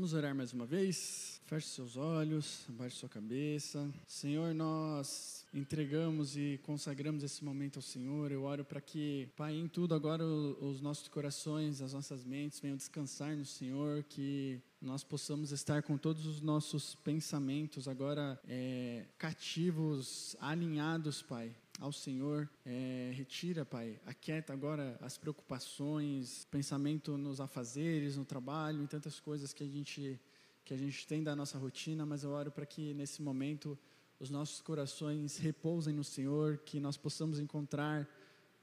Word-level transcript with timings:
Vamos 0.00 0.14
orar 0.14 0.34
mais 0.34 0.54
uma 0.54 0.64
vez? 0.64 1.42
Feche 1.44 1.66
seus 1.66 1.94
olhos, 1.94 2.64
abaixe 2.70 2.96
sua 2.96 3.08
cabeça. 3.10 3.86
Senhor, 4.06 4.54
nós 4.54 5.44
entregamos 5.52 6.38
e 6.38 6.58
consagramos 6.62 7.22
esse 7.22 7.44
momento 7.44 7.76
ao 7.76 7.82
Senhor. 7.82 8.32
Eu 8.32 8.44
oro 8.44 8.64
para 8.64 8.80
que, 8.80 9.28
Pai, 9.36 9.54
em 9.54 9.68
tudo 9.68 9.94
agora 9.94 10.24
os 10.24 10.80
nossos 10.80 11.06
corações, 11.06 11.82
as 11.82 11.92
nossas 11.92 12.24
mentes 12.24 12.60
venham 12.60 12.78
descansar 12.78 13.36
no 13.36 13.44
Senhor, 13.44 14.02
que 14.04 14.58
nós 14.80 15.04
possamos 15.04 15.52
estar 15.52 15.82
com 15.82 15.98
todos 15.98 16.24
os 16.24 16.40
nossos 16.40 16.94
pensamentos 16.94 17.86
agora 17.86 18.40
é, 18.48 19.04
cativos, 19.18 20.34
alinhados, 20.40 21.20
Pai, 21.20 21.54
ao 21.80 21.90
Senhor. 21.90 22.48
É, 22.64 23.10
retira, 23.14 23.64
Pai, 23.64 23.98
aquieta 24.06 24.52
agora 24.52 24.96
as 25.00 25.16
preocupações, 25.18 26.46
pensamento 26.50 27.16
nos 27.16 27.40
afazeres, 27.40 28.16
no 28.16 28.24
trabalho, 28.24 28.82
em 28.82 28.86
tantas 28.86 29.18
coisas 29.18 29.52
que 29.52 29.64
a 29.64 29.68
gente 29.68 30.20
que 30.62 30.74
a 30.74 30.76
gente 30.76 31.04
tem 31.04 31.20
da 31.24 31.34
nossa 31.34 31.58
rotina, 31.58 32.06
mas 32.06 32.22
eu 32.22 32.30
oro 32.30 32.52
para 32.52 32.64
que 32.64 32.94
nesse 32.94 33.22
momento 33.22 33.76
os 34.20 34.30
nossos 34.30 34.60
corações 34.60 35.38
repousem 35.38 35.92
no 35.92 36.04
Senhor, 36.04 36.58
que 36.58 36.78
nós 36.78 36.96
possamos 36.96 37.40
encontrar 37.40 38.06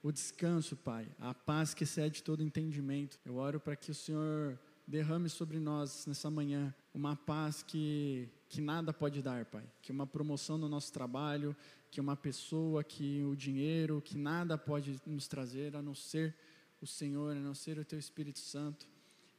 o 0.02 0.12
descanso, 0.12 0.78
Pai, 0.78 1.06
a 1.20 1.34
paz 1.34 1.74
que 1.74 1.84
excede 1.84 2.24
todo 2.24 2.44
entendimento. 2.44 3.20
Eu 3.26 3.36
oro 3.36 3.60
para 3.60 3.76
que 3.76 3.92
o 3.92 3.96
Senhor 3.96 4.58
derrame 4.88 5.28
sobre 5.28 5.60
nós 5.60 6.06
nessa 6.06 6.30
manhã 6.30 6.74
uma 6.94 7.16
paz 7.16 7.62
que, 7.62 8.30
que 8.50 8.62
nada 8.62 8.94
pode 8.94 9.22
dar, 9.22 9.46
Pai. 9.46 9.64
Que 9.82 9.92
uma 9.92 10.08
promoção 10.08 10.58
no 10.58 10.70
nosso 10.70 10.92
trabalho, 10.92 11.56
que 11.92 12.00
uma 12.00 12.16
pessoa, 12.16 12.84
que 12.84 13.24
o 13.24 13.36
dinheiro, 13.36 14.02
que 14.02 14.18
nada 14.18 14.58
pode 14.58 15.00
nos 15.06 15.28
trazer 15.28 15.76
a 15.76 15.82
não 15.82 15.96
ser 15.96 16.36
o 16.82 16.88
Senhor, 16.88 17.36
a 17.36 17.40
não 17.40 17.54
ser 17.54 17.78
o 17.78 17.86
Teu 17.86 18.00
Espírito 18.00 18.40
Santo. 18.40 18.88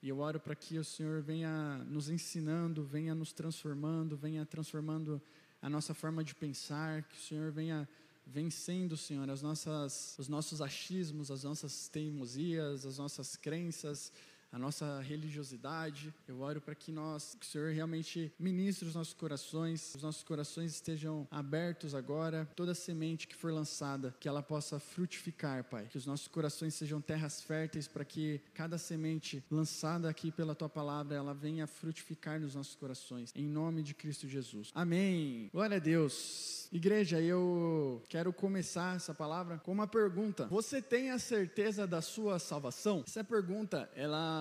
E 0.03 0.09
eu 0.09 0.19
oro 0.19 0.39
para 0.39 0.55
que 0.55 0.79
o 0.79 0.85
Senhor 0.85 1.21
venha 1.23 1.79
nos 1.89 2.09
ensinando, 2.09 2.85
venha 2.85 3.15
nos 3.15 3.33
transformando, 3.33 4.17
venha 4.17 4.47
transformando 4.47 5.21
a 5.61 5.69
nossa 5.69 5.93
forma 5.93 6.23
de 6.23 6.35
pensar, 6.35 7.03
que 7.03 7.17
o 7.17 7.21
Senhor 7.21 7.51
venha 7.51 7.89
vencendo, 8.25 8.97
Senhor, 8.97 9.29
as 9.31 9.43
nossas, 9.43 10.17
os 10.19 10.29
nossos 10.29 10.61
achismos, 10.61 11.31
as 11.31 11.45
nossas 11.45 11.89
teimosias, 11.89 12.85
as 12.85 12.99
nossas 12.99 13.35
crenças, 13.37 14.13
a 14.53 14.59
nossa 14.59 15.01
religiosidade. 15.01 16.13
Eu 16.27 16.41
oro 16.41 16.61
para 16.61 16.75
que 16.75 16.91
nós, 16.91 17.37
que 17.39 17.47
o 17.47 17.49
Senhor 17.49 17.73
realmente 17.73 18.33
ministre 18.39 18.89
os 18.89 18.95
nossos 18.95 19.15
corações, 19.15 19.95
os 19.95 20.03
nossos 20.03 20.23
corações 20.23 20.75
estejam 20.75 21.27
abertos 21.31 21.95
agora, 21.95 22.49
toda 22.57 22.75
semente 22.75 23.27
que 23.27 23.35
for 23.35 23.53
lançada, 23.53 24.15
que 24.19 24.29
ela 24.29 24.43
possa 24.43 24.79
frutificar, 24.79 25.65
Pai. 25.65 25.87
Que 25.91 25.99
os 25.99 26.07
nossos 26.07 26.29
corações 26.29 26.75
sejam 26.75 27.01
terras 27.01 27.43
férteis 27.43 27.87
para 27.87 28.05
que 28.05 28.41
cada 28.55 28.79
semente 28.79 29.45
lançada 29.51 30.09
aqui 30.09 30.31
pela 30.31 30.55
tua 30.55 30.69
palavra, 30.69 31.17
ela 31.17 31.35
venha 31.35 31.67
frutificar 31.67 32.41
nos 32.41 32.55
nossos 32.55 32.75
corações. 32.75 33.33
Em 33.35 33.47
nome 33.47 33.83
de 33.83 33.95
Cristo 33.95 34.29
Jesus. 34.29 34.71
Amém. 34.75 35.51
Glória 35.53 35.77
a 35.77 35.81
Deus. 35.81 36.69
Igreja, 36.71 37.21
eu 37.21 38.03
quero 38.09 38.33
começar 38.33 38.97
essa 38.97 39.15
palavra 39.15 39.59
com 39.59 39.73
uma 39.73 39.87
pergunta. 39.87 40.47
Você 40.47 40.83
tem 40.83 41.11
a 41.11 41.19
certeza 41.19 41.87
da 41.87 42.03
sua 42.03 42.39
salvação? 42.39 43.03
Essa 43.07 43.25
pergunta, 43.25 43.89
ela 43.95 44.38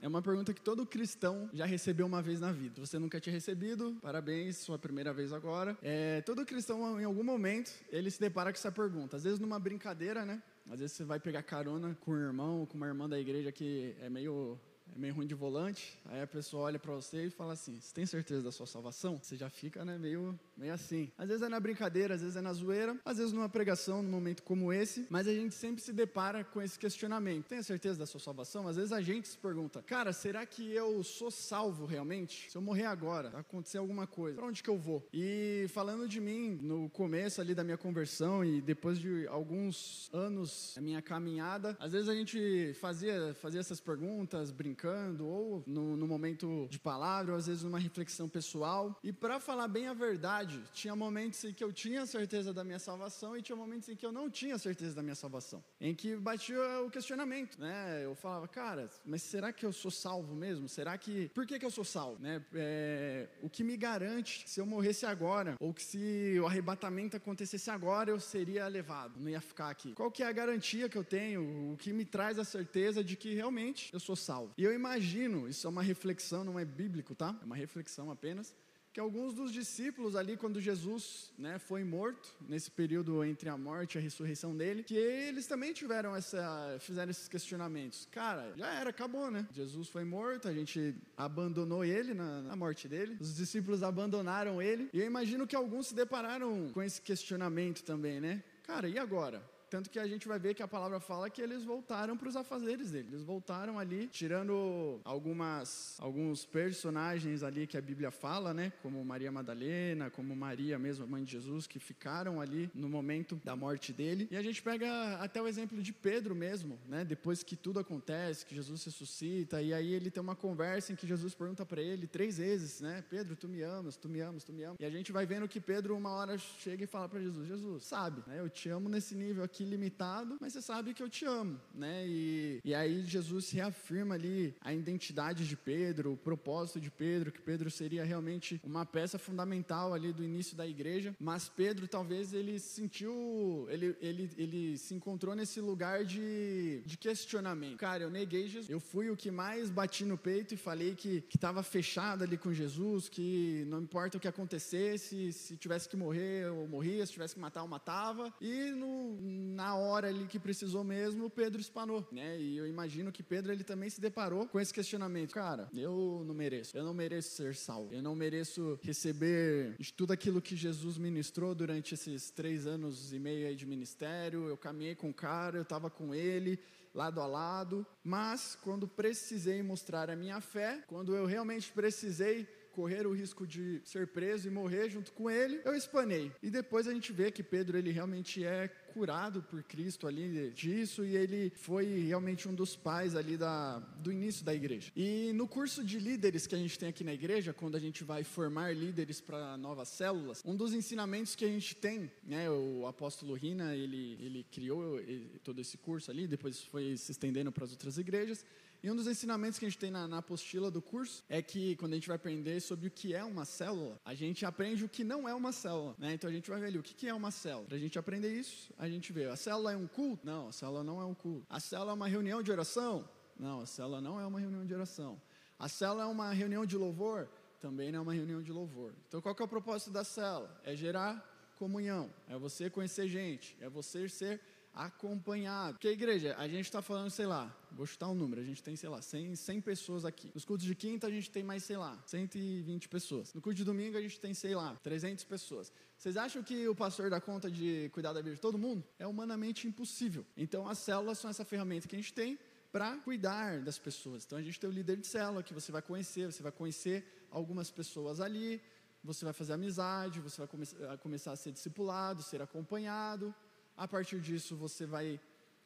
é 0.00 0.08
uma 0.08 0.20
pergunta 0.20 0.52
que 0.52 0.60
todo 0.60 0.84
cristão 0.86 1.48
já 1.52 1.64
recebeu 1.64 2.06
uma 2.06 2.20
vez 2.20 2.40
na 2.40 2.52
vida. 2.52 2.84
Você 2.84 2.98
nunca 2.98 3.20
tinha 3.20 3.32
recebido, 3.32 3.96
parabéns, 4.02 4.56
sua 4.56 4.78
primeira 4.78 5.12
vez 5.12 5.32
agora. 5.32 5.76
É, 5.82 6.20
todo 6.22 6.44
cristão, 6.44 7.00
em 7.00 7.04
algum 7.04 7.22
momento, 7.22 7.72
ele 7.90 8.10
se 8.10 8.20
depara 8.20 8.50
com 8.52 8.58
essa 8.58 8.72
pergunta. 8.72 9.16
Às 9.16 9.24
vezes 9.24 9.38
numa 9.38 9.58
brincadeira, 9.58 10.24
né? 10.24 10.42
Às 10.70 10.80
vezes 10.80 10.96
você 10.96 11.04
vai 11.04 11.20
pegar 11.20 11.42
carona 11.42 11.96
com 12.00 12.12
um 12.12 12.18
irmão, 12.18 12.66
com 12.66 12.76
uma 12.76 12.86
irmã 12.86 13.08
da 13.08 13.18
igreja 13.18 13.50
que 13.50 13.94
é 14.00 14.08
meio 14.08 14.58
é 14.94 14.98
meio 14.98 15.14
ruim 15.14 15.26
de 15.26 15.34
volante, 15.34 15.98
aí 16.04 16.20
a 16.20 16.26
pessoa 16.26 16.64
olha 16.64 16.78
para 16.78 16.92
você 16.92 17.26
e 17.26 17.30
fala 17.30 17.54
assim: 17.54 17.80
Você 17.80 17.94
tem 17.94 18.04
certeza 18.04 18.42
da 18.42 18.52
sua 18.52 18.66
salvação? 18.66 19.18
Você 19.22 19.36
já 19.36 19.48
fica 19.48 19.84
né, 19.84 19.96
meio, 19.96 20.38
meio 20.56 20.72
assim. 20.72 21.10
Às 21.16 21.28
vezes 21.28 21.42
é 21.42 21.48
na 21.48 21.58
brincadeira, 21.58 22.14
às 22.14 22.20
vezes 22.20 22.36
é 22.36 22.42
na 22.42 22.52
zoeira, 22.52 22.98
às 23.04 23.16
vezes 23.16 23.32
numa 23.32 23.48
pregação, 23.48 24.02
num 24.02 24.10
momento 24.10 24.42
como 24.42 24.72
esse, 24.72 25.06
mas 25.08 25.26
a 25.26 25.32
gente 25.32 25.54
sempre 25.54 25.82
se 25.82 25.92
depara 25.92 26.44
com 26.44 26.60
esse 26.60 26.78
questionamento: 26.78 27.46
Tem 27.46 27.62
certeza 27.62 27.98
da 27.98 28.06
sua 28.06 28.20
salvação? 28.20 28.68
Às 28.68 28.76
vezes 28.76 28.92
a 28.92 29.00
gente 29.00 29.28
se 29.28 29.38
pergunta: 29.38 29.82
Cara, 29.82 30.12
será 30.12 30.44
que 30.44 30.70
eu 30.72 31.02
sou 31.02 31.30
salvo 31.30 31.86
realmente? 31.86 32.50
Se 32.50 32.56
eu 32.56 32.62
morrer 32.62 32.86
agora, 32.86 33.30
acontecer 33.34 33.78
alguma 33.78 34.06
coisa, 34.06 34.36
para 34.36 34.46
onde 34.46 34.62
que 34.62 34.70
eu 34.70 34.78
vou? 34.78 35.06
E 35.12 35.66
falando 35.70 36.06
de 36.06 36.20
mim, 36.20 36.58
no 36.60 36.90
começo 36.90 37.40
ali 37.40 37.54
da 37.54 37.64
minha 37.64 37.78
conversão 37.78 38.44
e 38.44 38.60
depois 38.60 38.98
de 38.98 39.26
alguns 39.28 40.10
anos 40.12 40.72
da 40.76 40.82
minha 40.82 41.00
caminhada, 41.00 41.76
às 41.80 41.92
vezes 41.92 42.10
a 42.10 42.14
gente 42.14 42.74
fazia, 42.74 43.34
fazia 43.40 43.60
essas 43.60 43.80
perguntas, 43.80 44.50
brincando 44.50 44.81
brincando, 44.82 45.26
ou 45.26 45.62
no, 45.66 45.96
no 45.96 46.06
momento 46.08 46.66
de 46.68 46.78
palavra, 46.78 47.32
ou 47.32 47.38
às 47.38 47.46
vezes 47.46 47.62
numa 47.62 47.78
reflexão 47.78 48.28
pessoal. 48.28 48.98
E 49.02 49.12
para 49.12 49.38
falar 49.38 49.68
bem 49.68 49.86
a 49.86 49.94
verdade, 49.94 50.62
tinha 50.72 50.96
momentos 50.96 51.44
em 51.44 51.52
que 51.52 51.62
eu 51.62 51.72
tinha 51.72 52.04
certeza 52.04 52.52
da 52.52 52.64
minha 52.64 52.78
salvação 52.78 53.36
e 53.36 53.42
tinha 53.42 53.54
momentos 53.54 53.88
em 53.88 53.96
que 53.96 54.04
eu 54.04 54.12
não 54.12 54.28
tinha 54.28 54.58
certeza 54.58 54.94
da 54.94 55.02
minha 55.02 55.14
salvação. 55.14 55.62
Em 55.80 55.94
que 55.94 56.16
batia 56.16 56.58
o 56.84 56.90
questionamento, 56.90 57.60
né? 57.60 58.04
Eu 58.04 58.14
falava, 58.14 58.48
cara, 58.48 58.90
mas 59.04 59.22
será 59.22 59.52
que 59.52 59.64
eu 59.64 59.72
sou 59.72 59.90
salvo 59.90 60.34
mesmo? 60.34 60.68
Será 60.68 60.98
que. 60.98 61.28
Por 61.28 61.46
que, 61.46 61.58
que 61.58 61.64
eu 61.64 61.70
sou 61.70 61.84
salvo? 61.84 62.20
Né? 62.20 62.44
É... 62.54 63.28
O 63.42 63.48
que 63.48 63.62
me 63.62 63.76
garante 63.76 64.44
se 64.48 64.60
eu 64.60 64.66
morresse 64.66 65.06
agora, 65.06 65.56
ou 65.60 65.72
que 65.72 65.82
se 65.82 66.38
o 66.40 66.46
arrebatamento 66.46 67.16
acontecesse 67.16 67.70
agora, 67.70 68.10
eu 68.10 68.18
seria 68.18 68.66
levado, 68.66 69.20
não 69.20 69.28
ia 69.28 69.40
ficar 69.40 69.70
aqui? 69.70 69.92
Qual 69.94 70.10
que 70.10 70.22
é 70.22 70.26
a 70.26 70.32
garantia 70.32 70.88
que 70.88 70.98
eu 70.98 71.04
tenho? 71.04 71.72
O 71.72 71.76
que 71.76 71.92
me 71.92 72.04
traz 72.04 72.38
a 72.38 72.44
certeza 72.44 73.04
de 73.04 73.16
que 73.16 73.34
realmente 73.34 73.90
eu 73.92 74.00
sou 74.00 74.16
salvo? 74.16 74.52
E 74.56 74.64
eu 74.64 74.71
imagino, 74.72 75.48
isso 75.48 75.66
é 75.66 75.70
uma 75.70 75.82
reflexão, 75.82 76.44
não 76.44 76.58
é 76.58 76.64
bíblico, 76.64 77.14
tá? 77.14 77.38
É 77.40 77.44
uma 77.44 77.56
reflexão 77.56 78.10
apenas, 78.10 78.54
que 78.92 79.00
alguns 79.00 79.32
dos 79.32 79.50
discípulos 79.50 80.14
ali, 80.14 80.36
quando 80.36 80.60
Jesus 80.60 81.32
né, 81.38 81.58
foi 81.58 81.82
morto, 81.82 82.34
nesse 82.46 82.70
período 82.70 83.24
entre 83.24 83.48
a 83.48 83.56
morte 83.56 83.94
e 83.94 83.98
a 83.98 84.02
ressurreição 84.02 84.54
dele, 84.54 84.82
que 84.82 84.94
eles 84.94 85.46
também 85.46 85.72
tiveram 85.72 86.14
essa, 86.14 86.76
fizeram 86.78 87.10
esses 87.10 87.26
questionamentos. 87.26 88.06
Cara, 88.10 88.52
já 88.54 88.68
era, 88.74 88.90
acabou, 88.90 89.30
né? 89.30 89.48
Jesus 89.50 89.88
foi 89.88 90.04
morto, 90.04 90.46
a 90.46 90.52
gente 90.52 90.94
abandonou 91.16 91.82
ele 91.82 92.12
na, 92.12 92.42
na 92.42 92.54
morte 92.54 92.86
dele, 92.86 93.16
os 93.18 93.34
discípulos 93.34 93.82
abandonaram 93.82 94.60
ele, 94.60 94.90
e 94.92 95.00
eu 95.00 95.06
imagino 95.06 95.46
que 95.46 95.56
alguns 95.56 95.86
se 95.86 95.94
depararam 95.94 96.70
com 96.74 96.82
esse 96.82 97.00
questionamento 97.00 97.82
também, 97.82 98.20
né? 98.20 98.44
Cara, 98.62 98.88
e 98.88 98.98
agora? 98.98 99.42
Tanto 99.72 99.88
que 99.88 99.98
a 99.98 100.06
gente 100.06 100.28
vai 100.28 100.38
ver 100.38 100.52
que 100.52 100.62
a 100.62 100.68
palavra 100.68 101.00
fala 101.00 101.30
que 101.30 101.40
eles 101.40 101.64
voltaram 101.64 102.14
para 102.14 102.28
os 102.28 102.36
afazeres 102.36 102.90
dele. 102.90 103.08
Eles 103.10 103.22
voltaram 103.22 103.78
ali, 103.78 104.06
tirando 104.06 105.00
algumas, 105.02 105.96
alguns 105.98 106.44
personagens 106.44 107.42
ali 107.42 107.66
que 107.66 107.78
a 107.78 107.80
Bíblia 107.80 108.10
fala, 108.10 108.52
né? 108.52 108.70
Como 108.82 109.02
Maria 109.02 109.32
Madalena, 109.32 110.10
como 110.10 110.36
Maria 110.36 110.78
mesmo, 110.78 111.06
mãe 111.06 111.24
de 111.24 111.32
Jesus, 111.32 111.66
que 111.66 111.78
ficaram 111.78 112.38
ali 112.38 112.70
no 112.74 112.86
momento 112.86 113.40
da 113.42 113.56
morte 113.56 113.94
dele. 113.94 114.28
E 114.30 114.36
a 114.36 114.42
gente 114.42 114.62
pega 114.62 115.16
até 115.16 115.40
o 115.40 115.48
exemplo 115.48 115.82
de 115.82 115.90
Pedro 115.90 116.34
mesmo, 116.34 116.78
né? 116.86 117.02
Depois 117.02 117.42
que 117.42 117.56
tudo 117.56 117.80
acontece, 117.80 118.44
que 118.44 118.54
Jesus 118.54 118.84
ressuscita, 118.84 119.62
e 119.62 119.72
aí 119.72 119.94
ele 119.94 120.10
tem 120.10 120.22
uma 120.22 120.36
conversa 120.36 120.92
em 120.92 120.96
que 120.96 121.06
Jesus 121.06 121.34
pergunta 121.34 121.64
para 121.64 121.80
ele 121.80 122.06
três 122.06 122.36
vezes, 122.36 122.82
né? 122.82 123.02
Pedro, 123.08 123.34
tu 123.36 123.48
me 123.48 123.62
amas, 123.62 123.96
tu 123.96 124.06
me 124.06 124.20
amas, 124.20 124.44
tu 124.44 124.52
me 124.52 124.64
amas. 124.64 124.76
E 124.78 124.84
a 124.84 124.90
gente 124.90 125.12
vai 125.12 125.24
vendo 125.24 125.48
que 125.48 125.58
Pedro 125.58 125.96
uma 125.96 126.10
hora 126.10 126.36
chega 126.36 126.84
e 126.84 126.86
fala 126.86 127.08
para 127.08 127.20
Jesus, 127.22 127.48
Jesus, 127.48 127.84
sabe, 127.84 128.22
né? 128.26 128.38
Eu 128.38 128.50
te 128.50 128.68
amo 128.68 128.90
nesse 128.90 129.14
nível 129.14 129.42
aqui 129.42 129.61
aqui 129.62 129.64
limitado, 129.64 130.36
mas 130.40 130.52
você 130.52 130.60
sabe 130.60 130.92
que 130.92 131.02
eu 131.02 131.08
te 131.08 131.24
amo, 131.24 131.60
né? 131.74 132.04
E, 132.06 132.60
e 132.64 132.74
aí 132.74 133.04
Jesus 133.04 133.50
reafirma 133.50 134.14
ali 134.14 134.54
a 134.60 134.74
identidade 134.74 135.46
de 135.46 135.56
Pedro, 135.56 136.12
o 136.12 136.16
propósito 136.16 136.80
de 136.80 136.90
Pedro, 136.90 137.32
que 137.32 137.40
Pedro 137.40 137.70
seria 137.70 138.04
realmente 138.04 138.60
uma 138.64 138.84
peça 138.84 139.18
fundamental 139.18 139.94
ali 139.94 140.12
do 140.12 140.24
início 140.24 140.56
da 140.56 140.66
igreja, 140.66 141.14
mas 141.18 141.48
Pedro 141.48 141.86
talvez 141.86 142.32
ele 142.32 142.58
sentiu, 142.58 143.66
ele, 143.70 143.96
ele, 144.00 144.30
ele 144.36 144.78
se 144.78 144.94
encontrou 144.94 145.34
nesse 145.34 145.60
lugar 145.60 146.04
de, 146.04 146.82
de 146.84 146.96
questionamento. 146.96 147.78
Cara, 147.78 148.02
eu 148.02 148.10
neguei 148.10 148.48
Jesus, 148.48 148.68
eu 148.68 148.80
fui 148.80 149.10
o 149.10 149.16
que 149.16 149.30
mais 149.30 149.70
bati 149.70 150.04
no 150.04 150.18
peito 150.18 150.54
e 150.54 150.56
falei 150.56 150.94
que 150.94 151.24
estava 151.32 151.62
fechado 151.62 152.24
ali 152.24 152.36
com 152.36 152.52
Jesus, 152.52 153.08
que 153.08 153.64
não 153.68 153.80
importa 153.80 154.16
o 154.16 154.20
que 154.20 154.28
acontecesse, 154.28 155.32
se 155.32 155.56
tivesse 155.56 155.88
que 155.88 155.96
morrer, 155.96 156.46
eu 156.46 156.66
morria, 156.66 157.06
se 157.06 157.12
tivesse 157.12 157.34
que 157.34 157.40
matar, 157.40 157.60
eu 157.60 157.68
matava. 157.68 158.32
E 158.40 158.70
no, 158.72 159.12
na 159.52 159.76
hora 159.76 160.08
ali 160.08 160.26
que 160.26 160.38
precisou 160.38 160.82
mesmo, 160.82 161.30
Pedro 161.30 161.60
espanou, 161.60 162.06
né? 162.10 162.40
E 162.40 162.56
eu 162.56 162.66
imagino 162.66 163.12
que 163.12 163.22
Pedro 163.22 163.52
ele 163.52 163.62
também 163.62 163.88
se 163.88 164.00
deparou 164.00 164.48
com 164.48 164.58
esse 164.58 164.72
questionamento. 164.72 165.32
Cara, 165.32 165.68
eu 165.74 166.22
não 166.26 166.34
mereço. 166.34 166.76
Eu 166.76 166.84
não 166.84 166.94
mereço 166.94 167.36
ser 167.36 167.54
salvo. 167.54 167.92
Eu 167.92 168.02
não 168.02 168.14
mereço 168.14 168.78
receber 168.82 169.76
de 169.78 169.92
tudo 169.92 170.12
aquilo 170.12 170.40
que 170.40 170.56
Jesus 170.56 170.98
ministrou 170.98 171.54
durante 171.54 171.94
esses 171.94 172.30
três 172.30 172.66
anos 172.66 173.12
e 173.12 173.18
meio 173.18 173.46
aí 173.46 173.54
de 173.54 173.66
ministério. 173.66 174.48
Eu 174.48 174.56
caminhei 174.56 174.94
com 174.94 175.10
o 175.10 175.14
cara, 175.14 175.56
eu 175.56 175.62
estava 175.62 175.90
com 175.90 176.14
ele 176.14 176.58
lado 176.94 177.20
a 177.20 177.26
lado, 177.26 177.86
mas 178.04 178.56
quando 178.62 178.86
precisei 178.86 179.62
mostrar 179.62 180.10
a 180.10 180.16
minha 180.16 180.40
fé, 180.40 180.84
quando 180.86 181.16
eu 181.16 181.24
realmente 181.24 181.72
precisei 181.72 182.46
correr 182.72 183.06
o 183.06 183.12
risco 183.12 183.46
de 183.46 183.80
ser 183.84 184.08
preso 184.08 184.48
e 184.48 184.50
morrer 184.50 184.88
junto 184.88 185.12
com 185.12 185.30
ele, 185.30 185.60
eu 185.64 185.74
espanei. 185.74 186.32
E 186.42 186.50
depois 186.50 186.88
a 186.88 186.92
gente 186.92 187.12
vê 187.12 187.30
que 187.30 187.42
Pedro 187.42 187.76
ele 187.78 187.90
realmente 187.90 188.44
é 188.44 188.68
curado 188.92 189.42
por 189.42 189.62
Cristo 189.62 190.06
ali 190.06 190.50
disso 190.50 191.04
e 191.04 191.16
ele 191.16 191.50
foi 191.56 191.86
realmente 192.00 192.48
um 192.48 192.54
dos 192.54 192.76
pais 192.76 193.16
ali 193.16 193.36
da, 193.36 193.78
do 193.78 194.12
início 194.12 194.44
da 194.44 194.54
igreja. 194.54 194.92
E 194.94 195.32
no 195.34 195.48
curso 195.48 195.82
de 195.82 195.98
líderes 195.98 196.46
que 196.46 196.54
a 196.54 196.58
gente 196.58 196.78
tem 196.78 196.88
aqui 196.88 197.02
na 197.02 197.14
igreja, 197.14 197.52
quando 197.52 197.76
a 197.76 197.80
gente 197.80 198.04
vai 198.04 198.22
formar 198.22 198.74
líderes 198.74 199.20
para 199.20 199.56
novas 199.56 199.88
células, 199.88 200.42
um 200.44 200.54
dos 200.54 200.74
ensinamentos 200.74 201.34
que 201.34 201.44
a 201.44 201.48
gente 201.48 201.74
tem, 201.74 202.10
né, 202.22 202.50
o 202.50 202.86
apóstolo 202.86 203.34
Rina, 203.34 203.74
ele, 203.74 204.18
ele 204.20 204.46
criou 204.50 205.00
todo 205.42 205.60
esse 205.60 205.78
curso 205.78 206.10
ali, 206.10 206.26
depois 206.26 206.62
foi 206.62 206.96
se 206.96 207.12
estendendo 207.12 207.50
para 207.50 207.64
as 207.64 207.72
outras 207.72 207.96
igrejas, 207.98 208.44
e 208.82 208.90
um 208.90 208.96
dos 208.96 209.06
ensinamentos 209.06 209.60
que 209.60 209.64
a 209.64 209.68
gente 209.68 209.78
tem 209.78 209.92
na, 209.92 210.08
na, 210.08 210.18
apostila 210.18 210.68
do 210.68 210.82
curso 210.82 211.22
é 211.28 211.40
que 211.40 211.76
quando 211.76 211.92
a 211.92 211.94
gente 211.94 212.08
vai 212.08 212.16
aprender 212.16 212.60
sobre 212.60 212.88
o 212.88 212.90
que 212.90 213.14
é 213.14 213.22
uma 213.22 213.44
célula, 213.44 214.00
a 214.04 214.12
gente 214.12 214.44
aprende 214.44 214.84
o 214.84 214.88
que 214.88 215.04
não 215.04 215.28
é 215.28 215.34
uma 215.34 215.52
célula. 215.52 215.94
Né? 215.96 216.14
Então 216.14 216.28
a 216.28 216.32
gente 216.32 216.50
vai 216.50 216.58
ver 216.58 216.66
ali 216.66 216.78
o 216.78 216.82
que, 216.82 216.92
que 216.92 217.06
é 217.06 217.14
uma 217.14 217.30
célula. 217.30 217.66
Para 217.66 217.76
a 217.76 217.80
gente 217.80 217.96
aprender 217.96 218.32
isso, 218.34 218.72
a 218.76 218.88
gente 218.88 219.12
vê: 219.12 219.26
a 219.26 219.36
célula 219.36 219.72
é 219.72 219.76
um 219.76 219.86
culto? 219.86 220.26
Não, 220.26 220.48
a 220.48 220.52
célula 220.52 220.82
não 220.82 221.00
é 221.00 221.04
um 221.04 221.14
culto. 221.14 221.46
A 221.48 221.60
célula 221.60 221.92
é 221.92 221.94
uma 221.94 222.08
reunião 222.08 222.42
de 222.42 222.50
oração? 222.50 223.08
Não, 223.38 223.60
a 223.60 223.66
célula 223.66 224.00
não 224.00 224.20
é 224.20 224.26
uma 224.26 224.40
reunião 224.40 224.66
de 224.66 224.74
oração. 224.74 225.20
A 225.56 225.68
célula 225.68 226.02
é 226.02 226.06
uma 226.06 226.32
reunião 226.32 226.66
de 226.66 226.76
louvor? 226.76 227.28
Também 227.60 227.92
não 227.92 228.00
é 228.00 228.02
uma 228.02 228.14
reunião 228.14 228.42
de 228.42 228.50
louvor. 228.50 228.92
Então 229.06 229.22
qual 229.22 229.32
que 229.32 229.42
é 229.42 229.44
o 229.44 229.48
propósito 229.48 229.92
da 229.92 230.02
célula? 230.02 230.60
É 230.64 230.74
gerar 230.74 231.24
comunhão, 231.56 232.12
é 232.26 232.36
você 232.36 232.68
conhecer 232.68 233.06
gente, 233.06 233.56
é 233.60 233.68
você 233.68 234.08
ser 234.08 234.40
acompanhado. 234.74 235.74
Porque, 235.74 235.88
igreja, 235.88 236.34
a 236.38 236.48
gente 236.48 236.64
está 236.64 236.80
falando, 236.80 237.10
sei 237.10 237.26
lá, 237.26 237.54
vou 237.70 237.86
chutar 237.86 238.08
um 238.08 238.14
número, 238.14 238.40
a 238.40 238.44
gente 238.44 238.62
tem, 238.62 238.74
sei 238.74 238.88
lá, 238.88 239.02
100, 239.02 239.36
100 239.36 239.60
pessoas 239.60 240.04
aqui. 240.04 240.30
Nos 240.34 240.44
cultos 240.44 240.66
de 240.66 240.74
quinta, 240.74 241.06
a 241.06 241.10
gente 241.10 241.30
tem 241.30 241.42
mais, 241.42 241.64
sei 241.64 241.76
lá, 241.76 242.02
120 242.06 242.88
pessoas. 242.88 243.34
No 243.34 243.40
culto 243.40 243.56
de 243.56 243.64
domingo, 243.64 243.96
a 243.96 244.00
gente 244.00 244.18
tem, 244.18 244.32
sei 244.32 244.54
lá, 244.54 244.74
300 244.82 245.24
pessoas. 245.24 245.72
Vocês 245.96 246.16
acham 246.16 246.42
que 246.42 246.66
o 246.68 246.74
pastor 246.74 247.10
dá 247.10 247.20
conta 247.20 247.50
de 247.50 247.90
cuidar 247.92 248.12
da 248.12 248.20
vida 248.20 248.34
de 248.34 248.40
todo 248.40 248.58
mundo? 248.58 248.84
É 248.98 249.06
humanamente 249.06 249.68
impossível. 249.68 250.24
Então, 250.36 250.68
as 250.68 250.78
células 250.78 251.18
são 251.18 251.30
essa 251.30 251.44
ferramenta 251.44 251.86
que 251.86 251.94
a 251.94 251.98
gente 251.98 252.14
tem 252.14 252.38
para 252.72 252.96
cuidar 252.98 253.60
das 253.60 253.78
pessoas. 253.78 254.24
Então, 254.24 254.38
a 254.38 254.42
gente 254.42 254.58
tem 254.58 254.68
o 254.68 254.72
líder 254.72 254.96
de 254.96 255.06
célula 255.06 255.42
que 255.42 255.52
você 255.52 255.70
vai 255.70 255.82
conhecer, 255.82 256.32
você 256.32 256.42
vai 256.42 256.52
conhecer 256.52 257.26
algumas 257.30 257.70
pessoas 257.70 258.18
ali, 258.20 258.60
você 259.04 259.24
vai 259.24 259.34
fazer 259.34 259.52
amizade, 259.52 260.20
você 260.20 260.38
vai 260.38 260.48
come 260.48 260.64
começar 261.00 261.32
a 261.32 261.36
ser 261.36 261.52
discipulado, 261.52 262.22
ser 262.22 262.40
acompanhado. 262.40 263.34
A 263.76 263.88
partir 263.88 264.20
disso, 264.20 264.56
você 264.56 264.86
vai 264.86 265.20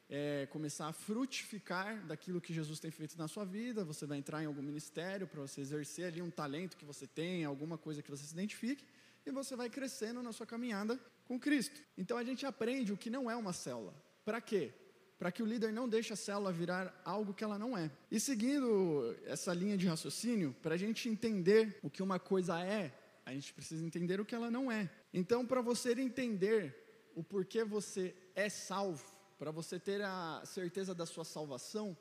é, 0.09 0.47
começar 0.47 0.87
a 0.87 0.93
frutificar 0.93 2.05
daquilo 2.05 2.39
que 2.39 2.53
Jesus 2.53 2.79
tem 2.79 2.91
feito 2.91 3.17
na 3.17 3.27
sua 3.27 3.45
vida. 3.45 3.83
Você 3.83 4.05
vai 4.05 4.17
entrar 4.17 4.41
em 4.41 4.45
algum 4.45 4.61
ministério 4.61 5.27
para 5.27 5.41
você 5.41 5.61
exercer 5.61 6.05
ali 6.05 6.21
um 6.21 6.31
talento 6.31 6.77
que 6.77 6.85
você 6.85 7.05
tem, 7.05 7.43
alguma 7.43 7.77
coisa 7.77 8.01
que 8.01 8.09
você 8.09 8.23
se 8.23 8.33
identifique, 8.33 8.85
e 9.25 9.31
você 9.31 9.55
vai 9.55 9.69
crescendo 9.69 10.23
na 10.23 10.31
sua 10.31 10.45
caminhada 10.45 10.99
com 11.25 11.39
Cristo. 11.39 11.81
Então 11.97 12.17
a 12.17 12.23
gente 12.23 12.45
aprende 12.45 12.93
o 12.93 12.97
que 12.97 13.09
não 13.09 13.29
é 13.29 13.35
uma 13.35 13.51
célula. 13.51 13.93
Para 14.23 14.39
quê? 14.39 14.73
Para 15.19 15.31
que 15.31 15.43
o 15.43 15.45
líder 15.45 15.73
não 15.73 15.89
deixe 15.89 16.13
a 16.13 16.15
célula 16.15 16.51
virar 16.53 17.01
algo 17.03 17.33
que 17.33 17.43
ela 17.43 17.59
não 17.59 17.77
é. 17.77 17.91
E 18.09 18.19
seguindo 18.19 19.15
essa 19.25 19.53
linha 19.53 19.77
de 19.77 19.87
raciocínio, 19.87 20.55
para 20.61 20.75
a 20.75 20.77
gente 20.77 21.09
entender 21.09 21.79
o 21.81 21.89
que 21.89 22.03
uma 22.03 22.19
coisa 22.19 22.59
é, 22.61 22.93
a 23.25 23.33
gente 23.33 23.53
precisa 23.53 23.83
entender 23.83 24.21
o 24.21 24.25
que 24.25 24.35
ela 24.35 24.49
não 24.49 24.71
é. 24.71 24.89
Então, 25.13 25.45
para 25.45 25.59
você 25.59 25.91
entender 25.93 26.86
o 27.17 27.23
porquê 27.23 27.63
você 27.63 28.15
é 28.35 28.47
salvo, 28.47 29.03
para 29.39 29.49
você 29.49 29.79
ter 29.79 30.03
a 30.03 30.43
certeza 30.45 30.93
da 30.93 31.03
sua 31.03 31.25
salvação, 31.25 31.97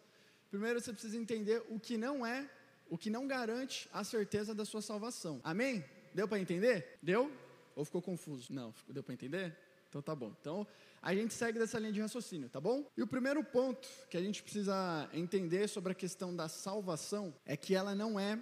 primeiro 0.51 0.79
você 0.79 0.93
precisa 0.93 1.17
entender 1.17 1.65
o 1.71 1.81
que 1.81 1.97
não 1.97 2.25
é, 2.27 2.47
o 2.91 2.99
que 2.99 3.09
não 3.09 3.27
garante 3.27 3.89
a 3.95 4.05
certeza 4.05 4.55
da 4.55 4.67
sua 4.67 4.83
salvação. 4.83 5.41
Amém? 5.43 5.83
Deu 6.15 6.29
para 6.29 6.39
entender? 6.39 6.99
Deu? 7.03 7.33
Ou 7.75 7.83
ficou 7.83 8.03
confuso? 8.03 8.53
Não, 8.53 8.75
deu 8.91 9.03
para 9.03 9.15
entender? 9.15 9.57
Então 9.89 10.03
tá 10.03 10.15
bom. 10.15 10.35
Então 10.39 10.67
a 11.01 11.15
gente 11.15 11.33
segue 11.33 11.59
dessa 11.59 11.79
linha 11.79 11.93
de 11.93 12.01
raciocínio, 12.03 12.51
tá 12.51 12.61
bom? 12.61 12.87
E 12.95 13.03
o 13.03 13.07
primeiro 13.07 13.43
ponto 13.43 13.89
que 14.11 14.19
a 14.19 14.23
gente 14.23 14.43
precisa 14.43 15.09
entender 15.15 15.67
sobre 15.67 15.93
a 15.93 15.95
questão 15.95 16.37
da 16.37 16.47
salvação 16.47 17.35
é 17.47 17.57
que 17.57 17.75
ela 17.75 17.95
não 17.95 18.21
é 18.21 18.39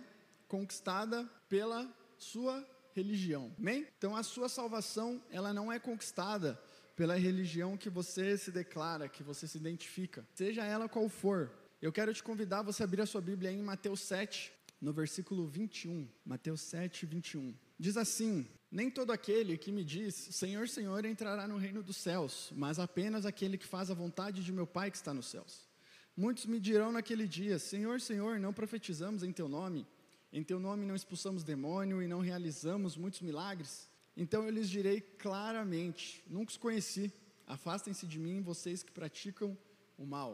conquistada 0.48 1.24
pela 1.48 1.88
sua 2.18 2.66
religião. 2.94 3.52
Amém? 3.58 3.86
Então 3.98 4.16
a 4.16 4.22
sua 4.22 4.48
salvação, 4.48 5.22
ela 5.30 5.52
não 5.52 5.70
é 5.70 5.78
conquistada 5.78 6.58
pela 6.96 7.16
religião 7.16 7.76
que 7.76 7.90
você 7.90 8.38
se 8.38 8.50
declara, 8.50 9.08
que 9.08 9.22
você 9.22 9.46
se 9.48 9.58
identifica, 9.58 10.26
seja 10.34 10.64
ela 10.64 10.88
qual 10.88 11.08
for. 11.08 11.50
Eu 11.82 11.92
quero 11.92 12.14
te 12.14 12.22
convidar 12.22 12.60
a 12.60 12.62
você 12.62 12.82
abrir 12.82 13.02
a 13.02 13.06
sua 13.06 13.20
Bíblia 13.20 13.50
em 13.50 13.60
Mateus 13.60 14.00
7, 14.00 14.52
no 14.80 14.92
versículo 14.92 15.46
21. 15.46 16.08
Mateus 16.24 16.60
7, 16.62 17.04
21. 17.04 17.54
Diz 17.78 17.96
assim: 17.96 18.46
Nem 18.70 18.88
todo 18.88 19.10
aquele 19.10 19.58
que 19.58 19.72
me 19.72 19.84
diz, 19.84 20.14
Senhor, 20.14 20.68
Senhor, 20.68 21.04
entrará 21.04 21.48
no 21.48 21.58
reino 21.58 21.82
dos 21.82 21.96
céus, 21.96 22.52
mas 22.54 22.78
apenas 22.78 23.26
aquele 23.26 23.58
que 23.58 23.66
faz 23.66 23.90
a 23.90 23.94
vontade 23.94 24.44
de 24.44 24.52
meu 24.52 24.66
Pai 24.66 24.90
que 24.90 24.96
está 24.96 25.12
nos 25.12 25.26
céus. 25.26 25.68
Muitos 26.16 26.46
me 26.46 26.60
dirão 26.60 26.92
naquele 26.92 27.26
dia: 27.26 27.58
Senhor, 27.58 28.00
Senhor, 28.00 28.38
não 28.38 28.52
profetizamos 28.52 29.22
em 29.24 29.32
teu 29.32 29.48
nome? 29.48 29.86
Em 30.36 30.42
teu 30.42 30.58
nome 30.58 30.84
não 30.84 30.96
expulsamos 30.96 31.44
demônio 31.44 32.02
e 32.02 32.08
não 32.08 32.18
realizamos 32.18 32.96
muitos 32.96 33.20
milagres? 33.20 33.88
Então 34.16 34.42
eu 34.42 34.50
lhes 34.50 34.68
direi 34.68 35.00
claramente: 35.00 36.24
nunca 36.26 36.50
os 36.50 36.56
conheci. 36.56 37.12
Afastem-se 37.46 38.04
de 38.04 38.18
mim, 38.18 38.42
vocês 38.42 38.82
que 38.82 38.90
praticam 38.90 39.56
o 39.96 40.04
mal. 40.04 40.32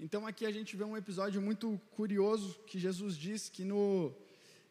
Então 0.00 0.26
aqui 0.26 0.44
a 0.44 0.50
gente 0.50 0.76
vê 0.76 0.82
um 0.82 0.96
episódio 0.96 1.40
muito 1.40 1.80
curioso 1.92 2.58
que 2.66 2.76
Jesus 2.76 3.16
diz 3.16 3.48
que 3.48 3.64
no 3.64 4.12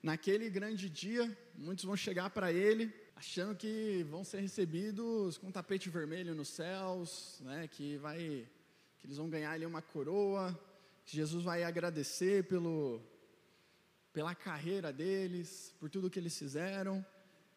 naquele 0.03 0.50
grande 0.50 0.89
dia 0.89 1.23
muitos 1.56 1.85
vão 1.85 1.95
chegar 1.95 2.29
para 2.29 2.51
ele 2.51 2.94
achando 3.15 3.56
que 3.56 4.06
vão 4.09 4.25
ser 4.25 4.41
recebidos 4.41 5.38
com 5.38 5.47
um 5.47 5.51
tapete 5.53 5.89
vermelho 5.89 6.35
nos 6.35 6.50
céus, 6.50 7.39
né, 7.45 7.65
que 7.69 7.95
vai 7.97 8.45
que 9.00 9.07
eles 9.07 9.15
vão 9.15 9.29
ganhar 9.29 9.51
ali 9.51 9.65
uma 9.65 9.81
coroa, 9.81 10.57
que 11.06 11.15
Jesus 11.15 11.45
vai 11.45 11.63
agradecer 11.63 12.44
pelo 12.44 13.01
pela 14.13 14.33
carreira 14.35 14.91
deles, 14.91 15.73
por 15.79 15.89
tudo 15.89 16.09
que 16.09 16.19
eles 16.19 16.38
fizeram. 16.38 17.06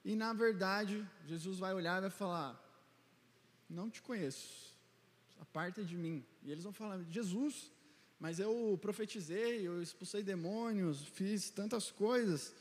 E 0.04 0.16
na 0.16 0.32
verdade, 0.32 1.06
Jesus 1.26 1.58
vai 1.58 1.72
olhar 1.74 1.98
e 1.98 2.02
vai 2.02 2.10
falar: 2.10 2.60
Não 3.68 3.90
te 3.90 4.02
conheço, 4.02 4.76
aparta 5.40 5.84
de 5.84 5.96
mim. 5.96 6.24
E 6.42 6.50
eles 6.50 6.64
vão 6.64 6.72
falar: 6.72 7.02
Jesus, 7.08 7.70
mas 8.18 8.38
eu 8.38 8.78
profetizei, 8.80 9.66
eu 9.66 9.82
expulsei 9.82 10.22
demônios, 10.22 11.02
fiz 11.02 11.50
tantas 11.50 11.90
coisas. 11.90 12.54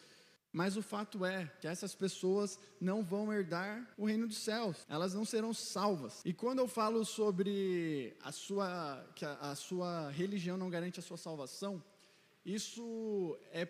Mas 0.53 0.75
o 0.75 0.81
fato 0.81 1.25
é 1.25 1.49
que 1.61 1.67
essas 1.67 1.95
pessoas 1.95 2.59
não 2.79 3.01
vão 3.01 3.31
herdar 3.31 3.89
o 3.97 4.05
reino 4.05 4.27
dos 4.27 4.39
céus, 4.39 4.85
elas 4.89 5.13
não 5.13 5.23
serão 5.23 5.53
salvas. 5.53 6.21
E 6.25 6.33
quando 6.33 6.59
eu 6.59 6.67
falo 6.67 7.05
sobre 7.05 8.17
a 8.21 8.33
sua, 8.33 9.01
que 9.15 9.23
a, 9.23 9.33
a 9.51 9.55
sua 9.55 10.09
religião 10.09 10.57
não 10.57 10.69
garante 10.69 10.99
a 10.99 11.03
sua 11.03 11.15
salvação, 11.15 11.81
isso 12.45 13.37
é 13.51 13.65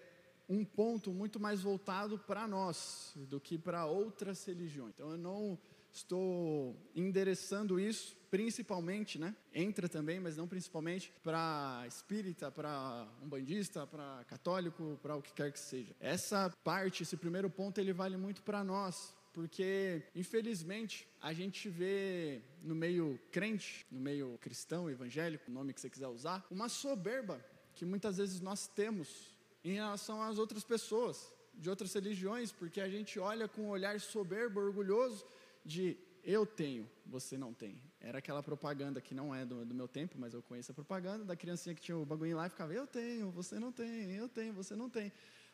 um 0.52 0.66
ponto 0.66 1.12
muito 1.12 1.40
mais 1.40 1.62
voltado 1.62 2.20
para 2.20 2.46
nós 2.46 3.14
do 3.16 3.40
que 3.40 3.58
para 3.58 3.86
outras 3.86 4.44
religiões. 4.44 4.94
Então 4.94 5.12
eu 5.12 5.18
não 5.18 5.58
estou 5.94 6.76
endereçando 6.94 7.80
isso 7.80 8.18
principalmente, 8.30 9.18
né? 9.18 9.36
Entra 9.54 9.88
também, 9.90 10.20
mas 10.20 10.38
não 10.38 10.48
principalmente 10.48 11.14
para 11.24 11.84
espírita, 11.88 12.52
para 12.52 13.08
umbandista, 13.22 13.88
para 13.88 14.24
católico, 14.26 15.00
para 15.02 15.16
o 15.16 15.22
que 15.22 15.34
quer 15.34 15.52
que 15.52 15.60
seja. 15.60 15.96
Essa 16.00 16.50
parte, 16.64 17.04
esse 17.04 17.16
primeiro 17.16 17.50
ponto, 17.50 17.80
ele 17.80 17.94
vale 17.94 18.16
muito 18.16 18.42
para 18.42 18.64
nós, 18.64 19.14
porque 19.34 20.04
infelizmente 20.16 21.08
a 21.22 21.34
gente 21.34 21.70
vê 21.70 22.42
no 22.62 22.76
meio 22.76 23.20
crente, 23.32 23.86
no 23.92 24.00
meio 24.00 24.38
cristão, 24.40 24.90
evangélico, 24.90 25.50
o 25.50 25.54
nome 25.54 25.74
que 25.74 25.82
você 25.82 25.90
quiser 25.90 26.08
usar, 26.08 26.46
uma 26.50 26.68
soberba 26.68 27.44
que 27.74 27.86
muitas 27.86 28.18
vezes 28.18 28.40
nós 28.40 28.68
temos 28.68 29.31
em 29.64 29.74
relação 29.74 30.22
às 30.22 30.38
outras 30.38 30.64
pessoas 30.64 31.34
de 31.54 31.70
outras 31.70 31.94
religiões, 31.94 32.52
porque 32.52 32.82
a 32.82 32.90
gente 32.90 33.20
olha 33.20 33.48
com 33.48 33.64
um 33.64 33.70
olhar 33.70 34.00
soberbo, 34.00 34.60
orgulhoso 34.60 35.26
de 35.64 35.98
eu 36.24 36.46
tenho, 36.46 36.90
você 37.06 37.38
não 37.38 37.54
tem. 37.54 37.82
Era 38.00 38.20
aquela 38.20 38.42
propaganda 38.42 39.02
que 39.02 39.14
não 39.14 39.34
é 39.34 39.46
do, 39.46 39.66
do, 39.66 39.74
meu 39.74 39.88
tempo, 39.88 40.16
mas 40.18 40.34
eu 40.34 40.42
conheço 40.42 40.72
a 40.72 40.76
propaganda 40.76 41.24
da 41.24 41.36
criancinha 41.36 41.76
que 41.76 41.82
tinha 41.82 41.98
o 41.98 42.06
bagulho 42.06 42.36
lá 42.36 42.48
e 42.48 42.50
ficava 42.50 42.74
eu 42.74 42.88
tenho, 42.88 43.32
você 43.32 43.60
não 43.60 43.72
tem, 43.72 44.12
eu 44.14 44.30
tenho, 44.30 44.54
você 44.54 44.76
não 44.76 44.90
tem. 44.90 45.12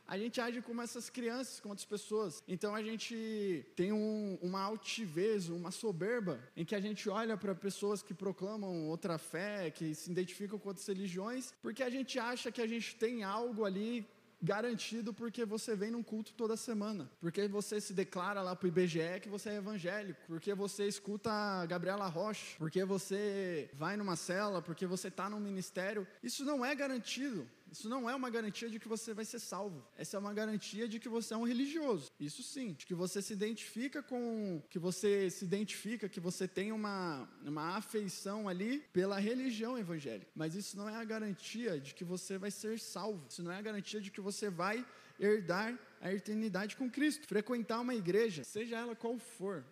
A 0.07 0.17
gente 0.17 0.39
age 0.39 0.61
como 0.61 0.81
essas 0.81 1.09
crianças, 1.09 1.59
com 1.59 1.69
outras 1.69 1.85
pessoas. 1.85 2.41
Então 2.47 2.73
a 2.73 2.81
gente 2.81 3.65
tem 3.75 3.91
um, 3.91 4.37
uma 4.41 4.61
altivez, 4.61 5.49
uma 5.49 5.69
soberba, 5.69 6.39
em 6.55 6.63
que 6.63 6.73
a 6.73 6.79
gente 6.79 7.09
olha 7.09 7.35
para 7.35 7.53
pessoas 7.53 8.01
que 8.01 8.13
proclamam 8.13 8.87
outra 8.87 9.17
fé, 9.17 9.69
que 9.69 9.93
se 9.93 10.09
identificam 10.09 10.57
com 10.57 10.69
outras 10.69 10.87
religiões, 10.87 11.53
porque 11.61 11.83
a 11.83 11.89
gente 11.89 12.17
acha 12.17 12.51
que 12.51 12.61
a 12.61 12.67
gente 12.67 12.95
tem 12.95 13.23
algo 13.23 13.65
ali 13.65 14.07
garantido 14.41 15.13
porque 15.13 15.43
você 15.45 15.75
vem 15.75 15.91
num 15.91 16.03
culto 16.03 16.33
toda 16.33 16.55
semana, 16.55 17.09
porque 17.19 17.47
você 17.47 17.81
se 17.81 17.93
declara 17.93 18.41
lá 18.41 18.55
para 18.55 18.65
o 18.65 18.69
IBGE 18.69 19.19
que 19.21 19.29
você 19.29 19.49
é 19.49 19.55
evangélico, 19.55 20.19
porque 20.27 20.53
você 20.53 20.87
escuta 20.87 21.31
a 21.31 21.65
Gabriela 21.65 22.07
Rocha, 22.07 22.55
porque 22.57 22.85
você 22.85 23.69
vai 23.73 23.97
numa 23.97 24.15
cela, 24.15 24.61
porque 24.61 24.85
você 24.85 25.07
está 25.07 25.29
num 25.29 25.39
ministério. 25.39 26.07
Isso 26.21 26.45
não 26.45 26.63
é 26.63 26.73
garantido 26.75 27.47
Isso 27.71 27.89
não 27.89 28.09
é 28.09 28.15
uma 28.15 28.29
garantia 28.29 28.69
de 28.69 28.79
que 28.79 28.87
você 28.87 29.13
vai 29.13 29.25
ser 29.25 29.39
salvo. 29.39 29.85
Essa 29.97 30.17
é 30.17 30.19
uma 30.19 30.33
garantia 30.33 30.87
de 30.87 30.99
que 30.99 31.09
você 31.09 31.33
é 31.33 31.37
um 31.37 31.43
religioso. 31.43 32.11
Isso 32.19 32.43
sim, 32.43 32.73
de 32.73 32.85
que 32.85 32.93
você 32.93 33.21
se 33.21 33.33
identifica 33.33 34.01
com, 34.01 34.61
que 34.69 34.79
você 34.79 35.29
se 35.29 35.45
identifica, 35.45 36.09
que 36.09 36.19
você 36.19 36.47
tem 36.47 36.71
uma, 36.71 37.29
uma 37.43 37.77
afeição 37.77 38.47
ali 38.47 38.79
pela 38.93 39.19
religião 39.19 39.77
evangélica. 39.77 40.31
Mas 40.35 40.55
isso 40.55 40.77
não 40.77 40.89
é 40.89 40.95
a 40.95 41.03
garantia 41.03 41.79
de 41.79 41.93
que 41.93 42.03
você 42.03 42.37
vai 42.37 42.51
ser 42.51 42.79
salvo. 42.79 43.25
Isso 43.29 43.43
não 43.43 43.51
é 43.51 43.57
a 43.57 43.61
garantia 43.61 44.01
de 44.01 44.11
que 44.11 44.21
você 44.21 44.49
vai 44.49 44.85
herdar 45.19 45.77
a 46.01 46.13
eternidade 46.13 46.75
com 46.75 46.89
Cristo. 46.89 47.27
Frequentar 47.27 47.81
uma 47.81 47.95
igreja, 47.95 48.43
seja 48.43 48.77
ela 48.77 48.95
qual 48.95 49.17
for, 49.17 49.65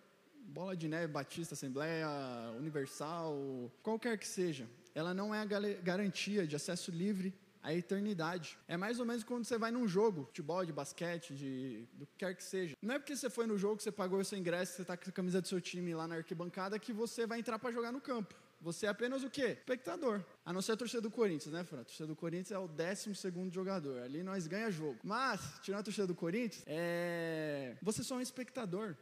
Bola 0.48 0.76
de 0.76 0.88
Neve, 0.88 1.12
Batista, 1.12 1.54
Assembleia, 1.54 2.08
Universal, 2.56 3.70
qualquer 3.82 4.16
que 4.16 4.26
seja, 4.26 4.68
ela 4.94 5.12
não 5.12 5.34
é 5.34 5.40
a 5.40 5.44
garantia 5.44 6.46
de 6.46 6.56
acesso 6.56 6.90
livre 6.90 7.34
à 7.66 7.74
eternidade. 7.74 8.56
É 8.68 8.76
mais 8.76 9.00
ou 9.00 9.04
menos 9.04 9.24
quando 9.24 9.44
você 9.44 9.58
vai 9.58 9.72
num 9.72 9.88
jogo, 9.88 10.24
futebol, 10.26 10.64
de 10.64 10.72
basquete, 10.72 11.34
de 11.34 11.84
do 11.94 12.06
que 12.06 12.12
quer 12.18 12.32
que 12.34 12.44
seja. 12.44 12.76
Não 12.80 12.94
é 12.94 12.98
porque 12.98 13.16
você 13.16 13.28
foi 13.28 13.44
no 13.44 13.58
jogo, 13.58 13.82
você 13.82 13.90
pagou 13.90 14.20
o 14.20 14.24
seu 14.24 14.38
ingresso, 14.38 14.74
você 14.74 14.82
está 14.82 14.96
com 14.96 15.10
a 15.10 15.12
camisa 15.12 15.42
do 15.42 15.48
seu 15.48 15.60
time 15.60 15.92
lá 15.92 16.06
na 16.06 16.14
arquibancada, 16.14 16.78
que 16.78 16.92
você 16.92 17.26
vai 17.26 17.40
entrar 17.40 17.58
para 17.58 17.72
jogar 17.72 17.90
no 17.90 18.00
campo. 18.00 18.36
Você 18.60 18.86
é 18.86 18.88
apenas 18.88 19.22
o 19.22 19.28
quê? 19.28 19.58
Espectador. 19.58 20.24
A 20.44 20.52
não 20.52 20.62
ser 20.62 20.72
a 20.72 20.76
torcida 20.76 21.00
do 21.00 21.10
Corinthians, 21.10 21.52
né, 21.52 21.64
Fran? 21.64 21.80
A 21.80 21.84
torcida 21.84 22.06
do 22.06 22.16
Corinthians 22.16 22.52
é 22.52 22.58
o 22.58 22.68
12 22.68 23.50
jogador. 23.50 24.00
Ali 24.02 24.22
nós 24.22 24.46
ganha 24.46 24.70
jogo. 24.70 24.98
Mas, 25.02 25.40
tirando 25.60 25.80
a 25.80 25.84
torcida 25.84 26.06
do 26.06 26.14
Corinthians, 26.14 26.62
é... 26.66 27.76
você 27.82 28.02
só 28.02 28.14
é 28.14 28.18
um 28.18 28.20
espectador. 28.20 28.96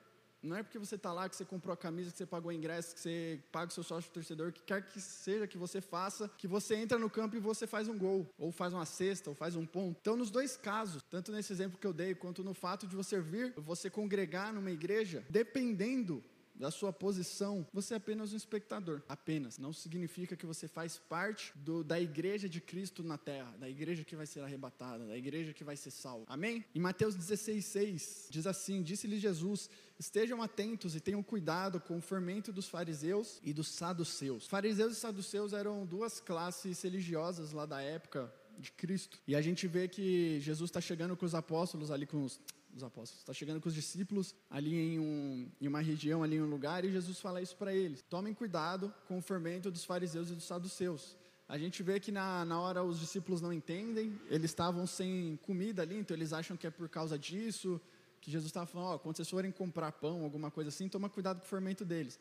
Não 0.44 0.56
é 0.56 0.62
porque 0.62 0.78
você 0.78 0.96
está 0.96 1.12
lá, 1.12 1.28
que 1.28 1.34
você 1.34 1.44
comprou 1.44 1.72
a 1.72 1.76
camisa, 1.76 2.10
que 2.10 2.18
você 2.18 2.26
pagou 2.26 2.50
o 2.50 2.54
ingresso, 2.54 2.94
que 2.94 3.00
você 3.00 3.40
paga 3.50 3.70
o 3.70 3.74
seu 3.74 3.82
sócio 3.82 4.10
torcedor, 4.10 4.52
que 4.52 4.62
quer 4.62 4.82
que 4.82 5.00
seja 5.00 5.46
que 5.46 5.56
você 5.56 5.80
faça, 5.80 6.30
que 6.36 6.46
você 6.46 6.74
entra 6.74 6.98
no 6.98 7.08
campo 7.08 7.34
e 7.34 7.40
você 7.40 7.66
faz 7.66 7.88
um 7.88 7.96
gol, 7.96 8.28
ou 8.38 8.52
faz 8.52 8.74
uma 8.74 8.84
cesta, 8.84 9.30
ou 9.30 9.34
faz 9.34 9.56
um 9.56 9.64
ponto. 9.64 9.96
Então, 10.00 10.16
nos 10.16 10.30
dois 10.30 10.56
casos, 10.56 11.02
tanto 11.10 11.32
nesse 11.32 11.52
exemplo 11.52 11.78
que 11.78 11.86
eu 11.86 11.92
dei, 11.92 12.14
quanto 12.14 12.44
no 12.44 12.52
fato 12.52 12.86
de 12.86 12.94
você 12.94 13.18
vir, 13.20 13.54
você 13.56 13.88
congregar 13.88 14.52
numa 14.52 14.70
igreja, 14.70 15.24
dependendo 15.30 16.22
da 16.54 16.70
sua 16.70 16.92
posição, 16.92 17.66
você 17.72 17.94
é 17.94 17.96
apenas 17.96 18.32
um 18.32 18.36
espectador. 18.36 19.02
Apenas. 19.08 19.58
Não 19.58 19.72
significa 19.72 20.36
que 20.36 20.46
você 20.46 20.68
faz 20.68 20.98
parte 20.98 21.52
do, 21.56 21.82
da 21.82 22.00
igreja 22.00 22.48
de 22.48 22.60
Cristo 22.60 23.02
na 23.02 23.18
terra, 23.18 23.52
da 23.58 23.68
igreja 23.68 24.04
que 24.04 24.14
vai 24.14 24.26
ser 24.26 24.40
arrebatada, 24.40 25.06
da 25.06 25.16
igreja 25.16 25.52
que 25.52 25.64
vai 25.64 25.76
ser 25.76 25.90
salva. 25.90 26.24
Amém? 26.28 26.64
Em 26.74 26.80
Mateus 26.80 27.16
16,6 27.16 28.26
diz 28.30 28.46
assim: 28.46 28.82
Disse-lhe 28.82 29.18
Jesus: 29.18 29.68
Estejam 29.98 30.42
atentos 30.42 30.94
e 30.94 31.00
tenham 31.00 31.22
cuidado 31.22 31.80
com 31.80 31.98
o 31.98 32.00
fermento 32.00 32.52
dos 32.52 32.68
fariseus 32.68 33.40
e 33.42 33.52
dos 33.52 33.68
saduceus. 33.68 34.46
Fariseus 34.46 34.96
e 34.96 35.00
saduceus 35.00 35.52
eram 35.52 35.84
duas 35.84 36.20
classes 36.20 36.80
religiosas 36.82 37.52
lá 37.52 37.66
da 37.66 37.80
época 37.80 38.32
de 38.58 38.72
Cristo. 38.72 39.18
E 39.26 39.34
a 39.34 39.42
gente 39.42 39.66
vê 39.66 39.88
que 39.88 40.40
Jesus 40.40 40.70
está 40.70 40.80
chegando 40.80 41.16
com 41.16 41.26
os 41.26 41.34
apóstolos 41.34 41.90
ali 41.90 42.06
com 42.06 42.22
os 42.22 42.40
os 42.74 42.82
apóstolos. 42.82 43.20
Está 43.20 43.32
chegando 43.32 43.60
com 43.60 43.68
os 43.68 43.74
discípulos 43.74 44.34
ali 44.50 44.74
em, 44.74 44.98
um, 44.98 45.48
em 45.60 45.68
uma 45.68 45.80
região, 45.80 46.22
ali 46.22 46.36
em 46.36 46.42
um 46.42 46.48
lugar, 46.48 46.84
e 46.84 46.90
Jesus 46.90 47.20
fala 47.20 47.40
isso 47.40 47.56
para 47.56 47.72
eles: 47.72 48.02
tomem 48.08 48.34
cuidado 48.34 48.92
com 49.06 49.18
o 49.18 49.22
fermento 49.22 49.70
dos 49.70 49.84
fariseus 49.84 50.30
e 50.30 50.34
dos 50.34 50.44
saduceus. 50.44 51.16
A 51.46 51.58
gente 51.58 51.82
vê 51.82 52.00
que 52.00 52.10
na, 52.10 52.44
na 52.44 52.58
hora 52.58 52.82
os 52.82 52.98
discípulos 52.98 53.40
não 53.40 53.52
entendem, 53.52 54.18
eles 54.28 54.50
estavam 54.50 54.86
sem 54.86 55.38
comida 55.42 55.82
ali, 55.82 55.96
então 55.96 56.16
eles 56.16 56.32
acham 56.32 56.56
que 56.56 56.66
é 56.66 56.70
por 56.70 56.88
causa 56.88 57.18
disso, 57.18 57.80
que 58.20 58.30
Jesus 58.30 58.48
estava 58.48 58.66
falando: 58.66 58.88
ó, 58.88 58.98
quando 58.98 59.16
vocês 59.16 59.28
forem 59.28 59.52
comprar 59.52 59.92
pão, 59.92 60.24
alguma 60.24 60.50
coisa 60.50 60.68
assim, 60.68 60.88
toma 60.88 61.08
cuidado 61.08 61.40
com 61.40 61.46
o 61.46 61.48
fermento 61.48 61.84
deles. 61.84 62.18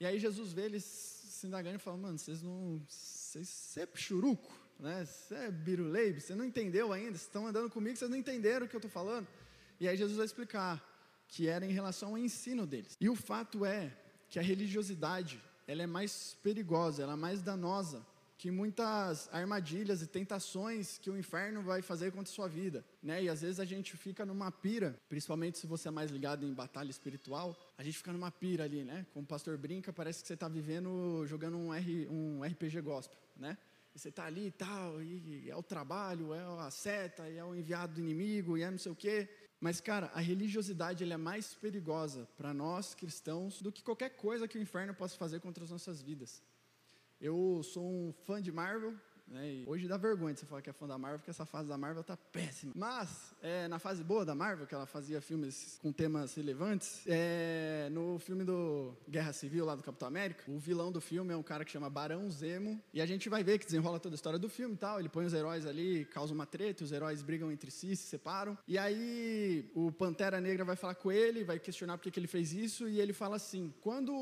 E 0.00 0.06
aí 0.06 0.18
Jesus 0.18 0.52
vê 0.52 0.62
eles 0.62 0.82
se 0.82 1.46
indagando 1.46 1.76
e 1.76 1.78
fala: 1.78 1.96
mano, 1.96 2.18
vocês 2.18 2.42
não. 2.42 2.82
Você 2.88 3.80
é 3.80 3.88
churuco, 3.94 4.52
né? 4.78 5.04
Você 5.04 5.34
é 5.34 5.50
biruleibe, 5.50 6.20
você 6.20 6.34
não 6.34 6.44
entendeu 6.44 6.92
ainda, 6.92 7.10
vocês 7.10 7.22
estão 7.22 7.46
andando 7.46 7.68
comigo, 7.70 7.96
vocês 7.96 8.10
não 8.10 8.16
entenderam 8.16 8.66
o 8.66 8.68
que 8.68 8.74
eu 8.74 8.78
estou 8.78 8.90
falando. 8.90 9.26
E 9.80 9.88
aí 9.88 9.96
Jesus 9.96 10.16
vai 10.16 10.26
explicar 10.26 10.82
que 11.28 11.48
era 11.48 11.64
em 11.64 11.72
relação 11.72 12.10
ao 12.10 12.18
ensino 12.18 12.66
deles. 12.66 12.96
E 13.00 13.08
o 13.08 13.16
fato 13.16 13.64
é 13.64 13.92
que 14.28 14.38
a 14.38 14.42
religiosidade, 14.42 15.42
ela 15.66 15.82
é 15.82 15.86
mais 15.86 16.36
perigosa, 16.42 17.02
ela 17.02 17.14
é 17.14 17.16
mais 17.16 17.42
danosa 17.42 18.04
que 18.36 18.50
muitas 18.50 19.28
armadilhas 19.32 20.02
e 20.02 20.06
tentações 20.06 20.98
que 20.98 21.08
o 21.08 21.16
inferno 21.16 21.62
vai 21.62 21.80
fazer 21.80 22.12
contra 22.12 22.30
a 22.30 22.34
sua 22.34 22.48
vida, 22.48 22.84
né? 23.02 23.22
E 23.22 23.28
às 23.28 23.40
vezes 23.40 23.60
a 23.60 23.64
gente 23.64 23.96
fica 23.96 24.26
numa 24.26 24.50
pira, 24.50 25.00
principalmente 25.08 25.58
se 25.58 25.66
você 25.66 25.88
é 25.88 25.90
mais 25.90 26.10
ligado 26.10 26.44
em 26.44 26.52
batalha 26.52 26.90
espiritual, 26.90 27.56
a 27.78 27.82
gente 27.82 27.96
fica 27.96 28.12
numa 28.12 28.30
pira 28.30 28.64
ali, 28.64 28.84
né? 28.84 29.06
Como 29.14 29.24
o 29.24 29.26
pastor 29.26 29.56
brinca, 29.56 29.92
parece 29.92 30.20
que 30.20 30.28
você 30.28 30.34
está 30.34 30.48
vivendo 30.48 31.24
jogando 31.26 31.56
um, 31.56 31.72
R, 31.72 32.06
um 32.08 32.42
RPG 32.44 32.80
gospel, 32.80 33.16
né? 33.36 33.56
E 33.94 33.98
você 33.98 34.08
está 34.08 34.24
ali 34.24 34.48
e 34.48 34.50
tal, 34.50 35.00
e 35.00 35.48
é 35.48 35.56
o 35.56 35.62
trabalho, 35.62 36.34
é 36.34 36.40
a 36.66 36.70
seta, 36.70 37.28
e 37.30 37.38
é 37.38 37.44
o 37.44 37.54
enviado 37.54 37.94
do 37.94 38.00
inimigo, 38.00 38.58
e 38.58 38.62
é 38.62 38.70
não 38.70 38.78
sei 38.78 38.90
o 38.90 38.96
quê. 38.96 39.28
Mas, 39.64 39.80
cara, 39.80 40.10
a 40.12 40.20
religiosidade 40.20 41.10
é 41.10 41.16
mais 41.16 41.54
perigosa 41.54 42.28
para 42.36 42.52
nós 42.52 42.94
cristãos 42.94 43.62
do 43.62 43.72
que 43.72 43.82
qualquer 43.82 44.10
coisa 44.10 44.46
que 44.46 44.58
o 44.58 44.60
inferno 44.60 44.92
possa 44.92 45.16
fazer 45.16 45.40
contra 45.40 45.64
as 45.64 45.70
nossas 45.70 46.02
vidas. 46.02 46.42
Eu 47.18 47.62
sou 47.62 47.82
um 47.82 48.12
fã 48.26 48.42
de 48.42 48.52
Marvel, 48.52 48.94
né? 49.26 49.64
hoje 49.66 49.88
dá 49.88 49.96
vergonha 49.96 50.34
de 50.34 50.40
você 50.40 50.46
falar 50.46 50.62
que 50.62 50.70
é 50.70 50.72
fã 50.72 50.86
da 50.86 50.98
Marvel, 50.98 51.18
porque 51.18 51.30
essa 51.30 51.46
fase 51.46 51.68
da 51.68 51.78
Marvel 51.78 52.02
tá 52.02 52.16
péssima. 52.16 52.72
Mas, 52.74 53.34
é, 53.42 53.68
na 53.68 53.78
fase 53.78 54.02
boa 54.02 54.24
da 54.24 54.34
Marvel, 54.34 54.66
que 54.66 54.74
ela 54.74 54.86
fazia 54.86 55.20
filmes 55.20 55.78
com 55.80 55.92
temas 55.92 56.34
relevantes, 56.34 57.02
é, 57.06 57.88
no 57.90 58.18
filme 58.18 58.44
do 58.44 58.96
Guerra 59.08 59.32
Civil, 59.32 59.64
lá 59.64 59.74
do 59.74 59.82
Capitão 59.82 60.08
América, 60.08 60.44
o 60.48 60.58
vilão 60.58 60.92
do 60.92 61.00
filme 61.00 61.32
é 61.32 61.36
um 61.36 61.42
cara 61.42 61.64
que 61.64 61.70
chama 61.70 61.88
Barão 61.88 62.30
Zemo, 62.30 62.80
e 62.92 63.00
a 63.00 63.06
gente 63.06 63.28
vai 63.28 63.42
ver 63.42 63.58
que 63.58 63.64
desenrola 63.64 63.98
toda 63.98 64.14
a 64.14 64.16
história 64.16 64.38
do 64.38 64.48
filme 64.48 64.74
e 64.74 64.78
tal. 64.78 65.00
Ele 65.00 65.08
põe 65.08 65.24
os 65.24 65.34
heróis 65.34 65.66
ali, 65.66 66.04
causa 66.06 66.34
uma 66.34 66.46
treta, 66.46 66.84
os 66.84 66.92
heróis 66.92 67.22
brigam 67.22 67.50
entre 67.50 67.70
si, 67.70 67.96
se 67.96 68.06
separam. 68.08 68.56
E 68.66 68.76
aí 68.78 69.70
o 69.74 69.90
Pantera 69.90 70.40
Negra 70.40 70.64
vai 70.64 70.76
falar 70.76 70.94
com 70.94 71.10
ele, 71.10 71.44
vai 71.44 71.58
questionar 71.58 71.98
por 71.98 72.10
que 72.10 72.18
ele 72.18 72.26
fez 72.26 72.52
isso, 72.52 72.88
e 72.88 73.00
ele 73.00 73.12
fala 73.12 73.36
assim: 73.36 73.72
quando 73.80 74.12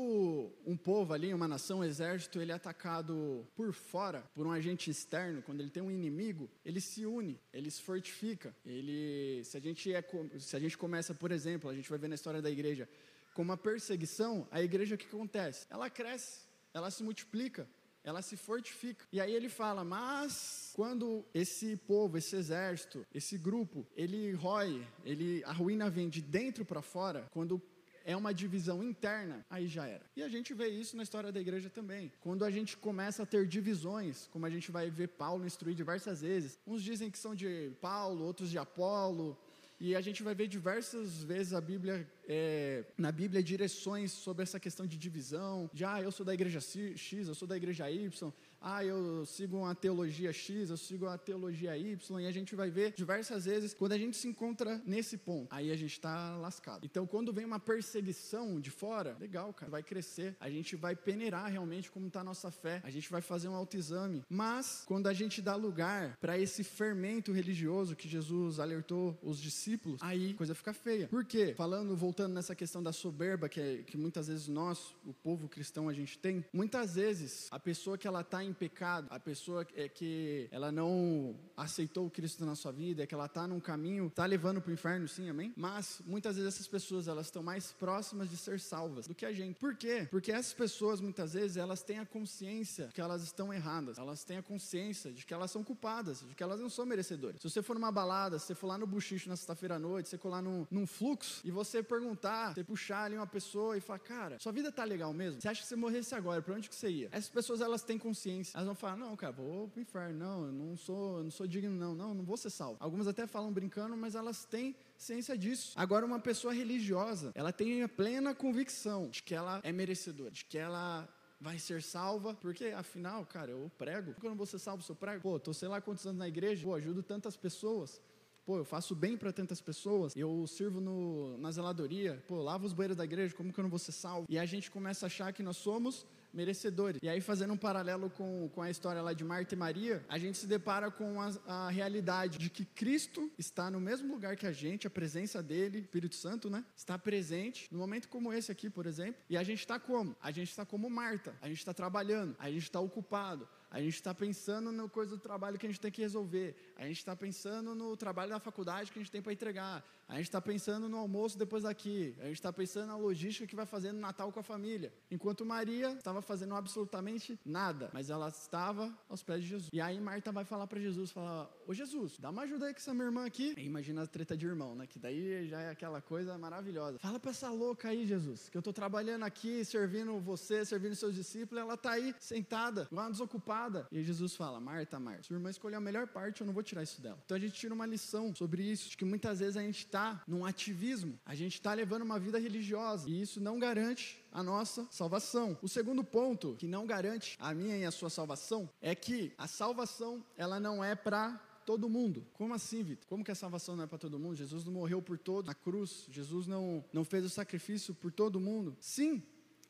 um 0.65 0.77
povo 0.77 1.13
ali, 1.13 1.33
uma 1.33 1.47
nação, 1.47 1.79
um 1.79 1.83
exército, 1.83 2.39
ele 2.39 2.51
é 2.51 2.55
atacado 2.55 3.45
por 3.55 3.73
fora, 3.73 4.23
por 4.33 4.45
um 4.45 4.51
agente 4.51 4.92
externo, 4.93 5.41
quando 5.41 5.59
ele 5.59 5.69
tem 5.69 5.83
um 5.83 5.91
inimigo, 5.91 6.49
ele 6.63 6.79
se 6.79 7.05
une, 7.05 7.39
ele 7.51 7.69
se 7.69 7.81
fortifica. 7.81 8.55
Ele, 8.65 9.43
se 9.43 9.57
a 9.57 9.59
gente 9.59 9.93
é, 9.93 10.01
se 10.39 10.55
a 10.55 10.59
gente 10.59 10.77
começa, 10.77 11.13
por 11.13 11.31
exemplo, 11.31 11.69
a 11.69 11.75
gente 11.75 11.89
vai 11.89 11.99
ver 11.99 12.07
na 12.07 12.15
história 12.15 12.41
da 12.41 12.49
igreja, 12.49 12.87
com 13.33 13.41
uma 13.41 13.57
perseguição, 13.57 14.47
a 14.51 14.61
igreja 14.61 14.95
o 14.95 14.97
que 14.97 15.07
acontece? 15.07 15.65
Ela 15.69 15.89
cresce, 15.89 16.41
ela 16.73 16.89
se 16.89 17.03
multiplica, 17.03 17.67
ela 18.03 18.21
se 18.21 18.37
fortifica. 18.37 19.05
E 19.11 19.19
aí 19.19 19.33
ele 19.33 19.49
fala: 19.49 19.83
"Mas 19.83 20.71
quando 20.75 21.25
esse 21.33 21.75
povo, 21.75 22.17
esse 22.17 22.35
exército, 22.35 23.05
esse 23.13 23.37
grupo, 23.37 23.85
ele 23.95 24.31
rói, 24.33 24.85
ele 25.03 25.43
a 25.45 25.51
ruína 25.51 25.89
vem 25.89 26.09
de 26.09 26.21
dentro 26.21 26.63
para 26.63 26.81
fora, 26.81 27.27
quando 27.31 27.61
é 28.05 28.15
uma 28.15 28.33
divisão 28.33 28.83
interna, 28.83 29.45
aí 29.49 29.67
já 29.67 29.85
era. 29.87 30.05
E 30.15 30.23
a 30.23 30.29
gente 30.29 30.53
vê 30.53 30.67
isso 30.67 30.95
na 30.97 31.03
história 31.03 31.31
da 31.31 31.39
igreja 31.39 31.69
também. 31.69 32.11
Quando 32.21 32.43
a 32.43 32.51
gente 32.51 32.75
começa 32.77 33.23
a 33.23 33.25
ter 33.25 33.47
divisões, 33.47 34.27
como 34.31 34.45
a 34.45 34.49
gente 34.49 34.71
vai 34.71 34.89
ver 34.89 35.09
Paulo 35.09 35.45
instruir 35.45 35.75
diversas 35.75 36.21
vezes, 36.21 36.57
uns 36.65 36.83
dizem 36.83 37.09
que 37.09 37.17
são 37.17 37.33
de 37.33 37.71
Paulo, 37.81 38.25
outros 38.25 38.49
de 38.49 38.57
Apolo, 38.57 39.37
e 39.79 39.95
a 39.95 40.01
gente 40.01 40.23
vai 40.23 40.33
ver 40.33 40.47
diversas 40.47 41.23
vezes 41.23 41.53
a 41.53 41.59
Bíblia, 41.59 42.07
é, 42.25 42.85
na 42.97 43.11
Bíblia, 43.11 43.43
direções 43.43 44.11
sobre 44.11 44.43
essa 44.43 44.59
questão 44.59 44.85
de 44.85 44.97
divisão. 44.97 45.69
De, 45.73 45.83
ah, 45.83 46.01
eu 46.01 46.11
sou 46.11 46.25
da 46.25 46.33
igreja 46.33 46.61
X, 46.61 47.27
eu 47.27 47.35
sou 47.35 47.47
da 47.47 47.57
igreja 47.57 47.89
Y 47.91 48.33
ah, 48.63 48.83
eu 48.83 49.25
sigo 49.25 49.57
uma 49.57 49.75
teologia 49.75 50.31
X, 50.31 50.69
eu 50.69 50.77
sigo 50.77 51.05
uma 51.05 51.17
teologia 51.17 51.77
Y, 51.77 52.19
e 52.21 52.25
a 52.25 52.31
gente 52.31 52.55
vai 52.55 52.69
ver 52.69 52.93
diversas 52.93 53.43
vezes 53.43 53.73
quando 53.73 53.91
a 53.91 53.97
gente 53.97 54.15
se 54.15 54.27
encontra 54.27 54.81
nesse 54.85 55.17
ponto, 55.17 55.53
aí 55.53 55.69
a 55.69 55.75
gente 55.75 55.91
está 55.91 56.37
lascado. 56.37 56.85
Então, 56.85 57.05
quando 57.05 57.33
vem 57.33 57.43
uma 57.43 57.59
perseguição 57.59 58.61
de 58.61 58.71
fora, 58.71 59.17
legal, 59.19 59.53
cara, 59.53 59.69
vai 59.69 59.83
crescer, 59.83 60.37
a 60.39 60.49
gente 60.49 60.77
vai 60.77 60.95
peneirar 60.95 61.51
realmente 61.51 61.91
como 61.91 62.07
está 62.07 62.21
a 62.21 62.23
nossa 62.23 62.49
fé, 62.51 62.81
a 62.85 62.89
gente 62.89 63.11
vai 63.11 63.21
fazer 63.21 63.49
um 63.49 63.55
autoexame, 63.55 64.23
mas 64.29 64.83
quando 64.87 65.07
a 65.07 65.13
gente 65.13 65.41
dá 65.41 65.55
lugar 65.55 66.17
para 66.21 66.37
esse 66.37 66.63
fermento 66.63 67.33
religioso 67.33 67.97
que 67.97 68.07
Jesus 68.07 68.59
alertou 68.59 69.19
os 69.21 69.41
discípulos, 69.41 69.99
aí 70.01 70.31
a 70.31 70.37
coisa 70.37 70.55
fica 70.55 70.73
feia. 70.73 71.09
Por 71.09 71.25
quê? 71.25 71.53
Falando, 71.57 71.97
voltando 71.97 72.33
nessa 72.33 72.55
questão 72.55 72.81
da 72.81 72.93
soberba 72.93 73.49
que, 73.49 73.59
é, 73.59 73.77
que 73.83 73.97
muitas 73.97 74.27
vezes 74.27 74.47
nós, 74.47 74.95
o 75.05 75.13
povo 75.13 75.49
cristão, 75.49 75.89
a 75.89 75.93
gente 75.93 76.17
tem, 76.17 76.45
muitas 76.53 76.95
vezes 76.95 77.47
a 77.51 77.59
pessoa 77.59 77.97
que 77.97 78.07
ela 78.07 78.21
está 78.21 78.41
em 78.43 78.52
pecado, 78.53 79.07
a 79.09 79.19
pessoa 79.19 79.65
é 79.75 79.87
que 79.87 80.47
ela 80.51 80.71
não 80.71 81.35
aceitou 81.55 82.07
o 82.07 82.09
Cristo 82.09 82.45
na 82.45 82.55
sua 82.55 82.71
vida, 82.71 83.03
é 83.03 83.07
que 83.07 83.13
ela 83.13 83.25
está 83.25 83.47
num 83.47 83.59
caminho, 83.59 84.07
está 84.07 84.25
levando 84.25 84.61
para 84.61 84.69
o 84.69 84.73
inferno, 84.73 85.07
sim, 85.07 85.29
amém? 85.29 85.53
Mas 85.55 86.01
muitas 86.05 86.35
vezes 86.35 86.53
essas 86.53 86.67
pessoas 86.67 87.07
elas 87.07 87.27
estão 87.27 87.43
mais 87.43 87.71
próximas 87.71 88.29
de 88.29 88.37
ser 88.37 88.59
salvas 88.59 89.07
do 89.07 89.15
que 89.15 89.25
a 89.25 89.33
gente. 89.33 89.57
Por 89.59 89.75
quê? 89.75 90.07
Porque 90.09 90.31
essas 90.31 90.53
pessoas 90.53 91.01
muitas 91.01 91.33
vezes 91.33 91.57
elas 91.57 91.81
têm 91.81 91.99
a 91.99 92.05
consciência 92.05 92.89
que 92.93 93.01
elas 93.01 93.23
estão 93.23 93.53
erradas, 93.53 93.97
elas 93.97 94.23
têm 94.23 94.37
a 94.37 94.43
consciência 94.43 95.11
de 95.11 95.25
que 95.25 95.33
elas 95.33 95.51
são 95.51 95.63
culpadas, 95.63 96.21
de 96.21 96.35
que 96.35 96.43
elas 96.43 96.59
não 96.59 96.69
são 96.69 96.85
merecedoras. 96.85 97.41
Se 97.41 97.49
você 97.49 97.61
for 97.61 97.73
numa 97.73 97.91
balada, 97.91 98.39
se 98.39 98.47
você 98.47 98.55
for 98.55 98.67
lá 98.67 98.77
no 98.77 98.87
buchicho 98.87 99.29
na 99.29 99.35
sexta-feira 99.35 99.75
à 99.75 99.79
noite, 99.79 100.09
você 100.09 100.17
colar 100.17 100.41
num, 100.41 100.65
num 100.69 100.85
fluxo 100.85 101.41
e 101.43 101.51
você 101.51 101.81
perguntar, 101.81 102.53
você 102.53 102.63
puxar 102.63 103.05
ali 103.05 103.15
uma 103.15 103.27
pessoa 103.27 103.77
e 103.77 103.81
falar, 103.81 103.99
cara, 103.99 104.39
sua 104.39 104.51
vida 104.51 104.71
tá 104.71 104.83
legal 104.83 105.13
mesmo? 105.13 105.41
Você 105.41 105.47
acha 105.47 105.61
que 105.61 105.67
você 105.67 105.75
morresse 105.75 106.13
agora, 106.15 106.41
para 106.41 106.55
onde 106.55 106.69
que 106.69 106.75
você 106.75 106.89
ia? 106.89 107.09
Essas 107.11 107.29
pessoas 107.29 107.61
elas 107.61 107.83
têm 107.83 107.97
consciência 107.97 108.42
Elas 108.53 108.65
vão 108.65 108.75
falar: 108.75 108.97
não, 108.97 109.15
cara, 109.15 109.31
vou 109.31 109.67
pro 109.67 109.81
inferno. 109.81 110.17
Não, 110.17 110.45
eu 110.45 110.51
não 110.51 110.77
sou, 110.77 111.17
eu 111.19 111.23
não 111.23 111.31
sou 111.31 111.47
digno, 111.47 111.71
não. 111.71 111.93
Não, 111.93 112.13
não 112.13 112.23
vou 112.23 112.37
ser 112.37 112.49
salvo. 112.49 112.77
Algumas 112.79 113.07
até 113.07 113.27
falam 113.27 113.51
brincando, 113.51 113.95
mas 113.95 114.15
elas 114.15 114.45
têm 114.45 114.75
ciência 114.97 115.37
disso. 115.37 115.73
Agora, 115.75 116.05
uma 116.05 116.19
pessoa 116.19 116.53
religiosa, 116.53 117.31
ela 117.35 117.53
tem 117.53 117.83
a 117.83 117.89
plena 117.89 118.33
convicção 118.33 119.09
de 119.09 119.21
que 119.21 119.35
ela 119.35 119.59
é 119.63 119.71
merecedora, 119.71 120.31
de 120.31 120.45
que 120.45 120.57
ela 120.57 121.07
vai 121.43 121.59
ser 121.59 121.83
salva, 121.83 122.33
porque 122.33 122.67
afinal, 122.67 123.25
cara, 123.25 123.51
eu 123.51 123.69
prego. 123.77 124.15
Quando 124.21 124.37
você 124.37 124.57
salva 124.57 124.81
o 124.81 124.85
seu 124.85 124.95
prego, 124.95 125.21
pô, 125.21 125.37
tô 125.37 125.53
sei 125.53 125.67
lá 125.67 125.81
quantos 125.81 126.05
anos 126.05 126.17
na 126.17 126.27
igreja, 126.27 126.63
pô, 126.63 126.73
ajudo 126.73 127.03
tantas 127.03 127.35
pessoas. 127.35 128.01
Pô, 128.45 128.57
eu 128.57 128.65
faço 128.65 128.93
bem 128.93 129.15
para 129.17 129.31
tantas 129.31 129.61
pessoas, 129.61 130.13
eu 130.17 130.45
sirvo 130.47 130.81
no, 130.81 131.37
na 131.37 131.49
zeladoria, 131.49 132.21
pô, 132.27 132.41
lavo 132.41 132.65
os 132.65 132.73
banheiros 132.73 132.97
da 132.97 133.05
igreja, 133.05 133.33
como 133.33 133.53
que 133.53 133.59
eu 133.59 133.63
não 133.63 133.69
vou 133.69 133.79
ser 133.79 133.93
salvo? 133.93 134.25
E 134.29 134.37
a 134.37 134.45
gente 134.45 134.69
começa 134.69 135.05
a 135.05 135.07
achar 135.07 135.31
que 135.31 135.41
nós 135.41 135.55
somos 135.55 136.05
merecedores. 136.33 136.99
E 137.01 137.09
aí, 137.09 137.21
fazendo 137.21 137.53
um 137.53 137.57
paralelo 137.57 138.09
com, 138.09 138.49
com 138.49 138.61
a 138.61 138.69
história 138.69 139.01
lá 139.01 139.13
de 139.13 139.23
Marta 139.23 139.53
e 139.53 139.57
Maria, 139.57 140.03
a 140.09 140.17
gente 140.17 140.37
se 140.37 140.47
depara 140.47 140.89
com 140.89 141.21
a, 141.21 141.31
a 141.45 141.69
realidade 141.69 142.37
de 142.37 142.49
que 142.49 142.65
Cristo 142.65 143.31
está 143.37 143.69
no 143.69 143.79
mesmo 143.79 144.11
lugar 144.11 144.35
que 144.35 144.47
a 144.47 144.51
gente, 144.51 144.87
a 144.87 144.89
presença 144.89 145.43
dele, 145.43 145.79
Espírito 145.79 146.15
Santo, 146.15 146.49
né? 146.49 146.65
Está 146.75 146.97
presente 146.97 147.67
no 147.71 147.79
momento 147.79 148.09
como 148.09 148.33
esse 148.33 148.51
aqui, 148.51 148.69
por 148.69 148.85
exemplo. 148.85 149.21
E 149.29 149.37
a 149.37 149.43
gente 149.43 149.59
está 149.59 149.79
como? 149.79 150.15
A 150.21 150.31
gente 150.31 150.49
está 150.49 150.65
como 150.65 150.89
Marta. 150.89 151.35
A 151.41 151.47
gente 151.47 151.59
está 151.59 151.73
trabalhando, 151.73 152.35
a 152.39 152.49
gente 152.49 152.63
está 152.63 152.79
ocupado, 152.79 153.47
a 153.73 153.81
gente 153.81 153.95
está 153.95 154.13
pensando 154.13 154.71
na 154.71 154.87
coisa 154.87 155.17
do 155.17 155.17
trabalho 155.19 155.57
que 155.57 155.65
a 155.65 155.69
gente 155.69 155.81
tem 155.81 155.91
que 155.91 155.99
resolver. 155.99 156.55
A 156.77 156.85
gente 156.85 156.99
está 156.99 157.15
pensando 157.15 157.73
no 157.73 157.97
trabalho 157.97 158.29
da 158.29 158.39
faculdade 158.39 158.91
que 158.91 158.99
a 158.99 159.01
gente 159.01 159.11
tem 159.11 159.19
para 159.19 159.33
entregar. 159.33 159.83
A 160.07 160.17
gente 160.17 160.25
está 160.25 160.39
pensando 160.39 160.87
no 160.87 160.97
almoço 160.97 161.39
depois 161.39 161.63
daqui. 161.63 162.15
A 162.19 162.25
gente 162.25 162.35
está 162.35 162.53
pensando 162.53 162.87
na 162.87 162.95
logística 162.95 163.47
que 163.47 163.55
vai 163.55 163.65
fazer 163.65 163.91
no 163.91 163.99
Natal 163.99 164.31
com 164.31 164.39
a 164.39 164.43
família. 164.43 164.93
Enquanto 165.09 165.43
Maria 165.43 165.93
estava 165.93 166.21
fazendo 166.21 166.53
absolutamente 166.53 167.39
nada, 167.43 167.89
mas 167.91 168.11
ela 168.11 168.27
estava 168.29 168.95
aos 169.09 169.23
pés 169.23 169.41
de 169.41 169.49
Jesus. 169.49 169.69
E 169.73 169.81
aí 169.81 169.99
Marta 169.99 170.31
vai 170.31 170.45
falar 170.45 170.67
para 170.67 170.79
Jesus, 170.79 171.09
falar: 171.09 171.49
"Ô 171.65 171.73
Jesus, 171.73 172.19
dá 172.19 172.29
uma 172.29 172.43
ajuda 172.43 172.67
aí 172.67 172.73
com 172.73 172.79
essa 172.79 172.93
minha 172.93 173.05
irmã 173.05 173.25
aqui". 173.25 173.55
E 173.57 173.65
imagina 173.65 174.03
a 174.03 174.07
treta 174.07 174.37
de 174.37 174.45
irmão, 174.45 174.75
né? 174.75 174.85
Que 174.85 174.99
daí 174.99 175.47
já 175.47 175.61
é 175.61 175.71
aquela 175.71 175.99
coisa 175.99 176.37
maravilhosa. 176.37 176.99
Fala 176.99 177.19
para 177.19 177.31
essa 177.31 177.49
louca 177.49 177.89
aí, 177.89 178.05
Jesus, 178.05 178.49
que 178.49 178.57
eu 178.57 178.59
estou 178.59 178.73
trabalhando 178.73 179.23
aqui, 179.23 179.65
servindo 179.65 180.19
você, 180.19 180.63
servindo 180.63 180.93
seus 180.95 181.15
discípulos, 181.15 181.59
ela 181.59 181.73
está 181.73 181.93
aí 181.93 182.13
sentada, 182.19 182.87
lá 182.91 183.09
desocupada. 183.09 183.62
E 183.91 184.03
Jesus 184.03 184.35
fala: 184.35 184.59
"Marta, 184.59 184.99
Marta, 184.99 185.23
sua 185.23 185.35
irmã 185.35 185.49
escolheu 185.49 185.77
a 185.77 185.81
melhor 185.81 186.07
parte, 186.07 186.41
eu 186.41 186.47
não 186.47 186.53
vou 186.53 186.63
tirar 186.63 186.83
isso 186.83 187.01
dela". 187.01 187.19
Então 187.25 187.37
a 187.37 187.39
gente 187.39 187.53
tira 187.53 187.73
uma 187.73 187.85
lição 187.85 188.33
sobre 188.35 188.63
isso, 188.63 188.89
de 188.89 188.97
que 188.97 189.05
muitas 189.05 189.39
vezes 189.39 189.57
a 189.57 189.61
gente 189.61 189.79
está 189.79 190.23
num 190.27 190.45
ativismo, 190.45 191.19
a 191.25 191.35
gente 191.35 191.55
está 191.55 191.73
levando 191.73 192.03
uma 192.03 192.19
vida 192.19 192.39
religiosa 192.39 193.09
e 193.09 193.21
isso 193.21 193.39
não 193.41 193.59
garante 193.59 194.23
a 194.31 194.41
nossa 194.41 194.87
salvação. 194.89 195.57
O 195.61 195.67
segundo 195.67 196.03
ponto 196.03 196.55
que 196.57 196.67
não 196.67 196.85
garante 196.85 197.37
a 197.39 197.53
minha 197.53 197.77
e 197.77 197.85
a 197.85 197.91
sua 197.91 198.09
salvação 198.09 198.69
é 198.81 198.95
que 198.95 199.33
a 199.37 199.47
salvação 199.47 200.23
ela 200.35 200.59
não 200.59 200.83
é 200.83 200.95
para 200.95 201.39
todo 201.65 201.89
mundo. 201.89 202.25
Como 202.33 202.53
assim, 202.53 202.83
Vitor? 202.83 203.07
Como 203.07 203.23
que 203.23 203.31
a 203.31 203.35
salvação 203.35 203.75
não 203.75 203.83
é 203.83 203.87
para 203.87 203.97
todo 203.97 204.19
mundo? 204.19 204.35
Jesus 204.35 204.63
não 204.65 204.73
morreu 204.73 205.01
por 205.01 205.17
todos 205.17 205.47
na 205.47 205.53
cruz. 205.53 206.05
Jesus 206.09 206.47
não, 206.47 206.83
não 206.91 207.03
fez 207.03 207.25
o 207.25 207.29
sacrifício 207.29 207.93
por 207.93 208.11
todo 208.11 208.39
mundo. 208.39 208.75
Sim, 208.79 209.23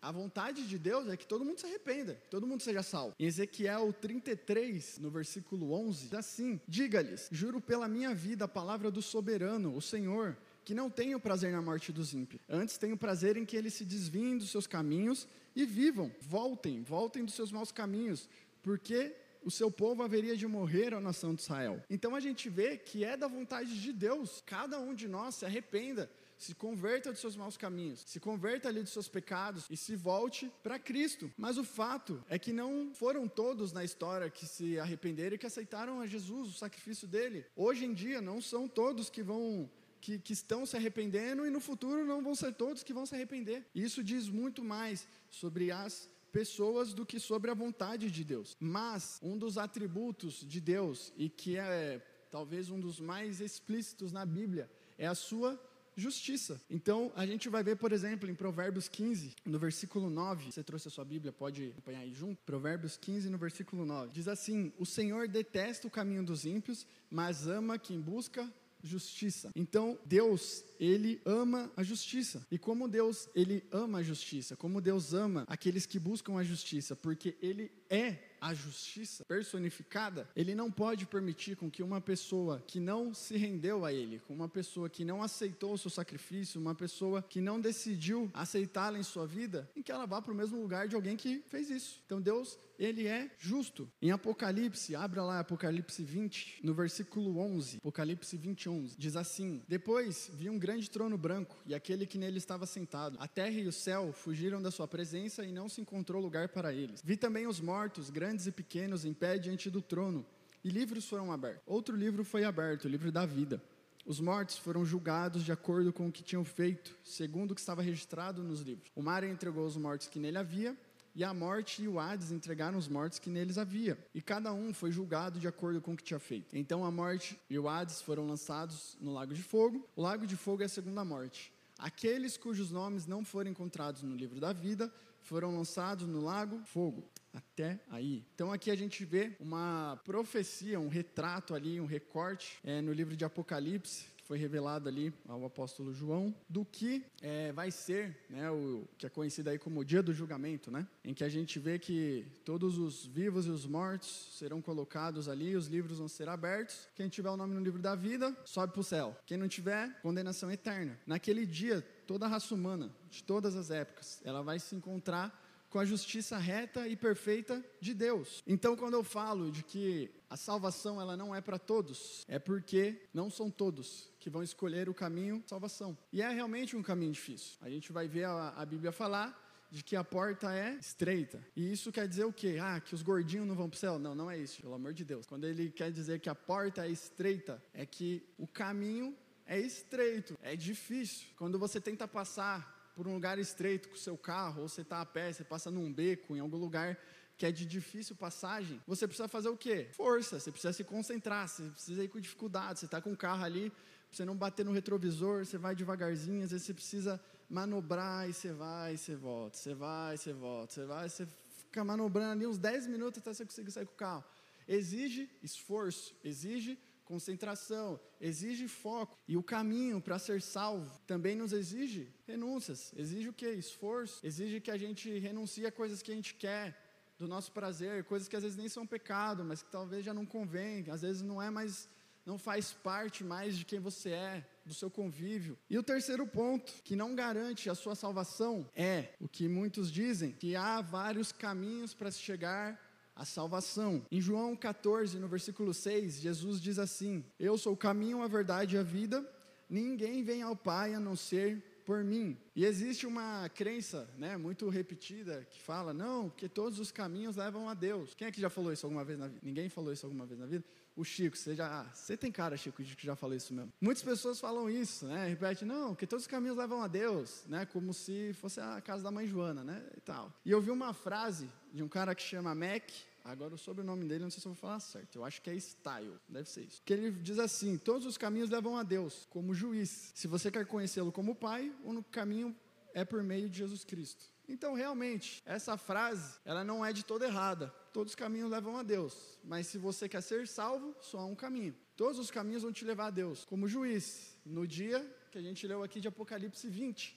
a 0.04 0.12
vontade 0.12 0.68
de 0.68 0.78
Deus 0.78 1.08
é 1.08 1.16
que 1.16 1.26
todo 1.26 1.46
mundo 1.46 1.60
se 1.60 1.66
arrependa, 1.66 2.16
que 2.16 2.30
todo 2.30 2.46
mundo 2.46 2.62
seja 2.62 2.84
salvo. 2.84 3.16
Em 3.18 3.26
Ezequiel 3.26 3.94
33, 3.94 5.00
no 5.00 5.10
versículo 5.10 5.72
11, 5.72 6.04
diz 6.04 6.14
assim: 6.14 6.60
Diga-lhes: 6.68 7.30
Juro 7.32 7.62
pela 7.62 7.88
minha 7.88 8.14
vida 8.14 8.44
a 8.44 8.48
palavra 8.48 8.92
do 8.92 9.02
soberano, 9.02 9.74
o 9.74 9.82
Senhor, 9.82 10.38
que 10.66 10.74
não 10.74 10.90
tenho 10.90 11.22
prazer 11.22 11.54
na 11.54 11.62
morte 11.62 11.94
dos 11.94 12.14
ímpios. 12.14 12.42
Antes 12.50 12.78
tenho 12.78 12.98
prazer 12.98 13.38
em 13.38 13.46
que 13.46 13.56
eles 13.56 13.74
se 13.74 13.86
desviem 13.86 14.38
dos 14.38 14.52
seus 14.52 14.68
caminhos 14.68 15.26
e 15.56 15.66
vivam. 15.66 16.12
Voltem, 16.20 16.84
voltem 16.84 17.24
dos 17.24 17.34
seus 17.34 17.50
maus 17.50 17.72
caminhos, 17.72 18.28
porque 18.62 19.16
o 19.42 19.50
seu 19.50 19.72
povo 19.72 20.04
haveria 20.04 20.36
de 20.36 20.46
morrer, 20.48 20.94
a 20.94 21.00
nação 21.00 21.34
de 21.34 21.42
Israel. 21.42 21.82
Então 21.90 22.14
a 22.14 22.20
gente 22.20 22.50
vê 22.50 22.78
que 22.78 23.06
é 23.06 23.16
da 23.16 23.28
vontade 23.28 23.82
de 23.82 23.94
Deus, 23.94 24.44
cada 24.46 24.80
um 24.82 24.94
de 24.94 25.08
nós 25.08 25.36
se 25.36 25.46
arrependa 25.46 26.10
se 26.38 26.54
converta 26.56 27.12
dos 27.12 27.22
seus 27.22 27.36
maus 27.36 27.58
caminhos, 27.58 28.04
se 28.06 28.20
converta 28.20 28.68
ali 28.70 28.82
dos 28.82 28.94
seus 28.94 29.08
pecados 29.08 29.66
e 29.70 29.78
se 29.78 29.96
volte 29.96 30.52
para 30.62 30.80
Cristo. 30.80 31.32
Mas 31.38 31.58
o 31.58 31.64
fato 31.64 32.24
é 32.30 32.38
que 32.38 32.54
não 32.54 32.94
foram 32.94 33.28
todos 33.28 33.72
na 33.72 33.84
história 33.84 34.30
que 34.30 34.46
se 34.46 34.80
arrependeram 34.80 35.36
e 35.36 35.38
que 35.38 35.46
aceitaram 35.46 36.02
a 36.02 36.08
Jesus, 36.08 36.50
o 36.50 36.58
sacrifício 36.58 37.08
dele. 37.08 37.46
Hoje 37.56 37.86
em 37.86 37.94
dia, 37.94 38.22
não 38.22 38.42
são 38.42 38.68
todos 38.68 39.10
que 39.10 39.24
vão 39.24 39.70
que, 40.00 40.20
que, 40.20 40.34
estão 40.34 40.66
se 40.66 40.76
arrependendo 40.76 41.46
e 41.46 41.50
no 41.50 41.62
futuro 41.62 42.06
não 42.06 42.22
vão 42.22 42.36
ser 42.36 42.54
todos 42.54 42.84
que 42.84 42.94
vão 42.94 43.06
se 43.06 43.16
arrepender. 43.16 43.66
Isso 43.74 44.04
diz 44.04 44.28
muito 44.28 44.62
mais 44.62 45.08
sobre 45.30 45.72
as 45.72 46.10
pessoas 46.30 46.94
do 46.94 47.06
que 47.06 47.22
sobre 47.22 47.50
a 47.50 47.54
vontade 47.54 48.12
de 48.12 48.24
Deus. 48.24 48.58
Mas 48.60 49.18
um 49.24 49.38
dos 49.38 49.58
atributos 49.58 50.46
de 50.46 50.60
Deus 50.60 51.14
e 51.16 51.30
que 51.30 51.58
é 51.58 52.06
talvez 52.30 52.70
um 52.70 52.80
dos 52.80 53.00
mais 53.00 53.40
explícitos 53.40 54.12
na 54.12 54.26
Bíblia 54.26 54.70
é 54.98 55.08
a 55.08 55.16
sua 55.16 55.58
justiça. 55.96 56.62
Então, 56.70 57.12
a 57.16 57.26
gente 57.26 57.50
vai 57.50 57.64
ver, 57.64 57.78
por 57.78 57.92
exemplo, 57.92 58.30
em 58.30 58.36
Provérbios 58.36 58.88
15, 58.88 59.36
no 59.46 59.60
versículo 59.60 60.10
9, 60.10 60.52
você 60.52 60.64
trouxe 60.64 60.88
a 60.88 60.92
sua 60.92 61.06
Bíblia, 61.06 61.32
pode 61.32 61.70
acompanhar 61.70 62.00
aí 62.00 62.14
junto? 62.14 62.42
Provérbios 62.44 62.98
15, 62.98 63.30
no 63.30 63.38
versículo 63.38 63.86
9, 63.86 64.12
diz 64.14 64.28
assim: 64.28 64.72
O 64.78 64.86
Senhor 64.86 65.28
detesta 65.28 65.88
o 65.88 65.92
caminho 65.92 66.24
dos 66.24 66.46
ímpios, 66.46 66.86
mas 67.10 67.48
ama 67.48 67.78
quem 67.78 68.00
busca 68.00 68.52
justiça. 68.84 69.50
Então, 69.56 69.98
Deus, 70.06 70.64
ele 70.84 71.22
ama 71.26 71.72
a 71.78 71.84
justiça. 71.84 72.46
E 72.52 72.58
como 72.58 72.90
Deus, 72.90 73.30
ele 73.34 73.64
ama 73.72 74.00
a 74.00 74.04
justiça, 74.04 74.58
como 74.58 74.82
Deus 74.82 75.14
ama 75.14 75.46
aqueles 75.48 75.86
que 75.86 75.98
buscam 75.98 76.38
a 76.38 76.44
justiça, 76.44 76.94
porque 76.94 77.38
ele 77.42 77.72
é 77.90 78.34
a 78.44 78.54
justiça 78.54 79.24
personificada, 79.24 80.28
ele 80.36 80.54
não 80.54 80.70
pode 80.70 81.06
permitir 81.06 81.56
com 81.56 81.72
que 81.72 81.82
uma 81.82 82.02
pessoa 82.02 82.62
que 82.68 82.78
não 82.78 83.14
se 83.14 83.38
rendeu 83.38 83.86
a 83.86 83.94
ele, 83.94 84.22
uma 84.28 84.50
pessoa 84.50 84.90
que 84.90 85.06
não 85.06 85.24
aceitou 85.24 85.74
o 85.74 85.78
seu 85.78 85.90
sacrifício, 85.90 86.60
uma 86.60 86.76
pessoa 86.76 87.24
que 87.24 87.40
não 87.40 87.62
decidiu 87.62 88.30
aceitá-la 88.34 89.00
em 89.00 89.04
sua 89.04 89.26
vida, 89.26 89.70
em 89.78 89.82
que 89.82 89.94
ela 89.94 90.06
vá 90.06 90.22
para 90.22 90.34
o 90.34 90.36
mesmo 90.36 90.62
lugar 90.62 90.90
de 90.90 90.96
alguém 90.96 91.16
que 91.16 91.42
fez 91.48 91.70
isso. 91.70 92.02
Então 92.06 92.20
Deus, 92.20 92.60
ele 92.78 93.08
é 93.08 93.32
justo. 93.40 93.90
Em 94.02 94.12
Apocalipse, 94.12 94.94
abra 94.94 95.24
lá 95.24 95.40
Apocalipse 95.40 96.04
20, 96.04 96.66
no 96.66 96.74
versículo 96.74 97.38
11, 97.38 97.78
Apocalipse 97.78 98.36
20, 98.36 98.68
11, 98.68 98.96
diz 98.98 99.16
assim: 99.16 99.62
Depois 99.70 100.30
vi 100.34 100.50
um 100.50 100.60
grande 100.60 100.73
trono 100.82 101.18
branco 101.18 101.56
e 101.66 101.74
aquele 101.74 102.06
que 102.06 102.18
nele 102.18 102.38
estava 102.38 102.66
sentado. 102.66 103.18
A 103.20 103.28
terra 103.28 103.60
e 103.60 103.68
o 103.68 103.72
céu 103.72 104.12
fugiram 104.14 104.62
da 104.62 104.72
sua 104.72 104.88
presença 104.88 105.46
e 105.46 105.52
não 105.52 105.70
se 105.70 105.82
encontrou 105.82 106.22
lugar 106.22 106.50
para 106.50 106.74
eles. 106.74 107.02
Vi 107.04 107.18
também 107.18 107.48
os 107.48 107.60
mortos, 107.60 108.10
grandes 108.10 108.48
e 108.48 108.52
pequenos, 108.52 109.06
em 109.06 109.14
pé 109.14 109.38
diante 109.38 109.70
do 109.70 109.82
trono, 109.82 110.26
e 110.64 110.70
livros 110.70 111.08
foram 111.08 111.32
abertos. 111.32 111.64
Outro 111.66 111.96
livro 111.96 112.24
foi 112.24 112.44
aberto, 112.44 112.86
o 112.86 112.88
livro 112.88 113.12
da 113.12 113.26
vida. 113.26 113.62
Os 114.06 114.20
mortos 114.20 114.58
foram 114.58 114.84
julgados 114.86 115.44
de 115.44 115.52
acordo 115.52 115.94
com 115.94 116.08
o 116.08 116.12
que 116.12 116.24
tinham 116.24 116.44
feito, 116.44 116.96
segundo 117.04 117.52
o 117.52 117.56
que 117.56 117.62
estava 117.62 117.82
registrado 117.82 118.44
nos 118.44 118.62
livros. 118.62 118.92
O 118.96 119.02
mar 119.02 119.24
entregou 119.24 119.66
os 119.66 119.78
mortos 119.78 120.08
que 120.08 120.20
nele 120.20 120.38
havia, 120.38 120.78
e 121.16 121.24
a 121.24 121.34
morte 121.34 121.84
e 121.84 121.88
o 121.88 122.00
Hades 122.00 122.32
entregaram 122.32 122.78
os 122.78 122.88
mortos 122.88 123.20
que 123.20 123.30
neles 123.30 123.58
havia. 123.58 123.98
E 124.14 124.22
cada 124.22 124.54
um 124.54 124.74
foi 124.74 124.92
julgado 124.92 125.40
de 125.40 125.48
acordo 125.48 125.82
com 125.82 125.94
o 125.94 125.98
que 125.98 126.04
tinha 126.04 126.20
feito. 126.20 126.58
Então 126.58 126.84
a 126.84 126.92
morte 126.92 127.40
e 127.50 127.58
o 127.58 127.68
Hades 127.68 128.02
foram 128.02 128.28
lançados 128.28 128.98
no 129.00 129.14
lago 129.14 129.34
de 129.34 129.44
fogo. 129.44 129.88
O 129.96 130.02
lago 130.02 130.26
de 130.26 130.36
fogo 130.36 130.64
é 130.64 130.66
a 130.66 130.70
segunda 130.70 131.04
morte. 131.06 131.54
Aqueles 131.78 132.38
cujos 132.38 132.72
nomes 132.72 133.06
não 133.06 133.24
foram 133.24 133.52
encontrados 133.52 134.04
no 134.04 134.16
livro 134.16 134.40
da 134.40 134.54
vida 134.54 134.92
foram 135.24 135.56
lançados 135.56 136.08
no 136.08 136.22
lago 136.22 136.62
fogo. 136.66 137.10
Até 137.34 137.80
aí. 137.90 138.24
Então 138.36 138.52
aqui 138.52 138.70
a 138.70 138.76
gente 138.76 139.04
vê 139.04 139.36
uma 139.40 140.00
profecia, 140.06 140.80
um 140.80 140.88
retrato 140.88 141.56
ali, 141.56 141.82
um 141.82 141.86
recorte 141.86 142.60
é, 142.64 142.80
no 142.80 142.94
livro 142.94 143.16
de 143.16 143.26
Apocalipse, 143.26 144.06
que 144.24 144.28
foi 144.28 144.38
revelado 144.38 144.88
ali 144.88 145.14
ao 145.28 145.46
apóstolo 145.46 145.94
João, 145.94 146.34
do 146.50 146.64
que 146.64 147.04
é, 147.22 147.52
vai 147.52 147.70
ser, 147.70 148.18
né, 148.30 148.50
o 148.50 148.88
que 148.98 149.06
é 149.06 149.10
conhecido 149.10 149.50
aí 149.50 149.60
como 149.60 149.82
o 149.82 149.86
dia 149.86 150.02
do 150.02 150.14
julgamento, 150.14 150.72
né, 150.72 150.88
em 151.04 151.14
que 151.14 151.24
a 151.24 151.30
gente 151.30 151.60
vê 151.60 151.78
que 151.78 152.26
todos 152.46 152.78
os 152.78 153.06
vivos 153.06 153.46
e 153.46 153.50
os 153.50 153.66
mortos 153.66 154.38
serão 154.40 154.62
colocados 154.62 155.28
ali, 155.28 155.56
os 155.56 155.68
livros 155.68 156.00
vão 156.00 156.08
ser 156.08 156.30
abertos. 156.30 156.88
Quem 156.96 157.10
tiver 157.10 157.30
o 157.30 157.38
nome 157.38 157.54
no 157.54 157.62
livro 157.62 157.82
da 157.82 157.96
vida, 157.96 158.36
sobe 158.46 158.72
para 158.72 158.82
o 158.82 158.84
céu. 158.84 159.16
Quem 159.26 159.38
não 159.38 159.48
tiver, 159.48 160.02
condenação 160.02 160.50
eterna. 160.50 160.98
Naquele 161.06 161.46
dia, 161.46 161.82
toda 162.08 162.26
a 162.26 162.30
raça 162.30 162.56
humana, 162.56 162.90
de 163.10 163.24
todas 163.24 163.56
as 163.56 163.70
épocas, 163.70 164.22
ela 164.24 164.42
vai 164.42 164.58
se 164.60 164.74
encontrar 164.76 165.42
com 165.70 165.80
a 165.80 165.86
justiça 165.86 166.38
reta 166.38 166.88
e 166.88 166.96
perfeita 166.96 167.64
de 167.82 167.96
Deus. 167.96 168.44
Então, 168.46 168.76
quando 168.76 168.94
eu 168.94 169.04
falo 169.04 169.52
de 169.52 169.64
que 169.64 170.12
a 170.34 170.36
salvação 170.36 171.00
ela 171.00 171.16
não 171.16 171.36
é 171.36 171.40
para 171.40 171.60
todos, 171.60 172.26
é 172.28 172.40
porque 172.40 173.00
não 173.14 173.30
são 173.30 173.52
todos 173.52 174.10
que 174.20 174.32
vão 174.32 174.42
escolher 174.42 174.90
o 174.90 174.94
caminho 174.94 175.44
salvação. 175.46 175.96
E 176.12 176.24
é 176.24 176.30
realmente 176.30 176.76
um 176.76 176.82
caminho 176.82 177.12
difícil. 177.12 177.56
A 177.62 177.70
gente 177.70 177.92
vai 177.92 178.08
ver 178.08 178.24
a, 178.24 178.50
a 178.58 178.66
Bíblia 178.66 178.92
falar 178.92 179.40
de 179.70 179.84
que 179.84 179.96
a 179.96 180.04
porta 180.04 180.52
é 180.52 180.74
estreita. 180.74 181.40
E 181.56 181.72
isso 181.72 181.92
quer 181.92 182.08
dizer 182.08 182.24
o 182.24 182.34
quê? 182.34 182.58
Ah, 182.60 182.80
que 182.80 182.96
os 182.96 183.04
gordinhos 183.04 183.48
não 183.48 183.54
vão 183.54 183.70
para 183.70 183.78
o 183.78 183.80
céu? 183.80 184.00
Não, 184.00 184.16
não 184.16 184.30
é 184.30 184.40
isso, 184.40 184.60
pelo 184.60 184.74
amor 184.74 184.92
de 184.92 185.06
Deus. 185.06 185.28
Quando 185.28 185.46
ele 185.46 185.70
quer 185.70 185.92
dizer 185.92 186.20
que 186.20 186.30
a 186.30 186.34
porta 186.34 186.88
é 186.88 186.90
estreita, 186.90 187.64
é 187.72 187.86
que 187.86 188.28
o 188.36 188.48
caminho 188.48 189.16
é 189.46 189.60
estreito, 189.60 190.36
é 190.42 190.56
difícil. 190.56 191.28
Quando 191.38 191.60
você 191.60 191.80
tenta 191.80 192.08
passar 192.08 192.92
por 192.96 193.08
um 193.08 193.14
lugar 193.14 193.38
estreito 193.38 193.88
com 193.88 193.96
o 193.96 194.00
seu 194.00 194.18
carro, 194.18 194.64
ou 194.64 194.68
você 194.68 194.82
está 194.82 195.00
a 195.00 195.06
pé, 195.06 195.32
você 195.32 195.44
passa 195.44 195.70
num 195.70 195.94
beco, 195.94 196.36
em 196.36 196.40
algum 196.40 196.58
lugar 196.58 196.98
que 197.38 197.46
é 197.46 197.52
de 197.52 197.66
difícil 197.66 198.16
passagem, 198.16 198.82
você 198.86 199.08
precisa 199.08 199.28
fazer 199.28 199.50
o 199.50 199.58
quê? 199.58 199.90
Força, 199.94 200.40
você 200.40 200.52
precisa 200.52 200.74
se 200.74 200.84
concentrar, 200.84 201.48
você 201.48 201.64
precisa 201.64 202.04
ir 202.04 202.08
com 202.08 202.20
dificuldade, 202.20 202.80
você 202.80 202.86
está 202.86 203.02
com 203.02 203.12
o 203.12 203.18
carro 203.18 203.44
ali, 203.44 203.72
você 204.12 204.24
não 204.24 204.36
bater 204.36 204.64
no 204.64 204.72
retrovisor, 204.72 205.46
você 205.46 205.58
vai 205.58 205.76
devagarzinho, 205.76 206.44
às 206.44 206.52
vezes 206.52 206.66
você 206.68 206.74
precisa 206.74 207.22
manobrar 207.50 208.30
e 208.30 208.34
você 208.34 208.54
vai 208.54 208.94
e 208.94 208.98
você 208.98 209.16
volta, 209.16 209.58
você 209.58 209.74
vai 209.74 210.16
e 210.16 210.18
você 210.18 210.34
volta, 210.34 210.74
você 210.74 210.86
vai 210.86 211.10
você 211.10 211.28
fica 211.66 211.84
manobrando 211.84 212.32
ali 212.32 212.48
uns 212.48 212.60
10 212.60 212.88
minutos 212.88 213.20
até 213.20 213.34
você 213.34 213.46
conseguir 213.46 213.72
sair 213.72 213.86
com 213.86 213.94
o 213.94 213.98
carro. 213.98 214.24
Exige 214.68 215.30
esforço, 215.42 216.16
exige 216.24 216.78
concentração, 217.04 218.00
exige 218.20 218.68
foco. 218.68 219.18
E 219.28 219.36
o 219.36 219.44
caminho 219.44 220.00
para 220.00 220.18
ser 220.20 220.42
salvo 220.42 220.90
também 221.06 221.36
nos 221.36 221.52
exige 221.52 222.14
renúncias. 222.26 222.94
Exige 222.96 223.30
o 223.30 223.34
que? 223.34 223.50
Esforço. 223.50 224.26
Exige 224.26 224.62
que 224.62 224.72
a 224.72 224.78
gente 224.78 225.20
renuncie 225.20 225.66
a 225.66 225.72
coisas 225.72 226.02
que 226.02 226.12
a 226.12 226.16
gente 226.16 226.34
quer, 226.36 226.83
do 227.18 227.28
nosso 227.28 227.52
prazer, 227.52 228.04
coisas 228.04 228.28
que 228.28 228.36
às 228.36 228.44
vezes 228.44 228.58
nem 228.58 228.68
são 228.68 228.86
pecado, 228.86 229.44
mas 229.44 229.62
que 229.62 229.72
talvez 229.72 230.04
já 230.04 230.14
não 230.14 230.26
convém, 230.26 230.86
às 230.90 231.02
vezes 231.02 231.22
não 231.22 231.42
é 231.42 231.50
mais 231.50 231.90
não 232.26 232.38
faz 232.38 232.72
parte 232.72 233.24
mais 233.24 233.58
de 233.58 233.66
quem 233.66 233.80
você 233.80 234.12
é, 234.12 234.48
do 234.66 234.74
seu 234.74 234.90
convívio. 234.90 235.58
E 235.70 235.78
o 235.78 235.84
terceiro 235.84 236.26
ponto, 236.26 236.72
que 236.84 236.96
não 236.96 237.16
garante 237.16 237.70
a 237.70 237.76
sua 237.76 237.96
salvação, 237.96 238.70
é 238.76 239.10
o 239.20 239.28
que 239.28 239.48
muitos 239.48 239.92
dizem, 239.92 240.32
que 240.32 240.56
há 240.56 240.80
vários 240.82 241.32
caminhos 241.32 241.94
para 241.94 242.12
se 242.12 242.20
chegar 242.20 242.80
à 243.16 243.26
salvação. 243.26 244.06
Em 244.10 244.22
João 244.22 244.56
14, 244.56 245.20
no 245.20 245.28
versículo 245.28 245.74
6, 245.74 246.22
Jesus 246.22 246.62
diz 246.62 246.80
assim: 246.80 247.26
Eu 247.38 247.58
sou 247.58 247.74
o 247.74 247.78
caminho, 247.78 248.24
a 248.24 248.28
verdade 248.28 248.76
e 248.76 248.80
a 248.80 248.84
vida. 248.84 249.30
Ninguém 249.70 250.24
vem 250.24 250.42
ao 250.42 250.56
Pai 250.56 250.94
a 250.94 251.00
não 251.00 251.16
ser 251.16 251.62
por 251.86 252.04
mim. 252.04 252.38
E 252.56 252.66
existe 252.66 253.06
uma 253.06 253.50
crença, 253.50 254.10
né, 254.18 254.38
muito 254.38 254.70
repetida 254.70 255.46
que 255.50 255.62
fala: 255.62 255.94
"Não, 255.94 256.30
que 256.30 256.48
todos 256.50 256.80
os 256.80 256.92
caminhos 256.92 257.36
levam 257.36 257.70
a 257.70 257.74
Deus". 257.74 258.14
Quem 258.14 258.28
é 258.28 258.32
que 258.32 258.42
já 258.42 258.50
falou 258.50 258.72
isso 258.72 258.86
alguma 258.86 259.04
vez 259.04 259.20
na 259.20 259.28
vida? 259.28 259.40
Ninguém 259.44 259.70
falou 259.70 259.92
isso 259.92 260.06
alguma 260.06 260.26
vez 260.26 260.40
na 260.40 260.46
vida? 260.46 260.64
O 260.96 261.04
Chico, 261.04 261.36
você 261.36 261.56
já, 261.56 261.82
ah, 261.82 261.94
você 261.94 262.16
tem 262.16 262.32
cara, 262.32 262.56
Chico, 262.56 262.84
de 262.84 262.96
que 262.96 263.06
já 263.06 263.16
falou 263.16 263.36
isso 263.36 263.54
mesmo. 263.54 263.74
Muitas 263.82 264.04
pessoas 264.04 264.40
falam 264.40 264.70
isso, 264.70 265.06
né? 265.08 265.28
Repete, 265.28 265.66
não, 265.66 265.96
que 265.96 266.06
todos 266.06 266.26
os 266.26 266.28
caminhos 266.28 266.58
levam 266.58 266.82
a 266.82 266.88
Deus, 266.88 267.44
né? 267.48 267.66
Como 267.66 267.94
se 267.94 268.34
fosse 268.34 268.60
a 268.60 268.80
casa 268.82 269.04
da 269.04 269.12
mãe 269.12 269.28
Joana, 269.28 269.64
né? 269.64 269.84
E 269.98 270.02
tal. 270.02 270.32
E 270.46 270.52
eu 270.52 270.62
vi 270.62 270.70
uma 270.72 270.94
frase 270.94 271.50
de 271.74 271.82
um 271.82 271.88
cara 271.88 272.14
que 272.14 272.22
chama 272.22 272.54
Mac 272.54 272.84
Agora, 273.24 273.56
o 273.56 273.58
sobrenome 273.58 274.06
dele, 274.06 274.24
não 274.26 274.30
sei 274.30 274.42
se 274.42 274.48
eu 274.48 274.52
vou 274.52 274.60
falar 274.60 274.82
certo. 274.82 275.16
Eu 275.16 275.24
acho 275.24 275.42
que 275.42 275.50
é 275.50 275.56
Style, 275.58 276.20
deve 276.28 276.50
ser 276.50 276.66
isso. 276.66 276.82
Que 276.84 276.92
ele 276.92 277.10
diz 277.12 277.40
assim: 277.40 277.78
Todos 277.78 278.06
os 278.06 278.18
caminhos 278.18 278.50
levam 278.50 278.76
a 278.76 278.84
Deus, 278.84 279.26
como 279.30 279.54
juiz. 279.54 280.12
Se 280.14 280.28
você 280.28 280.52
quer 280.52 280.66
conhecê-lo 280.66 281.12
como 281.12 281.34
Pai, 281.34 281.74
o 281.86 282.04
caminho 282.04 282.54
é 282.94 283.06
por 283.06 283.24
meio 283.24 283.50
de 283.50 283.60
Jesus 283.60 283.86
Cristo. 283.86 284.26
Então, 284.48 284.74
realmente, 284.74 285.42
essa 285.46 285.78
frase, 285.78 286.38
ela 286.44 286.66
não 286.66 286.86
é 286.86 286.92
de 286.92 287.06
toda 287.06 287.26
errada. 287.26 287.74
Todos 287.94 288.14
os 288.14 288.16
caminhos 288.16 288.50
levam 288.50 288.76
a 288.76 288.82
Deus. 288.82 289.40
Mas 289.44 289.68
se 289.68 289.78
você 289.78 290.10
quer 290.10 290.22
ser 290.22 290.48
salvo, 290.48 290.96
só 291.00 291.20
há 291.20 291.26
um 291.26 291.36
caminho. 291.36 291.76
Todos 291.96 292.18
os 292.18 292.32
caminhos 292.32 292.64
vão 292.64 292.74
te 292.74 292.84
levar 292.84 293.08
a 293.08 293.12
Deus, 293.12 293.46
como 293.46 293.68
juiz, 293.68 294.36
no 294.44 294.66
dia 294.68 295.00
que 295.32 295.38
a 295.38 295.42
gente 295.42 295.68
leu 295.68 295.84
aqui 295.84 296.00
de 296.00 296.08
Apocalipse 296.08 296.68
20. 296.68 297.16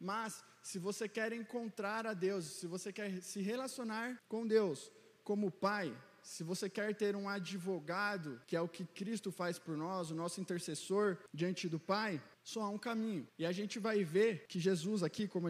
Mas, 0.00 0.42
se 0.62 0.78
você 0.78 1.06
quer 1.06 1.32
encontrar 1.34 2.06
a 2.06 2.14
Deus, 2.14 2.46
se 2.46 2.66
você 2.66 2.90
quer 2.92 3.20
se 3.22 3.40
relacionar 3.42 4.22
com 4.26 4.46
Deus, 4.46 4.90
como 5.22 5.50
pai, 5.50 5.94
se 6.22 6.42
você 6.42 6.68
quer 6.68 6.94
ter 6.94 7.14
um 7.14 7.28
advogado, 7.28 8.40
que 8.46 8.56
é 8.56 8.60
o 8.60 8.68
que 8.68 8.84
Cristo 8.84 9.30
faz 9.30 9.58
por 9.58 9.76
nós, 9.76 10.10
o 10.10 10.14
nosso 10.14 10.40
intercessor 10.40 11.18
diante 11.32 11.68
do 11.68 11.78
Pai, 11.78 12.20
só 12.42 12.62
há 12.62 12.68
um 12.68 12.78
caminho. 12.78 13.28
E 13.38 13.46
a 13.46 13.52
gente 13.52 13.78
vai 13.78 14.02
ver 14.02 14.46
que 14.48 14.58
Jesus, 14.58 15.02
aqui, 15.04 15.28
como, 15.28 15.48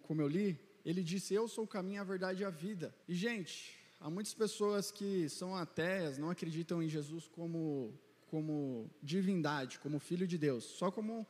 como 0.00 0.20
eu 0.22 0.26
li, 0.26 0.58
ele 0.84 1.02
disse: 1.02 1.32
Eu 1.32 1.46
sou 1.46 1.64
o 1.64 1.68
caminho, 1.68 2.00
a 2.00 2.04
verdade 2.04 2.42
e 2.42 2.44
a 2.44 2.50
vida. 2.50 2.94
E, 3.06 3.14
gente, 3.14 3.75
há 4.00 4.10
muitas 4.10 4.34
pessoas 4.34 4.90
que 4.90 5.28
são 5.28 5.54
ateias, 5.54 6.18
não 6.18 6.30
acreditam 6.30 6.82
em 6.82 6.88
Jesus 6.88 7.28
como, 7.28 7.92
como 8.26 8.90
divindade, 9.02 9.78
como 9.78 9.98
filho 9.98 10.26
de 10.26 10.38
Deus, 10.38 10.64
só 10.64 10.90
como 10.90 11.26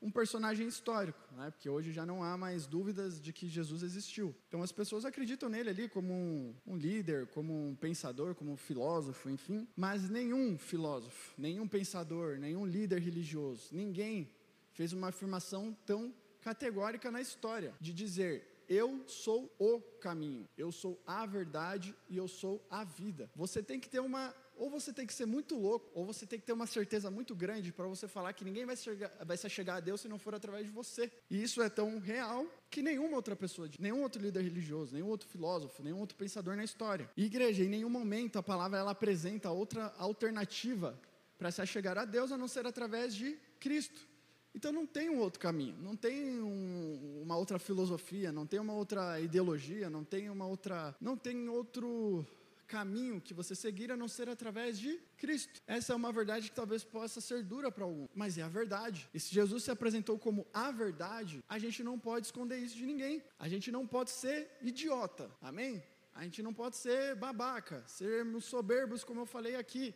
um 0.00 0.10
personagem 0.10 0.66
histórico, 0.68 1.18
né? 1.36 1.50
porque 1.50 1.68
hoje 1.68 1.92
já 1.92 2.06
não 2.06 2.22
há 2.22 2.36
mais 2.36 2.66
dúvidas 2.66 3.20
de 3.20 3.32
que 3.32 3.48
Jesus 3.48 3.82
existiu. 3.82 4.34
Então 4.46 4.62
as 4.62 4.70
pessoas 4.70 5.04
acreditam 5.04 5.48
nele 5.48 5.70
ali 5.70 5.88
como 5.88 6.12
um, 6.12 6.54
um, 6.66 6.76
líder, 6.76 7.26
como 7.28 7.52
um 7.52 7.74
pensador, 7.74 8.34
como 8.34 8.52
um 8.52 8.56
filósofo, 8.56 9.28
enfim. 9.28 9.66
Mas 9.76 10.08
nenhum 10.08 10.56
filósofo, 10.56 11.34
nenhum 11.36 11.66
pensador, 11.66 12.38
nenhum 12.38 12.64
líder 12.64 13.00
religioso, 13.00 13.68
ninguém 13.72 14.30
fez 14.72 14.92
uma 14.92 15.08
afirmação 15.08 15.76
tão 15.84 16.14
categórica 16.40 17.10
na 17.10 17.20
história 17.20 17.74
de 17.80 17.92
dizer 17.92 18.57
eu 18.68 19.02
sou 19.06 19.54
o 19.58 19.80
caminho, 20.00 20.48
eu 20.56 20.70
sou 20.70 21.00
a 21.06 21.24
verdade 21.26 21.94
e 22.08 22.16
eu 22.16 22.28
sou 22.28 22.64
a 22.70 22.84
vida. 22.84 23.30
Você 23.34 23.62
tem 23.62 23.80
que 23.80 23.88
ter 23.88 24.00
uma 24.00 24.34
ou 24.58 24.68
você 24.68 24.92
tem 24.92 25.06
que 25.06 25.14
ser 25.14 25.24
muito 25.24 25.56
louco, 25.56 25.88
ou 25.94 26.04
você 26.04 26.26
tem 26.26 26.38
que 26.38 26.44
ter 26.44 26.52
uma 26.52 26.66
certeza 26.66 27.10
muito 27.10 27.34
grande 27.34 27.72
para 27.72 27.86
você 27.86 28.08
falar 28.08 28.32
que 28.32 28.44
ninguém 28.44 28.66
vai, 28.66 28.76
chegar, 28.76 29.10
vai 29.24 29.36
se 29.36 29.48
chegar 29.48 29.76
a 29.76 29.80
Deus 29.80 30.00
se 30.00 30.08
não 30.08 30.18
for 30.18 30.34
através 30.34 30.66
de 30.66 30.72
você. 30.72 31.10
E 31.30 31.40
isso 31.40 31.62
é 31.62 31.68
tão 31.68 31.98
real 32.00 32.44
que 32.68 32.82
nenhuma 32.82 33.16
outra 33.16 33.36
pessoa, 33.36 33.70
nenhum 33.78 34.02
outro 34.02 34.20
líder 34.20 34.42
religioso, 34.42 34.94
nenhum 34.94 35.06
outro 35.06 35.28
filósofo, 35.28 35.82
nenhum 35.82 36.00
outro 36.00 36.16
pensador 36.16 36.56
na 36.56 36.64
história. 36.64 37.08
E 37.16 37.24
igreja, 37.24 37.62
em 37.62 37.68
nenhum 37.68 37.88
momento 37.88 38.36
a 38.36 38.42
palavra 38.42 38.78
ela 38.78 38.90
apresenta 38.90 39.50
outra 39.50 39.94
alternativa 39.96 41.00
para 41.38 41.52
se 41.52 41.64
chegar 41.64 41.96
a 41.96 42.04
Deus 42.04 42.32
a 42.32 42.36
não 42.36 42.48
ser 42.48 42.66
através 42.66 43.14
de 43.14 43.38
Cristo. 43.60 44.08
Então 44.58 44.72
não 44.72 44.84
tem 44.84 45.08
um 45.08 45.20
outro 45.20 45.38
caminho, 45.38 45.76
não 45.80 45.94
tem 45.94 46.42
um, 46.42 47.20
uma 47.22 47.36
outra 47.36 47.60
filosofia, 47.60 48.32
não 48.32 48.44
tem 48.44 48.58
uma 48.58 48.72
outra 48.72 49.20
ideologia, 49.20 49.88
não 49.88 50.02
tem 50.02 50.28
uma 50.28 50.46
outra, 50.46 50.96
não 51.00 51.16
tem 51.16 51.48
outro 51.48 52.26
caminho 52.66 53.20
que 53.20 53.32
você 53.32 53.54
seguir 53.54 53.92
a 53.92 53.96
não 53.96 54.08
ser 54.08 54.28
através 54.28 54.76
de 54.76 54.98
Cristo. 55.16 55.62
Essa 55.64 55.92
é 55.92 55.96
uma 55.96 56.10
verdade 56.10 56.48
que 56.50 56.56
talvez 56.56 56.82
possa 56.82 57.20
ser 57.20 57.44
dura 57.44 57.70
para 57.70 57.84
algum, 57.84 58.08
mas 58.12 58.36
é 58.36 58.42
a 58.42 58.48
verdade. 58.48 59.08
E 59.14 59.20
se 59.20 59.32
Jesus 59.32 59.62
se 59.62 59.70
apresentou 59.70 60.18
como 60.18 60.44
a 60.52 60.72
verdade, 60.72 61.40
a 61.48 61.56
gente 61.56 61.84
não 61.84 61.96
pode 61.96 62.26
esconder 62.26 62.58
isso 62.58 62.76
de 62.76 62.84
ninguém. 62.84 63.22
A 63.38 63.48
gente 63.48 63.70
não 63.70 63.86
pode 63.86 64.10
ser 64.10 64.50
idiota. 64.60 65.30
Amém? 65.40 65.80
A 66.16 66.24
gente 66.24 66.42
não 66.42 66.52
pode 66.52 66.76
ser 66.76 67.14
babaca, 67.14 67.84
sermos 67.86 68.44
soberbos, 68.44 69.04
como 69.04 69.20
eu 69.20 69.26
falei 69.26 69.54
aqui, 69.54 69.94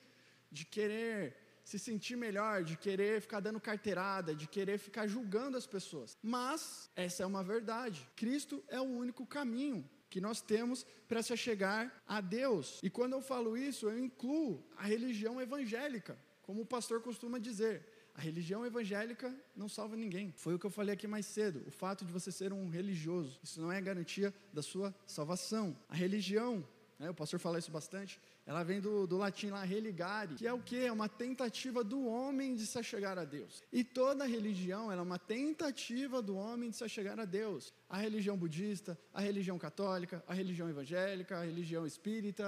de 0.52 0.64
querer 0.64 1.41
se 1.64 1.78
sentir 1.78 2.16
melhor, 2.16 2.64
de 2.64 2.76
querer 2.76 3.20
ficar 3.20 3.40
dando 3.40 3.60
carteirada, 3.60 4.34
de 4.34 4.46
querer 4.46 4.78
ficar 4.78 5.06
julgando 5.06 5.56
as 5.56 5.66
pessoas. 5.66 6.16
Mas 6.22 6.90
essa 6.96 7.22
é 7.22 7.26
uma 7.26 7.42
verdade. 7.42 8.08
Cristo 8.16 8.62
é 8.68 8.80
o 8.80 8.84
único 8.84 9.24
caminho 9.26 9.88
que 10.10 10.20
nós 10.20 10.42
temos 10.42 10.84
para 11.08 11.22
se 11.22 11.34
chegar 11.36 12.02
a 12.06 12.20
Deus. 12.20 12.80
E 12.82 12.90
quando 12.90 13.14
eu 13.14 13.22
falo 13.22 13.56
isso, 13.56 13.88
eu 13.88 13.98
incluo 13.98 14.62
a 14.76 14.84
religião 14.84 15.40
evangélica, 15.40 16.18
como 16.42 16.62
o 16.62 16.66
pastor 16.66 17.00
costuma 17.00 17.38
dizer. 17.38 17.88
A 18.14 18.20
religião 18.20 18.66
evangélica 18.66 19.34
não 19.56 19.70
salva 19.70 19.96
ninguém. 19.96 20.34
Foi 20.36 20.54
o 20.54 20.58
que 20.58 20.66
eu 20.66 20.70
falei 20.70 20.92
aqui 20.92 21.06
mais 21.06 21.24
cedo. 21.24 21.64
O 21.66 21.70
fato 21.70 22.04
de 22.04 22.12
você 22.12 22.30
ser 22.30 22.52
um 22.52 22.68
religioso, 22.68 23.40
isso 23.42 23.58
não 23.62 23.72
é 23.72 23.80
garantia 23.80 24.34
da 24.52 24.60
sua 24.60 24.94
salvação. 25.06 25.74
A 25.88 25.94
religião, 25.94 26.62
né, 26.98 27.08
o 27.08 27.14
pastor 27.14 27.40
fala 27.40 27.58
isso 27.58 27.70
bastante, 27.70 28.20
ela 28.44 28.64
vem 28.64 28.80
do, 28.80 29.06
do 29.06 29.16
latim 29.16 29.48
lá, 29.48 29.62
religare, 29.62 30.34
que 30.34 30.46
é 30.46 30.52
o 30.52 30.60
que? 30.60 30.84
É 30.84 30.92
uma 30.92 31.08
tentativa 31.08 31.84
do 31.84 32.04
homem 32.04 32.56
de 32.56 32.66
se 32.66 32.76
achegar 32.78 33.16
a 33.16 33.24
Deus. 33.24 33.62
E 33.72 33.84
toda 33.84 34.24
religião 34.24 34.90
é 34.90 35.00
uma 35.00 35.18
tentativa 35.18 36.20
do 36.20 36.36
homem 36.36 36.70
de 36.70 36.76
se 36.76 36.84
achegar 36.84 37.20
a 37.20 37.24
Deus. 37.24 37.72
A 37.88 37.96
religião 37.98 38.36
budista, 38.36 38.98
a 39.14 39.20
religião 39.20 39.58
católica, 39.58 40.24
a 40.26 40.34
religião 40.34 40.68
evangélica, 40.68 41.38
a 41.38 41.44
religião 41.44 41.86
espírita 41.86 42.44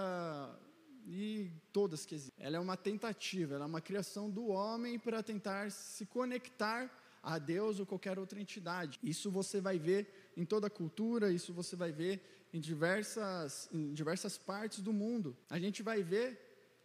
e 1.06 1.50
todas 1.72 2.04
que 2.04 2.14
existem. 2.14 2.44
Ela 2.44 2.56
é 2.56 2.60
uma 2.60 2.76
tentativa, 2.76 3.54
ela 3.54 3.64
é 3.64 3.68
uma 3.68 3.80
criação 3.80 4.28
do 4.28 4.48
homem 4.48 4.98
para 4.98 5.22
tentar 5.22 5.70
se 5.70 6.06
conectar 6.06 6.90
a 7.22 7.38
Deus 7.38 7.80
ou 7.80 7.86
qualquer 7.86 8.18
outra 8.18 8.40
entidade. 8.40 8.98
Isso 9.02 9.30
você 9.30 9.60
vai 9.60 9.78
ver 9.78 10.32
em 10.36 10.44
toda 10.44 10.66
a 10.66 10.70
cultura, 10.70 11.30
isso 11.30 11.54
você 11.54 11.76
vai 11.76 11.92
ver 11.92 12.33
em 12.54 12.60
diversas, 12.60 13.68
em 13.72 13.92
diversas 13.92 14.38
partes 14.38 14.80
do 14.80 14.92
mundo. 14.92 15.36
A 15.50 15.58
gente 15.58 15.82
vai 15.82 16.04
ver 16.04 16.28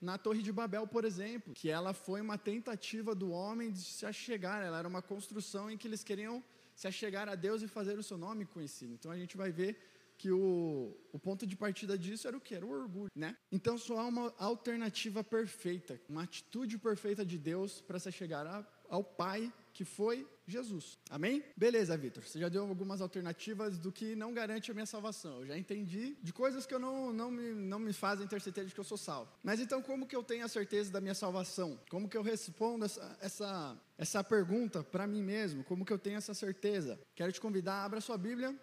na 0.02 0.18
Torre 0.18 0.42
de 0.42 0.52
Babel, 0.52 0.88
por 0.88 1.06
exemplo, 1.06 1.54
que 1.54 1.70
ela 1.70 1.94
foi 1.94 2.22
uma 2.22 2.40
tentativa 2.40 3.14
do 3.14 3.30
homem 3.30 3.72
de 3.72 3.84
se 3.98 4.04
achegar, 4.06 4.64
ela 4.64 4.80
era 4.80 4.88
uma 4.88 5.02
construção 5.02 5.70
em 5.70 5.78
que 5.78 5.88
eles 5.88 6.04
queriam 6.04 6.44
se 6.76 6.88
achegar 6.88 7.30
a 7.30 7.36
Deus 7.36 7.62
e 7.62 7.68
fazer 7.68 8.00
o 8.00 8.04
seu 8.04 8.18
nome 8.18 8.46
conhecido. 8.46 8.94
Então 8.94 9.12
a 9.12 9.18
gente 9.18 9.38
vai 9.38 9.52
ver 9.52 9.78
que 10.18 10.32
o, 10.32 10.98
o 11.14 11.20
ponto 11.20 11.46
de 11.46 11.56
partida 11.56 11.98
disso 11.98 12.28
era 12.28 12.36
o 12.36 12.42
que? 12.42 12.56
Era 12.56 12.66
o 12.66 12.72
orgulho, 12.72 13.12
né? 13.16 13.38
Então 13.52 13.78
só 13.78 14.00
há 14.00 14.06
uma 14.06 14.34
alternativa 14.40 15.24
perfeita, 15.24 16.02
uma 16.10 16.24
atitude 16.24 16.78
perfeita 16.80 17.24
de 17.24 17.38
Deus 17.38 17.80
para 17.80 18.00
se 18.00 18.12
chegar 18.12 18.46
a, 18.48 18.66
ao 18.90 19.04
Pai 19.04 19.52
que 19.74 19.86
foi 19.86 20.28
Jesus. 20.46 20.98
Amém? 21.10 21.44
Beleza, 21.56 21.96
Vitor. 21.96 22.24
Você 22.24 22.40
já 22.40 22.50
deu 22.50 22.64
algumas 22.64 23.00
alternativas 23.00 23.78
do 23.78 23.92
que 23.92 24.16
não 24.16 24.34
garante 24.34 24.72
a 24.72 24.74
minha 24.74 24.86
salvação. 24.86 25.40
Eu 25.40 25.48
já 25.48 25.58
entendi 25.58 26.18
de 26.22 26.34
coisas 26.34 26.66
que 26.66 26.74
eu 26.74 26.80
não, 26.80 27.14
não, 27.14 27.32
me, 27.32 27.54
não 27.54 27.80
me 27.80 27.94
fazem 27.94 28.28
ter 28.28 28.42
certeza 28.42 28.68
de 28.68 28.74
que 28.74 28.80
eu 28.80 28.84
sou 28.84 28.98
salvo. 28.98 29.32
Mas 29.44 29.60
então, 29.60 29.82
como 29.82 30.08
que 30.08 30.16
eu 30.16 30.24
tenho 30.24 30.44
a 30.44 30.50
certeza 30.50 30.92
da 30.92 31.00
minha 31.00 31.14
salvação? 31.14 31.80
Como 31.90 32.10
que 32.10 32.18
eu 32.18 32.22
respondo 32.22 32.84
essa, 32.84 33.18
essa, 33.22 33.82
essa 33.98 34.24
pergunta 34.24 34.84
para 34.84 35.08
mim 35.08 35.22
mesmo? 35.22 35.64
Como 35.64 35.86
que 35.86 35.94
eu 35.94 36.00
tenho 36.00 36.18
essa 36.18 36.34
certeza? 36.34 37.00
Quero 37.16 37.32
te 37.32 37.40
convidar, 37.40 37.86
abra 37.86 38.02
sua 38.02 38.18
Bíblia 38.18 38.54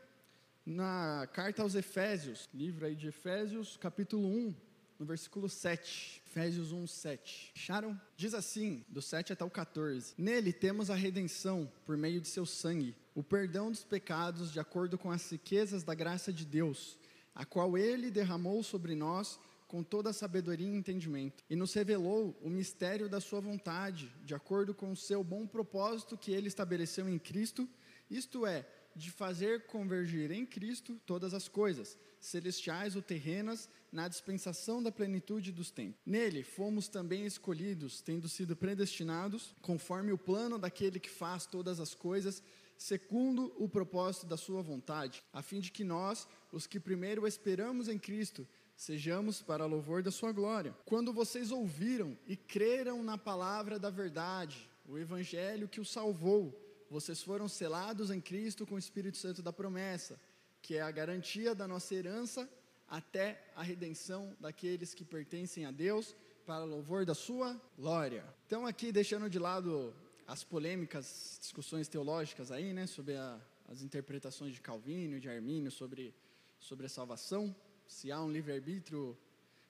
na 0.66 1.28
carta 1.32 1.62
aos 1.62 1.76
Efésios, 1.76 2.48
livro 2.52 2.84
aí 2.84 2.96
de 2.96 3.06
Efésios, 3.06 3.76
capítulo 3.76 4.26
1, 4.26 4.54
no 4.98 5.06
versículo 5.06 5.48
7. 5.48 6.22
Efésios 6.26 6.72
1, 6.72 6.86
7. 6.86 7.52
Acharam? 7.56 8.00
Diz 8.16 8.34
assim, 8.34 8.84
do 8.88 9.00
7 9.00 9.32
até 9.32 9.44
o 9.44 9.50
14: 9.50 10.14
Nele 10.18 10.52
temos 10.52 10.90
a 10.90 10.94
redenção 10.94 11.70
por 11.84 11.96
meio 11.96 12.20
de 12.20 12.28
seu 12.28 12.44
sangue, 12.44 12.94
o 13.14 13.22
perdão 13.22 13.70
dos 13.70 13.84
pecados 13.84 14.52
de 14.52 14.60
acordo 14.60 14.98
com 14.98 15.10
as 15.10 15.30
riquezas 15.30 15.82
da 15.82 15.94
graça 15.94 16.32
de 16.32 16.44
Deus, 16.44 16.98
a 17.34 17.44
qual 17.44 17.78
ele 17.78 18.10
derramou 18.10 18.62
sobre 18.62 18.94
nós 18.94 19.38
com 19.66 19.82
toda 19.82 20.10
a 20.10 20.12
sabedoria 20.12 20.68
e 20.68 20.76
entendimento, 20.76 21.42
e 21.50 21.56
nos 21.56 21.74
revelou 21.74 22.38
o 22.40 22.48
mistério 22.48 23.08
da 23.08 23.20
sua 23.20 23.40
vontade, 23.40 24.12
de 24.24 24.34
acordo 24.34 24.72
com 24.72 24.92
o 24.92 24.96
seu 24.96 25.24
bom 25.24 25.46
propósito 25.46 26.16
que 26.16 26.30
ele 26.30 26.48
estabeleceu 26.48 27.08
em 27.08 27.18
Cristo, 27.18 27.68
isto 28.08 28.46
é, 28.46 28.64
de 28.96 29.10
fazer 29.10 29.66
convergir 29.66 30.30
em 30.30 30.46
Cristo 30.46 30.98
todas 31.04 31.34
as 31.34 31.48
coisas, 31.48 31.98
celestiais 32.18 32.96
ou 32.96 33.02
terrenas, 33.02 33.68
na 33.92 34.08
dispensação 34.08 34.82
da 34.82 34.90
plenitude 34.90 35.52
dos 35.52 35.70
tempos. 35.70 36.00
Nele 36.04 36.42
fomos 36.42 36.88
também 36.88 37.26
escolhidos, 37.26 38.00
tendo 38.00 38.28
sido 38.28 38.56
predestinados, 38.56 39.54
conforme 39.60 40.12
o 40.12 40.18
plano 40.18 40.58
daquele 40.58 40.98
que 40.98 41.10
faz 41.10 41.44
todas 41.46 41.78
as 41.78 41.94
coisas, 41.94 42.42
segundo 42.78 43.54
o 43.58 43.68
propósito 43.68 44.26
da 44.26 44.36
sua 44.36 44.62
vontade, 44.62 45.22
a 45.32 45.42
fim 45.42 45.60
de 45.60 45.70
que 45.70 45.84
nós, 45.84 46.26
os 46.50 46.66
que 46.66 46.80
primeiro 46.80 47.26
esperamos 47.26 47.88
em 47.88 47.98
Cristo, 47.98 48.48
sejamos 48.74 49.42
para 49.42 49.66
louvor 49.66 50.02
da 50.02 50.10
sua 50.10 50.32
glória. 50.32 50.74
Quando 50.86 51.12
vocês 51.12 51.50
ouviram 51.50 52.16
e 52.26 52.34
creram 52.34 53.02
na 53.02 53.18
palavra 53.18 53.78
da 53.78 53.90
verdade, 53.90 54.68
o 54.88 54.98
evangelho 54.98 55.68
que 55.68 55.80
o 55.80 55.84
salvou, 55.84 56.65
vocês 56.90 57.22
foram 57.22 57.48
selados 57.48 58.10
em 58.10 58.20
Cristo 58.20 58.66
com 58.66 58.76
o 58.76 58.78
Espírito 58.78 59.16
Santo 59.16 59.42
da 59.42 59.52
promessa, 59.52 60.18
que 60.62 60.76
é 60.76 60.82
a 60.82 60.90
garantia 60.90 61.54
da 61.54 61.66
nossa 61.66 61.94
herança 61.94 62.48
até 62.88 63.50
a 63.56 63.62
redenção 63.62 64.36
daqueles 64.40 64.94
que 64.94 65.04
pertencem 65.04 65.64
a 65.66 65.70
Deus, 65.70 66.14
para 66.46 66.62
louvor 66.62 67.04
da 67.04 67.14
sua 67.14 67.60
glória. 67.76 68.24
Então, 68.46 68.64
aqui, 68.64 68.92
deixando 68.92 69.28
de 69.28 69.38
lado 69.38 69.92
as 70.28 70.44
polêmicas, 70.44 71.38
discussões 71.40 71.88
teológicas 71.88 72.52
aí, 72.52 72.72
né, 72.72 72.86
sobre 72.86 73.16
a, 73.16 73.40
as 73.68 73.82
interpretações 73.82 74.54
de 74.54 74.60
Calvino 74.60 75.18
de 75.18 75.28
Armínio 75.28 75.72
sobre, 75.72 76.14
sobre 76.60 76.86
a 76.86 76.88
salvação, 76.88 77.54
se 77.86 78.12
há 78.12 78.20
um 78.22 78.30
livre-arbítrio 78.30 79.18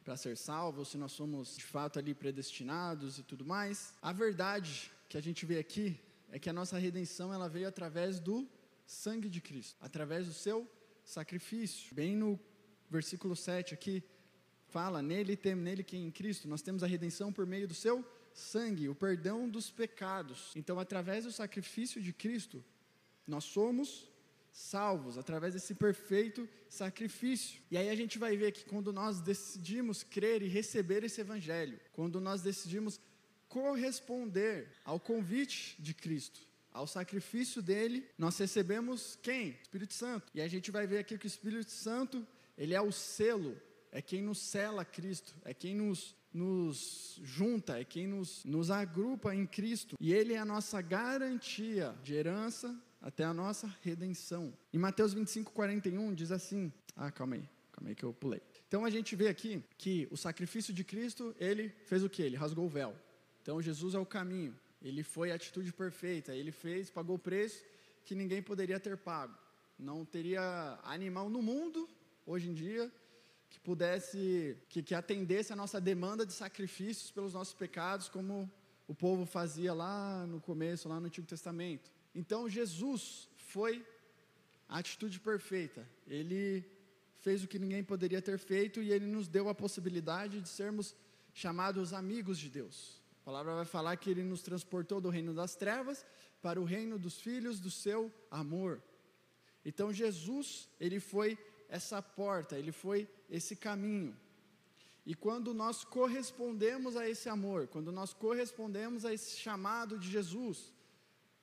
para 0.05 0.17
ser 0.17 0.37
salvo, 0.37 0.85
se 0.85 0.99
nós 0.99 1.13
somos 1.13 1.57
de 1.57 1.65
fato 1.65 1.99
ali 1.99 2.15
predestinados 2.15 3.19
e 3.19 3.23
tudo 3.23 3.45
mais. 3.45 3.95
A 4.01 4.13
verdade 4.13 4.93
que 5.09 5.17
a 5.17 5.21
gente 5.21 5.45
vê 5.47 5.59
aqui 5.59 5.99
é 6.31 6.39
que 6.39 6.51
a 6.51 6.53
nossa 6.53 6.79
redenção 6.79 7.33
ela 7.33 7.49
veio 7.49 7.69
através 7.69 8.21
do 8.21 8.49
sangue 8.87 9.29
de 9.29 9.41
Cristo, 9.41 9.77
através 9.81 10.27
do 10.27 10.33
seu 10.33 10.71
sacrifício. 11.05 11.95
Bem 11.95 12.17
no 12.17 12.39
versículo 12.91 13.35
7 13.35 13.75
aqui 13.75 14.03
fala: 14.69 15.03
"Nele 15.03 15.37
tem 15.37 15.55
nele 15.55 15.83
que 15.83 15.97
em 15.97 16.11
Cristo 16.11 16.49
nós 16.49 16.63
temos 16.63 16.83
a 16.83 16.87
redenção 16.87 17.33
por 17.33 17.47
meio 17.47 17.67
do 17.69 17.75
seu 17.75 18.05
sangue, 18.33 18.89
o 18.89 18.95
perdão 18.95 19.49
dos 19.49 19.71
pecados". 19.71 20.53
Então, 20.55 20.79
através 20.79 21.25
do 21.25 21.33
sacrifício 21.33 22.01
de 22.03 22.13
Cristo, 22.13 22.65
nós 23.27 23.45
somos 23.45 24.11
salvos 24.57 25.19
através 25.19 25.53
desse 25.53 25.75
perfeito 25.75 26.49
sacrifício. 26.69 27.61
E 27.71 27.77
aí 27.77 27.91
a 27.91 27.95
gente 27.95 28.19
vai 28.19 28.37
ver 28.37 28.53
que 28.53 28.65
quando 28.65 28.91
nós 28.91 29.21
decidimos 29.21 30.03
crer 30.03 30.41
e 30.43 30.49
receber 30.49 31.05
esse 31.05 31.21
evangelho, 31.21 31.79
quando 31.93 32.21
nós 32.21 32.41
decidimos 32.41 32.99
corresponder 33.57 34.69
ao 34.85 35.01
convite 35.01 35.77
de 35.79 35.95
Cristo, 35.95 36.41
ao 36.71 36.87
sacrifício 36.87 37.63
dele, 37.63 38.07
nós 38.19 38.37
recebemos 38.37 39.19
quem? 39.23 39.57
Espírito 39.63 39.95
Santo. 39.95 40.31
E 40.35 40.43
a 40.43 40.47
gente 40.47 40.71
vai 40.71 40.87
ver 40.87 40.99
aqui 40.99 41.17
que 41.17 41.25
o 41.25 41.27
Espírito 41.27 41.71
Santo, 41.71 42.27
ele 42.59 42.75
é 42.75 42.83
o 42.83 42.93
selo, 42.93 43.59
é 43.91 44.03
quem 44.03 44.21
nos 44.21 44.37
sela 44.37 44.83
a 44.83 44.85
Cristo, 44.85 45.35
é 45.43 45.55
quem 45.55 45.75
nos, 45.75 46.15
nos 46.35 47.19
junta, 47.25 47.81
é 47.81 47.85
quem 47.85 48.07
nos, 48.07 48.45
nos 48.45 48.71
agrupa 48.71 49.35
em 49.35 49.47
Cristo. 49.47 49.97
E 49.99 50.13
ele 50.13 50.35
é 50.35 50.39
a 50.39 50.45
nossa 50.45 50.83
garantia 50.83 51.97
de 52.03 52.13
herança 52.13 52.79
até 53.01 53.25
a 53.25 53.33
nossa 53.33 53.75
redenção. 53.81 54.53
Em 54.71 54.79
Mateus 54.79 55.15
25, 55.15 55.51
41 55.51 56.13
diz 56.13 56.31
assim: 56.31 56.71
Ah, 56.95 57.11
calma 57.11 57.37
aí, 57.37 57.49
calma 57.73 57.89
aí 57.89 57.95
que 57.95 58.05
eu 58.05 58.13
pulei. 58.13 58.43
Então 58.69 58.85
a 58.85 58.91
gente 58.91 59.17
vê 59.17 59.29
aqui 59.29 59.65
que 59.79 60.07
o 60.11 60.17
sacrifício 60.17 60.75
de 60.75 60.85
Cristo, 60.85 61.35
ele 61.39 61.71
fez 61.87 62.05
o 62.05 62.11
que? 62.11 62.21
Ele 62.21 62.37
rasgou 62.37 62.67
o 62.67 62.69
véu. 62.69 62.95
Então 63.47 63.63
Jesus 63.63 63.95
é 63.95 63.99
o 64.01 64.05
caminho. 64.05 64.59
Ele 64.83 65.05
foi 65.05 65.31
a 65.31 65.37
atitude 65.37 65.73
perfeita. 65.73 66.35
Ele 66.35 66.51
fez, 66.51 66.91
pagou 66.91 67.15
o 67.15 67.19
preço 67.19 67.63
que 68.05 68.13
ninguém 68.13 68.43
poderia 68.43 68.81
ter 68.81 68.97
pago. 68.97 69.39
Não 69.79 70.05
teria 70.05 70.77
animal 70.83 71.31
no 71.31 71.41
mundo 71.41 71.89
hoje 72.27 72.51
em 72.51 72.55
dia 72.55 72.91
que 73.49 73.61
pudesse, 73.61 74.57
que, 74.69 74.83
que 74.83 74.97
atendesse 74.97 75.53
a 75.53 75.57
nossa 75.57 75.81
demanda 75.81 76.27
de 76.27 76.33
sacrifícios 76.33 77.13
pelos 77.13 77.35
nossos 77.35 77.55
pecados, 77.55 78.09
como 78.09 78.51
o 78.89 78.95
povo 78.97 79.25
fazia 79.25 79.73
lá 79.73 80.27
no 80.27 80.41
começo, 80.41 80.89
lá 80.89 80.99
no 80.99 81.07
Antigo 81.07 81.29
Testamento. 81.29 81.89
Então 82.17 82.49
Jesus 82.49 83.29
foi 83.37 83.87
a 84.69 84.79
atitude 84.79 85.21
perfeita. 85.21 85.89
Ele 86.09 86.65
fez 87.21 87.45
o 87.45 87.47
que 87.47 87.61
ninguém 87.61 87.85
poderia 87.85 88.21
ter 88.21 88.39
feito 88.39 88.83
e 88.83 88.91
ele 88.91 89.07
nos 89.07 89.29
deu 89.29 89.49
a 89.49 89.55
possibilidade 89.55 90.41
de 90.41 90.49
sermos 90.49 90.97
chamados 91.33 91.93
amigos 91.93 92.41
de 92.41 92.51
Deus. 92.51 92.96
A 93.27 93.29
palavra 93.29 93.57
vai 93.57 93.65
falar 93.65 93.97
que 93.97 94.09
ele 94.09 94.23
nos 94.23 94.41
transportou 94.41 95.01
do 95.01 95.09
reino 95.09 95.35
das 95.35 95.57
trevas 95.57 96.07
para 96.41 96.61
o 96.61 96.65
reino 96.65 96.97
dos 96.97 97.21
filhos 97.21 97.59
do 97.59 97.73
seu 97.73 98.09
amor. 98.31 98.81
Então 99.65 99.93
Jesus, 99.93 100.69
ele 100.79 101.01
foi 101.01 101.37
essa 101.69 102.01
porta, 102.01 102.57
ele 102.57 102.71
foi 102.71 103.11
esse 103.29 103.57
caminho. 103.57 104.17
E 105.05 105.13
quando 105.13 105.53
nós 105.53 105.83
correspondemos 105.83 106.95
a 106.95 107.09
esse 107.09 107.29
amor, 107.29 107.67
quando 107.67 107.91
nós 107.91 108.15
correspondemos 108.15 109.05
a 109.05 109.13
esse 109.13 109.37
chamado 109.37 109.99
de 109.99 110.09
Jesus, 110.09 110.73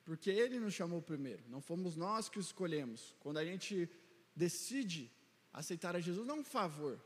porque 0.06 0.30
ele 0.30 0.62
nos 0.62 0.74
chamou 0.74 1.02
primeiro, 1.02 1.44
não 1.50 1.60
fomos 1.60 1.98
nós 1.98 2.30
que 2.30 2.38
o 2.38 2.40
escolhemos. 2.40 3.14
Quando 3.20 3.40
a 3.40 3.46
gente 3.46 3.90
decide 4.34 5.12
aceitar 5.52 5.98
a 5.98 6.00
Jesus, 6.00 6.26
não 6.26 6.38
é 6.38 6.40
um 6.40 6.46
favor. 6.46 6.98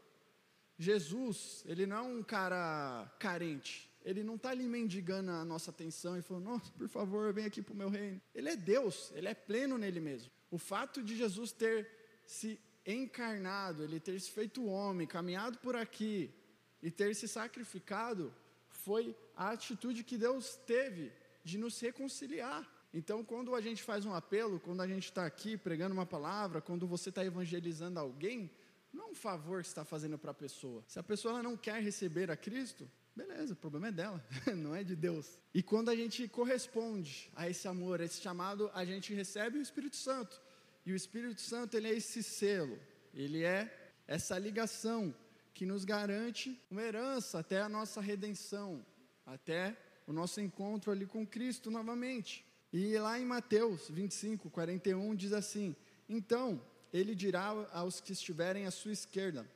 Jesus, 0.77 1.63
ele 1.65 1.87
não 1.87 1.97
é 1.97 2.01
um 2.01 2.21
cara 2.21 3.11
carente, 3.17 3.89
ele 4.07 4.23
não 4.23 4.35
está 4.35 4.51
ali 4.51 4.69
mendigando 4.69 5.31
a 5.31 5.43
nossa 5.43 5.69
atenção 5.69 6.17
e 6.17 6.21
falando, 6.21 6.45
nossa, 6.45 6.71
por 6.71 6.87
favor, 6.87 7.33
vem 7.33 7.43
aqui 7.43 7.61
para 7.61 7.73
o 7.73 7.77
meu 7.77 7.89
reino. 7.89 8.21
Ele 8.33 8.47
é 8.47 8.55
Deus, 8.55 9.11
ele 9.13 9.27
é 9.27 9.33
pleno 9.33 9.77
nele 9.77 9.99
mesmo. 9.99 10.31
O 10.49 10.57
fato 10.57 11.03
de 11.03 11.13
Jesus 11.13 11.51
ter 11.51 11.85
se 12.25 12.57
encarnado, 12.85 13.83
ele 13.83 13.99
ter 13.99 14.17
se 14.21 14.31
feito 14.31 14.65
homem, 14.65 15.05
caminhado 15.05 15.57
por 15.57 15.75
aqui 15.75 16.33
e 16.81 16.89
ter 16.89 17.13
se 17.15 17.27
sacrificado, 17.27 18.33
foi 18.69 19.13
a 19.35 19.49
atitude 19.49 20.05
que 20.05 20.17
Deus 20.17 20.55
teve 20.55 21.11
de 21.43 21.57
nos 21.57 21.77
reconciliar. 21.77 22.65
Então, 22.93 23.25
quando 23.25 23.53
a 23.53 23.59
gente 23.59 23.83
faz 23.83 24.05
um 24.05 24.13
apelo, 24.13 24.57
quando 24.57 24.79
a 24.79 24.87
gente 24.87 25.03
está 25.03 25.25
aqui 25.25 25.57
pregando 25.57 25.93
uma 25.93 26.05
palavra, 26.05 26.61
quando 26.61 26.87
você 26.87 27.09
está 27.09 27.25
evangelizando 27.25 27.99
alguém, 27.99 28.49
não 28.93 29.07
é 29.07 29.07
um 29.09 29.15
favor 29.15 29.61
que 29.61 29.67
está 29.67 29.83
fazendo 29.83 30.17
para 30.17 30.31
a 30.31 30.33
pessoa. 30.33 30.81
Se 30.87 30.97
a 30.97 31.03
pessoa 31.03 31.43
não 31.43 31.57
quer 31.57 31.83
receber 31.83 32.31
a 32.31 32.37
Cristo, 32.37 32.89
Beleza, 33.17 33.53
o 33.53 33.55
problema 33.55 33.87
é 33.87 33.91
dela, 33.91 34.23
não 34.55 34.75
é 34.75 34.83
de 34.83 34.95
Deus. 34.95 35.39
E 35.51 35.63
quando 35.63 35.89
a 35.89 35.95
gente 35.95 36.27
corresponde 36.27 37.31
a 37.35 37.49
esse 37.49 37.67
amor, 37.67 37.99
a 37.99 38.05
esse 38.05 38.21
chamado, 38.21 38.69
a 38.75 38.85
gente 38.85 39.11
recebe 39.11 39.57
o 39.57 39.61
Espírito 39.61 39.95
Santo. 39.95 40.39
E 40.85 40.93
o 40.93 40.95
Espírito 40.95 41.41
Santo, 41.41 41.75
ele 41.75 41.87
é 41.87 41.95
esse 41.95 42.21
selo, 42.21 42.79
ele 43.15 43.43
é 43.43 43.91
essa 44.07 44.37
ligação 44.37 45.15
que 45.51 45.65
nos 45.65 45.83
garante 45.83 46.61
uma 46.69 46.83
herança 46.83 47.39
até 47.39 47.59
a 47.59 47.67
nossa 47.67 47.99
redenção, 47.99 48.85
até 49.25 49.75
o 50.05 50.13
nosso 50.13 50.39
encontro 50.39 50.91
ali 50.91 51.07
com 51.07 51.25
Cristo 51.25 51.71
novamente. 51.71 52.45
E 52.71 52.99
lá 52.99 53.19
em 53.19 53.25
Mateus 53.25 53.89
25, 53.89 54.47
41 54.51 55.15
diz 55.15 55.33
assim: 55.33 55.75
Então 56.07 56.61
ele 56.93 57.15
dirá 57.15 57.47
aos 57.71 57.99
que 57.99 58.13
estiverem 58.13 58.67
à 58.67 58.71
sua 58.71 58.91
esquerda: 58.91 59.49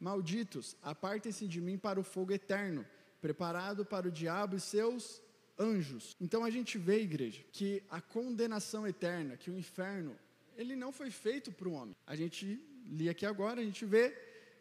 Malditos, 0.00 0.76
apartem-se 0.82 1.46
de 1.46 1.60
mim 1.60 1.78
para 1.78 2.00
o 2.00 2.02
fogo 2.02 2.32
eterno 2.32 2.84
preparado 3.24 3.86
para 3.86 4.06
o 4.06 4.10
diabo 4.10 4.54
e 4.54 4.60
seus 4.60 5.22
anjos. 5.58 6.14
Então 6.20 6.44
a 6.44 6.50
gente 6.50 6.76
vê, 6.76 7.00
igreja, 7.00 7.42
que 7.50 7.82
a 7.88 7.98
condenação 7.98 8.86
eterna, 8.86 9.34
que 9.34 9.50
o 9.50 9.56
inferno, 9.56 10.14
ele 10.58 10.76
não 10.76 10.92
foi 10.92 11.10
feito 11.10 11.50
para 11.50 11.66
o 11.66 11.72
homem. 11.72 11.96
A 12.06 12.14
gente 12.14 12.62
li 12.84 13.08
aqui 13.08 13.24
agora, 13.24 13.62
a 13.62 13.64
gente 13.64 13.86
vê 13.86 14.14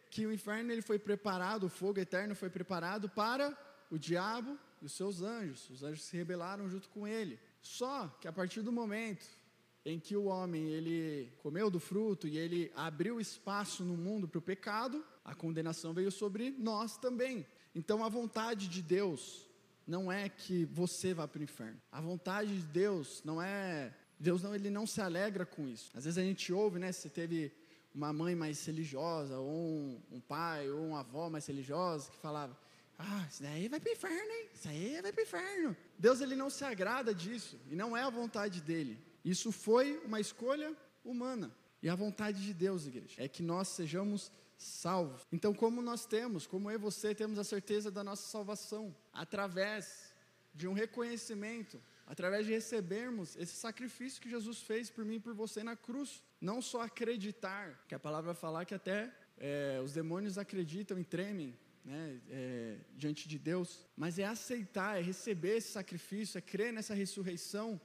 que 0.10 0.26
o 0.26 0.32
inferno 0.32 0.72
ele 0.72 0.82
foi 0.82 0.98
preparado, 0.98 1.66
o 1.66 1.70
fogo 1.70 2.00
eterno 2.00 2.36
foi 2.36 2.50
preparado 2.50 3.10
para 3.10 3.46
o 3.92 4.00
diabo 4.00 4.58
e 4.82 4.86
os 4.86 4.94
seus 4.94 5.22
anjos. 5.22 5.70
Os 5.70 5.84
anjos 5.84 6.06
se 6.06 6.16
rebelaram 6.16 6.70
junto 6.70 6.88
com 6.88 7.06
ele. 7.06 7.38
Só 7.62 8.08
que 8.22 8.30
a 8.30 8.32
partir 8.32 8.62
do 8.62 8.72
momento 8.72 9.26
em 9.84 10.00
que 10.00 10.16
o 10.16 10.26
homem 10.26 10.70
ele 10.70 11.34
comeu 11.40 11.70
do 11.70 11.82
fruto 11.82 12.30
e 12.30 12.38
ele 12.38 12.72
abriu 12.78 13.20
espaço 13.20 13.84
no 13.84 13.98
mundo 13.98 14.26
para 14.26 14.40
o 14.40 14.42
pecado, 14.42 15.04
a 15.26 15.36
condenação 15.36 15.94
veio 15.94 16.10
sobre 16.10 16.52
nós 16.52 16.96
também. 16.96 17.46
Então 17.76 18.04
a 18.04 18.10
vontade 18.10 18.68
de 18.68 18.82
Deus 18.82 19.48
não 19.86 20.12
é 20.12 20.30
que 20.30 20.66
você 20.66 21.14
vá 21.14 21.28
para 21.28 21.40
o 21.40 21.44
inferno. 21.44 21.80
A 21.92 22.00
vontade 22.00 22.56
de 22.56 22.68
Deus 22.68 23.22
não 23.24 23.42
é 23.42 23.94
Deus 24.20 24.42
não 24.42 24.56
ele 24.56 24.70
não 24.70 24.88
se 24.88 25.02
alegra 25.02 25.46
com 25.46 25.68
isso. 25.68 25.92
Às 25.94 26.06
vezes 26.06 26.18
a 26.18 26.24
gente 26.24 26.54
ouve, 26.54 26.80
né, 26.80 26.92
você 26.92 27.10
teve 27.10 27.52
uma 27.94 28.12
mãe 28.12 28.36
mais 28.36 28.66
religiosa, 28.66 29.38
ou 29.38 29.52
um, 29.52 30.02
um 30.12 30.20
pai, 30.20 30.70
ou 30.70 30.88
uma 30.88 31.02
avó 31.02 31.30
mais 31.30 31.46
religiosa, 31.46 32.10
que 32.10 32.18
falava, 32.18 32.58
ah, 32.98 33.28
isso 33.30 33.44
daí 33.44 33.68
vai 33.68 33.80
para 33.80 33.90
o 33.90 33.94
inferno, 33.94 34.32
hein? 34.32 34.50
Isso 34.54 34.68
aí 34.68 35.02
vai 35.02 35.12
para 35.12 35.22
o 35.22 35.24
inferno. 35.24 35.78
Deus 36.00 36.22
ele 36.22 36.36
não 36.36 36.50
se 36.50 36.64
agrada 36.64 37.14
disso, 37.14 37.60
e 37.70 37.76
não 37.76 37.96
é 37.96 38.02
a 38.02 38.10
vontade 38.10 38.62
dele. 38.62 39.00
Isso 39.24 39.52
foi 39.52 40.02
uma 40.06 40.20
escolha 40.20 40.76
humana. 41.04 41.54
E 41.82 41.90
a 41.90 41.96
vontade 41.96 42.42
de 42.42 42.54
Deus, 42.54 42.88
igreja, 42.88 43.16
é 43.18 43.28
que 43.28 43.44
nós 43.44 43.68
sejamos 43.68 44.32
salvos. 44.64 45.22
Então, 45.32 45.54
como 45.54 45.82
nós 45.82 46.06
temos, 46.06 46.48
como 46.48 46.70
eu 46.70 46.76
e 46.76 46.78
você 46.78 47.14
temos 47.14 47.38
a 47.38 47.44
certeza 47.44 47.92
da 47.92 48.04
nossa 48.04 48.28
salvação, 48.28 48.96
através 49.12 50.14
de 50.54 50.68
um 50.68 50.74
reconhecimento, 50.74 51.82
através 52.06 52.46
de 52.46 52.52
recebermos 52.52 53.36
esse 53.36 53.56
sacrifício 53.56 54.22
que 54.22 54.30
Jesus 54.30 54.62
fez 54.62 54.90
por 54.90 55.04
mim 55.06 55.16
e 55.16 55.20
por 55.20 55.34
você 55.34 55.64
na 55.64 55.76
cruz. 55.76 56.24
Não 56.40 56.62
só 56.62 56.82
acreditar, 56.82 57.86
que 57.88 57.96
a 57.96 58.00
palavra 58.00 58.34
falar 58.34 58.66
que 58.66 58.76
até 58.76 59.12
é, 59.38 59.80
os 59.84 59.94
demônios 59.94 60.38
acreditam 60.38 61.00
e 61.00 61.04
tremem 61.04 61.58
né, 61.84 62.22
é, 62.30 62.78
diante 62.96 63.28
de 63.28 63.38
Deus, 63.38 63.86
mas 63.96 64.20
é 64.20 64.26
aceitar, 64.26 64.98
é 64.98 65.02
receber 65.02 65.58
esse 65.58 65.72
sacrifício, 65.72 66.38
é 66.38 66.42
crer 66.42 66.72
nessa 66.72 66.94
ressurreição 66.94 67.80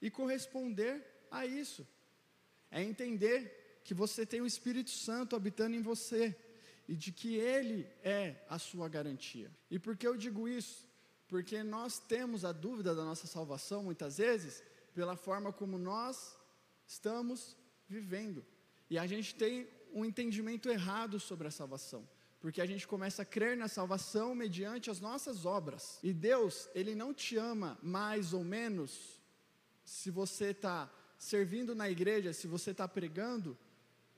e 0.00 0.10
corresponder 0.10 1.04
a 1.30 1.46
isso. 1.46 1.86
É 2.70 2.82
entender 2.82 3.59
que 3.84 3.94
você 3.94 4.24
tem 4.24 4.40
o 4.40 4.46
Espírito 4.46 4.90
Santo 4.90 5.36
habitando 5.36 5.76
em 5.76 5.82
você 5.82 6.36
e 6.88 6.94
de 6.94 7.12
que 7.12 7.36
Ele 7.36 7.86
é 8.02 8.44
a 8.48 8.58
sua 8.58 8.88
garantia. 8.88 9.50
E 9.70 9.78
por 9.78 9.96
que 9.96 10.06
eu 10.06 10.16
digo 10.16 10.48
isso? 10.48 10.88
Porque 11.28 11.62
nós 11.62 11.98
temos 11.98 12.44
a 12.44 12.52
dúvida 12.52 12.94
da 12.94 13.04
nossa 13.04 13.26
salvação 13.26 13.82
muitas 13.82 14.18
vezes 14.18 14.62
pela 14.94 15.16
forma 15.16 15.52
como 15.52 15.78
nós 15.78 16.36
estamos 16.86 17.56
vivendo. 17.88 18.44
E 18.88 18.98
a 18.98 19.06
gente 19.06 19.34
tem 19.34 19.68
um 19.92 20.04
entendimento 20.04 20.68
errado 20.68 21.20
sobre 21.20 21.48
a 21.48 21.50
salvação 21.50 22.08
porque 22.40 22.62
a 22.62 22.66
gente 22.66 22.88
começa 22.88 23.20
a 23.20 23.24
crer 23.24 23.54
na 23.54 23.68
salvação 23.68 24.34
mediante 24.34 24.90
as 24.90 24.98
nossas 24.98 25.44
obras. 25.44 25.98
E 26.02 26.10
Deus, 26.10 26.68
Ele 26.74 26.94
não 26.94 27.12
te 27.12 27.36
ama 27.36 27.78
mais 27.82 28.32
ou 28.32 28.42
menos 28.42 29.20
se 29.84 30.10
você 30.10 30.46
está 30.46 30.90
servindo 31.18 31.74
na 31.74 31.90
igreja, 31.90 32.32
se 32.32 32.46
você 32.46 32.70
está 32.70 32.88
pregando, 32.88 33.56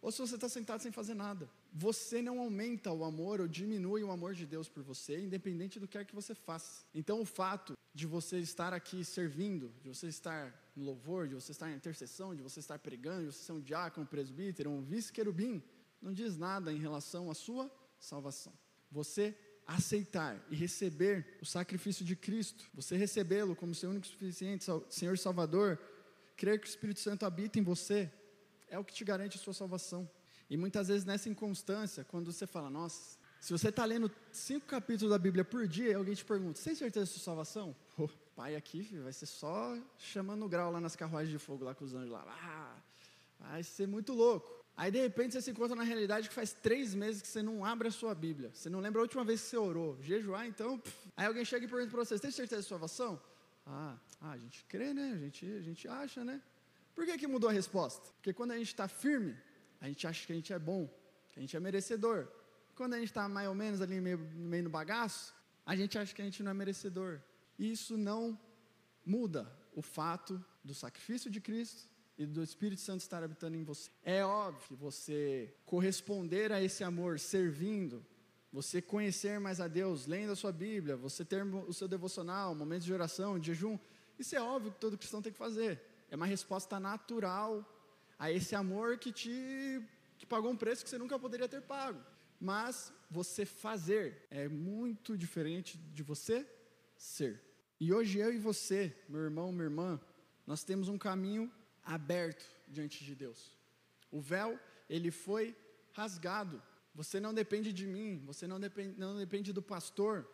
ou 0.02 0.10
se 0.10 0.18
você 0.18 0.34
está 0.34 0.48
sentado 0.48 0.82
sem 0.82 0.90
fazer 0.90 1.14
nada. 1.14 1.48
Você 1.72 2.20
não 2.20 2.40
aumenta 2.40 2.90
o 2.92 3.04
amor 3.04 3.40
ou 3.40 3.46
diminui 3.46 4.02
o 4.02 4.10
amor 4.10 4.34
de 4.34 4.44
Deus 4.44 4.68
por 4.68 4.82
você, 4.82 5.20
independente 5.20 5.78
do 5.78 5.86
que 5.86 5.96
é 5.96 6.04
que 6.04 6.14
você 6.14 6.34
faça. 6.34 6.84
Então, 6.92 7.20
o 7.20 7.24
fato 7.24 7.74
de 7.94 8.04
você 8.04 8.40
estar 8.40 8.74
aqui 8.74 9.04
servindo, 9.04 9.72
de 9.80 9.88
você 9.88 10.08
estar 10.08 10.52
no 10.74 10.84
louvor, 10.84 11.28
de 11.28 11.34
você 11.36 11.52
estar 11.52 11.70
em 11.70 11.76
intercessão, 11.76 12.34
de 12.34 12.42
você 12.42 12.58
estar 12.58 12.80
pregando, 12.80 13.20
de 13.20 13.32
você 13.32 13.44
ser 13.44 13.52
um 13.52 13.60
diácono, 13.60 14.04
um 14.04 14.08
presbítero, 14.08 14.70
um 14.70 14.82
vice-querubim, 14.82 15.62
não 16.00 16.12
diz 16.12 16.36
nada 16.36 16.72
em 16.72 16.78
relação 16.78 17.30
à 17.30 17.34
sua 17.34 17.70
salvação. 18.00 18.52
Você 18.90 19.38
aceitar 19.64 20.44
e 20.50 20.56
receber 20.56 21.38
o 21.40 21.46
sacrifício 21.46 22.04
de 22.04 22.16
Cristo, 22.16 22.68
você 22.74 22.96
recebê-lo 22.96 23.54
como 23.54 23.72
seu 23.72 23.90
único 23.90 24.06
suficiente 24.06 24.64
Senhor 24.90 25.16
Salvador, 25.16 25.78
crer 26.36 26.58
que 26.58 26.66
o 26.66 26.68
Espírito 26.68 26.98
Santo 26.98 27.24
habita 27.24 27.60
em 27.60 27.62
você, 27.62 28.10
é 28.72 28.78
o 28.78 28.84
que 28.84 28.94
te 28.94 29.04
garante 29.04 29.36
a 29.36 29.40
sua 29.40 29.52
salvação. 29.52 30.10
E 30.48 30.56
muitas 30.56 30.88
vezes 30.88 31.04
nessa 31.04 31.28
inconstância, 31.28 32.04
quando 32.04 32.32
você 32.32 32.46
fala, 32.46 32.70
nossa, 32.70 33.18
se 33.38 33.52
você 33.52 33.68
está 33.68 33.84
lendo 33.84 34.10
cinco 34.32 34.66
capítulos 34.66 35.10
da 35.10 35.18
Bíblia 35.18 35.44
por 35.44 35.68
dia, 35.68 35.96
alguém 35.96 36.14
te 36.14 36.24
pergunta, 36.24 36.60
tem 36.60 36.74
certeza 36.74 37.04
da 37.04 37.12
sua 37.12 37.22
salvação? 37.22 37.76
Oh, 37.98 38.08
pai 38.34 38.56
aqui 38.56 38.82
filho, 38.82 39.04
vai 39.04 39.12
ser 39.12 39.26
só 39.26 39.76
chamando 39.98 40.48
grau 40.48 40.72
lá 40.72 40.80
nas 40.80 40.96
carruagens 40.96 41.30
de 41.30 41.38
fogo, 41.38 41.64
lá 41.64 41.74
com 41.74 41.84
os 41.84 41.94
anjos 41.94 42.10
lá. 42.10 42.24
Ah, 42.26 42.76
vai 43.38 43.62
ser 43.62 43.86
muito 43.86 44.14
louco. 44.14 44.64
Aí 44.74 44.90
de 44.90 45.00
repente 45.02 45.34
você 45.34 45.42
se 45.42 45.50
encontra 45.50 45.76
na 45.76 45.82
realidade 45.82 46.30
que 46.30 46.34
faz 46.34 46.54
três 46.54 46.94
meses 46.94 47.20
que 47.20 47.28
você 47.28 47.42
não 47.42 47.62
abre 47.62 47.88
a 47.88 47.90
sua 47.90 48.14
Bíblia. 48.14 48.50
Você 48.54 48.70
não 48.70 48.80
lembra 48.80 49.00
a 49.00 49.02
última 49.02 49.22
vez 49.22 49.42
que 49.42 49.48
você 49.48 49.58
orou. 49.58 49.98
Jejuar, 50.00 50.46
então. 50.46 50.78
Pff. 50.78 51.12
Aí 51.14 51.26
alguém 51.26 51.44
chega 51.44 51.66
e 51.66 51.68
pergunta 51.68 51.90
para 51.90 52.04
você: 52.04 52.18
tem 52.18 52.30
certeza 52.30 52.62
da 52.62 52.66
sua 52.66 52.78
salvação? 52.78 53.20
Ah, 53.66 53.98
ah, 54.20 54.30
a 54.30 54.38
gente 54.38 54.64
crê, 54.64 54.94
né? 54.94 55.12
A 55.14 55.18
gente, 55.18 55.46
a 55.46 55.60
gente 55.60 55.86
acha, 55.86 56.24
né? 56.24 56.40
Por 56.94 57.04
que, 57.04 57.18
que 57.18 57.26
mudou 57.26 57.50
a 57.50 57.52
resposta? 57.52 58.10
Porque 58.14 58.32
quando 58.32 58.52
a 58.52 58.58
gente 58.58 58.68
está 58.68 58.86
firme, 58.88 59.36
a 59.80 59.88
gente 59.88 60.06
acha 60.06 60.26
que 60.26 60.32
a 60.32 60.36
gente 60.36 60.52
é 60.52 60.58
bom, 60.58 60.88
que 61.32 61.38
a 61.38 61.42
gente 61.42 61.56
é 61.56 61.60
merecedor. 61.60 62.28
Quando 62.74 62.94
a 62.94 62.98
gente 62.98 63.08
está 63.08 63.28
mais 63.28 63.48
ou 63.48 63.54
menos 63.54 63.80
ali 63.80 64.00
meio, 64.00 64.18
meio 64.18 64.64
no 64.64 64.70
bagaço, 64.70 65.34
a 65.64 65.74
gente 65.74 65.98
acha 65.98 66.14
que 66.14 66.22
a 66.22 66.24
gente 66.24 66.42
não 66.42 66.50
é 66.50 66.54
merecedor. 66.54 67.20
E 67.58 67.70
isso 67.70 67.96
não 67.96 68.38
muda 69.04 69.50
o 69.74 69.82
fato 69.82 70.42
do 70.62 70.74
sacrifício 70.74 71.30
de 71.30 71.40
Cristo 71.40 71.88
e 72.16 72.26
do 72.26 72.42
Espírito 72.42 72.80
Santo 72.80 73.00
estar 73.00 73.22
habitando 73.22 73.56
em 73.56 73.64
você. 73.64 73.90
É 74.02 74.24
óbvio 74.24 74.62
que 74.68 74.74
você 74.74 75.54
corresponder 75.64 76.52
a 76.52 76.62
esse 76.62 76.84
amor 76.84 77.18
servindo, 77.18 78.04
você 78.52 78.82
conhecer 78.82 79.40
mais 79.40 79.60
a 79.60 79.68
Deus, 79.68 80.06
lendo 80.06 80.32
a 80.32 80.36
sua 80.36 80.52
Bíblia, 80.52 80.96
você 80.96 81.24
ter 81.24 81.42
o 81.42 81.72
seu 81.72 81.88
devocional, 81.88 82.54
momentos 82.54 82.84
de 82.84 82.92
oração, 82.92 83.38
de 83.38 83.46
jejum, 83.46 83.78
isso 84.18 84.36
é 84.36 84.40
óbvio 84.40 84.72
que 84.72 84.78
todo 84.78 84.98
cristão 84.98 85.22
tem 85.22 85.32
que 85.32 85.38
fazer. 85.38 85.80
É 86.12 86.14
uma 86.14 86.26
resposta 86.26 86.78
natural 86.78 87.66
a 88.18 88.30
esse 88.30 88.54
amor 88.54 88.98
que 88.98 89.10
te 89.10 89.82
que 90.18 90.26
pagou 90.26 90.50
um 90.50 90.56
preço 90.56 90.84
que 90.84 90.90
você 90.90 90.98
nunca 90.98 91.18
poderia 91.18 91.48
ter 91.48 91.62
pago. 91.62 91.98
Mas 92.38 92.92
você 93.10 93.46
fazer 93.46 94.26
é 94.30 94.46
muito 94.46 95.16
diferente 95.16 95.78
de 95.78 96.02
você 96.02 96.46
ser. 96.98 97.42
E 97.80 97.94
hoje 97.94 98.18
eu 98.18 98.30
e 98.30 98.38
você, 98.38 98.94
meu 99.08 99.22
irmão, 99.22 99.50
minha 99.50 99.64
irmã, 99.64 99.98
nós 100.46 100.62
temos 100.62 100.86
um 100.90 100.98
caminho 100.98 101.50
aberto 101.82 102.44
diante 102.68 103.02
de 103.02 103.14
Deus. 103.14 103.56
O 104.10 104.20
véu, 104.20 104.60
ele 104.90 105.10
foi 105.10 105.56
rasgado. 105.92 106.62
Você 106.94 107.18
não 107.20 107.32
depende 107.32 107.72
de 107.72 107.86
mim, 107.86 108.22
você 108.26 108.46
não 108.46 108.60
depende, 108.60 109.00
não 109.00 109.16
depende 109.16 109.50
do 109.50 109.62
pastor 109.62 110.28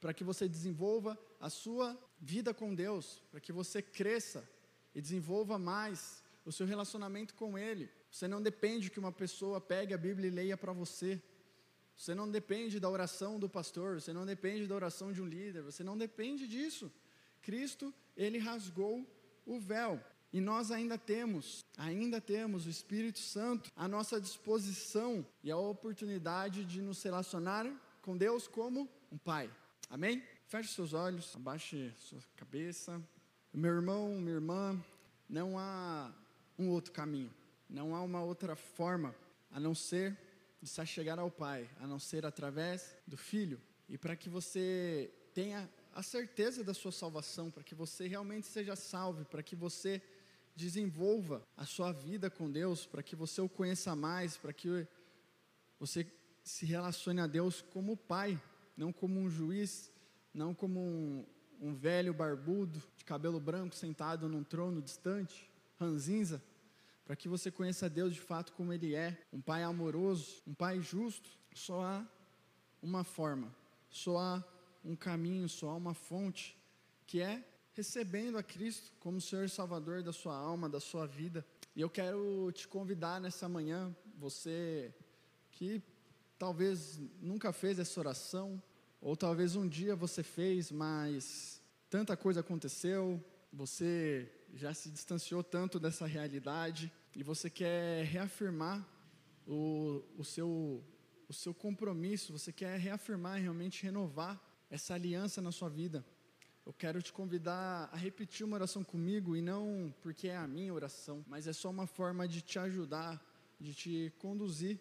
para 0.00 0.14
que 0.14 0.22
você 0.22 0.48
desenvolva 0.48 1.18
a 1.40 1.50
sua 1.50 1.98
vida 2.20 2.54
com 2.54 2.72
Deus, 2.72 3.24
para 3.28 3.40
que 3.40 3.50
você 3.50 3.82
cresça 3.82 4.48
e 4.94 5.00
desenvolva 5.00 5.58
mais 5.58 6.22
o 6.44 6.52
seu 6.52 6.66
relacionamento 6.66 7.34
com 7.34 7.56
Ele. 7.58 7.90
Você 8.10 8.26
não 8.26 8.42
depende 8.42 8.90
que 8.90 8.98
uma 8.98 9.12
pessoa 9.12 9.60
pegue 9.60 9.94
a 9.94 9.98
Bíblia 9.98 10.28
e 10.28 10.30
leia 10.30 10.56
para 10.56 10.72
você. 10.72 11.22
Você 11.96 12.14
não 12.14 12.30
depende 12.30 12.80
da 12.80 12.88
oração 12.88 13.38
do 13.38 13.48
pastor, 13.48 14.00
você 14.00 14.12
não 14.12 14.24
depende 14.24 14.66
da 14.66 14.74
oração 14.74 15.12
de 15.12 15.20
um 15.20 15.26
líder, 15.26 15.62
você 15.62 15.84
não 15.84 15.98
depende 15.98 16.48
disso. 16.48 16.90
Cristo, 17.42 17.92
ele 18.16 18.38
rasgou 18.38 19.06
o 19.46 19.60
véu. 19.60 20.02
E 20.32 20.40
nós 20.40 20.70
ainda 20.70 20.96
temos, 20.96 21.64
ainda 21.76 22.20
temos 22.20 22.64
o 22.64 22.70
Espírito 22.70 23.18
Santo 23.18 23.70
à 23.74 23.88
nossa 23.88 24.20
disposição 24.20 25.26
e 25.42 25.50
a 25.50 25.56
oportunidade 25.56 26.64
de 26.64 26.80
nos 26.80 27.02
relacionar 27.02 27.66
com 28.00 28.16
Deus 28.16 28.46
como 28.46 28.88
um 29.10 29.18
Pai. 29.18 29.50
Amém? 29.88 30.22
Feche 30.46 30.72
seus 30.72 30.94
olhos, 30.94 31.34
abaixe 31.34 31.92
sua 31.98 32.20
cabeça. 32.36 33.02
Meu 33.52 33.74
irmão, 33.74 34.14
minha 34.20 34.36
irmã, 34.36 34.80
não 35.28 35.58
há 35.58 36.14
um 36.56 36.68
outro 36.68 36.92
caminho, 36.92 37.34
não 37.68 37.96
há 37.96 38.00
uma 38.00 38.22
outra 38.22 38.54
forma 38.54 39.12
a 39.50 39.58
não 39.58 39.74
ser 39.74 40.16
de 40.62 40.68
se 40.68 40.86
chegar 40.86 41.18
ao 41.18 41.32
Pai, 41.32 41.68
a 41.80 41.86
não 41.86 41.98
ser 41.98 42.24
através 42.24 42.94
do 43.08 43.16
Filho. 43.16 43.60
E 43.88 43.98
para 43.98 44.14
que 44.14 44.28
você 44.28 45.12
tenha 45.34 45.68
a 45.92 46.00
certeza 46.00 46.62
da 46.62 46.72
sua 46.72 46.92
salvação, 46.92 47.50
para 47.50 47.64
que 47.64 47.74
você 47.74 48.06
realmente 48.06 48.46
seja 48.46 48.76
salvo, 48.76 49.24
para 49.24 49.42
que 49.42 49.56
você 49.56 50.00
desenvolva 50.54 51.44
a 51.56 51.66
sua 51.66 51.90
vida 51.90 52.30
com 52.30 52.48
Deus, 52.48 52.86
para 52.86 53.02
que 53.02 53.16
você 53.16 53.40
o 53.40 53.48
conheça 53.48 53.96
mais, 53.96 54.36
para 54.36 54.52
que 54.52 54.86
você 55.76 56.06
se 56.44 56.64
relacione 56.66 57.20
a 57.20 57.26
Deus 57.26 57.62
como 57.62 57.96
pai, 57.96 58.40
não 58.76 58.92
como 58.92 59.18
um 59.18 59.28
juiz, 59.28 59.90
não 60.32 60.54
como 60.54 60.78
um, 60.78 61.26
um 61.60 61.74
velho 61.74 62.14
barbudo, 62.14 62.82
de 62.96 63.04
cabelo 63.04 63.38
branco, 63.38 63.74
sentado 63.74 64.28
num 64.28 64.42
trono 64.42 64.80
distante, 64.80 65.50
ranzinza, 65.78 66.42
para 67.04 67.14
que 67.14 67.28
você 67.28 67.50
conheça 67.50 67.90
Deus 67.90 68.14
de 68.14 68.20
fato 68.20 68.52
como 68.52 68.72
Ele 68.72 68.94
é, 68.94 69.20
um 69.32 69.40
pai 69.40 69.62
amoroso, 69.62 70.42
um 70.46 70.54
pai 70.54 70.80
justo. 70.80 71.28
Só 71.54 71.82
há 71.82 72.06
uma 72.82 73.04
forma, 73.04 73.54
só 73.90 74.18
há 74.18 74.44
um 74.84 74.96
caminho, 74.96 75.48
só 75.48 75.70
há 75.70 75.74
uma 75.74 75.92
fonte, 75.92 76.56
que 77.06 77.20
é 77.20 77.44
recebendo 77.72 78.38
a 78.38 78.42
Cristo 78.42 78.92
como 79.00 79.20
Senhor 79.20 79.44
e 79.44 79.48
Salvador 79.48 80.02
da 80.02 80.12
sua 80.12 80.36
alma, 80.36 80.68
da 80.68 80.80
sua 80.80 81.06
vida. 81.06 81.44
E 81.74 81.80
eu 81.80 81.90
quero 81.90 82.50
te 82.52 82.66
convidar 82.66 83.20
nessa 83.20 83.48
manhã, 83.48 83.94
você 84.16 84.94
que 85.50 85.82
talvez 86.38 86.98
nunca 87.20 87.52
fez 87.52 87.78
essa 87.78 88.00
oração, 88.00 88.62
ou 89.00 89.16
talvez 89.16 89.56
um 89.56 89.68
dia 89.68 89.96
você 89.96 90.22
fez, 90.22 90.70
mas 90.70 91.62
tanta 91.88 92.16
coisa 92.16 92.40
aconteceu, 92.40 93.22
você 93.52 94.30
já 94.54 94.74
se 94.74 94.90
distanciou 94.90 95.42
tanto 95.42 95.78
dessa 95.78 96.06
realidade 96.06 96.92
e 97.16 97.22
você 97.22 97.48
quer 97.48 98.04
reafirmar 98.04 98.86
o, 99.46 100.02
o, 100.16 100.24
seu, 100.24 100.84
o 101.28 101.32
seu 101.32 101.54
compromisso, 101.54 102.32
você 102.32 102.52
quer 102.52 102.78
reafirmar, 102.78 103.40
realmente 103.40 103.82
renovar 103.82 104.40
essa 104.70 104.94
aliança 104.94 105.40
na 105.40 105.50
sua 105.50 105.68
vida. 105.68 106.04
Eu 106.64 106.72
quero 106.72 107.02
te 107.02 107.12
convidar 107.12 107.88
a 107.90 107.96
repetir 107.96 108.44
uma 108.44 108.56
oração 108.56 108.84
comigo 108.84 109.34
e 109.34 109.42
não 109.42 109.92
porque 110.02 110.28
é 110.28 110.36
a 110.36 110.46
minha 110.46 110.72
oração, 110.72 111.24
mas 111.26 111.46
é 111.46 111.52
só 111.52 111.70
uma 111.70 111.86
forma 111.86 112.28
de 112.28 112.42
te 112.42 112.58
ajudar 112.58 113.20
de 113.60 113.74
te 113.74 114.12
conduzir 114.18 114.80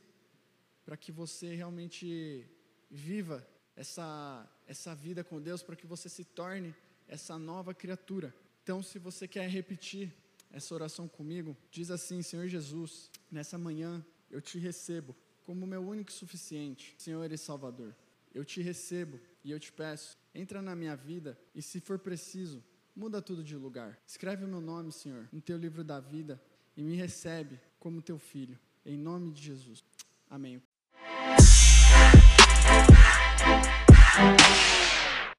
para 0.86 0.96
que 0.96 1.12
você 1.12 1.54
realmente 1.54 2.48
viva 2.90 3.46
essa, 3.80 4.46
essa 4.68 4.94
vida 4.94 5.24
com 5.24 5.42
Deus, 5.42 5.64
para 5.64 5.76
que 5.76 5.88
você 5.88 6.10
se 6.10 6.26
torne 6.26 6.76
essa 7.08 7.40
nova 7.40 7.74
criatura. 7.74 8.36
Então, 8.62 8.84
se 8.84 9.00
você 9.00 9.26
quer 9.26 9.50
repetir 9.50 10.14
essa 10.52 10.76
oração 10.76 11.08
comigo, 11.08 11.56
diz 11.72 11.90
assim: 11.90 12.22
Senhor 12.22 12.46
Jesus, 12.48 13.10
nessa 13.32 13.58
manhã 13.58 14.06
eu 14.30 14.42
te 14.42 14.60
recebo 14.60 15.16
como 15.46 15.66
meu 15.66 15.82
único 15.82 16.12
e 16.12 16.14
suficiente, 16.14 16.94
Senhor 16.98 17.32
e 17.32 17.38
Salvador. 17.38 17.96
Eu 18.34 18.44
te 18.44 18.62
recebo 18.62 19.18
e 19.44 19.50
eu 19.50 19.60
te 19.60 19.72
peço, 19.72 20.18
entra 20.36 20.62
na 20.62 20.76
minha 20.76 20.96
vida 20.96 21.40
e, 21.56 21.62
se 21.62 21.80
for 21.80 21.98
preciso, 21.98 22.62
muda 22.94 23.22
tudo 23.22 23.42
de 23.42 23.56
lugar. 23.56 23.98
Escreve 24.06 24.44
o 24.44 24.48
meu 24.48 24.60
nome, 24.60 24.92
Senhor, 24.92 25.28
no 25.32 25.40
teu 25.40 25.58
livro 25.58 25.86
da 25.86 26.02
vida 26.02 26.40
e 26.76 26.84
me 26.84 26.96
recebe 26.96 27.58
como 27.80 28.02
teu 28.02 28.20
filho. 28.20 28.60
Em 28.86 28.98
nome 28.98 29.32
de 29.32 29.42
Jesus. 29.42 29.84
Amém. 30.30 30.62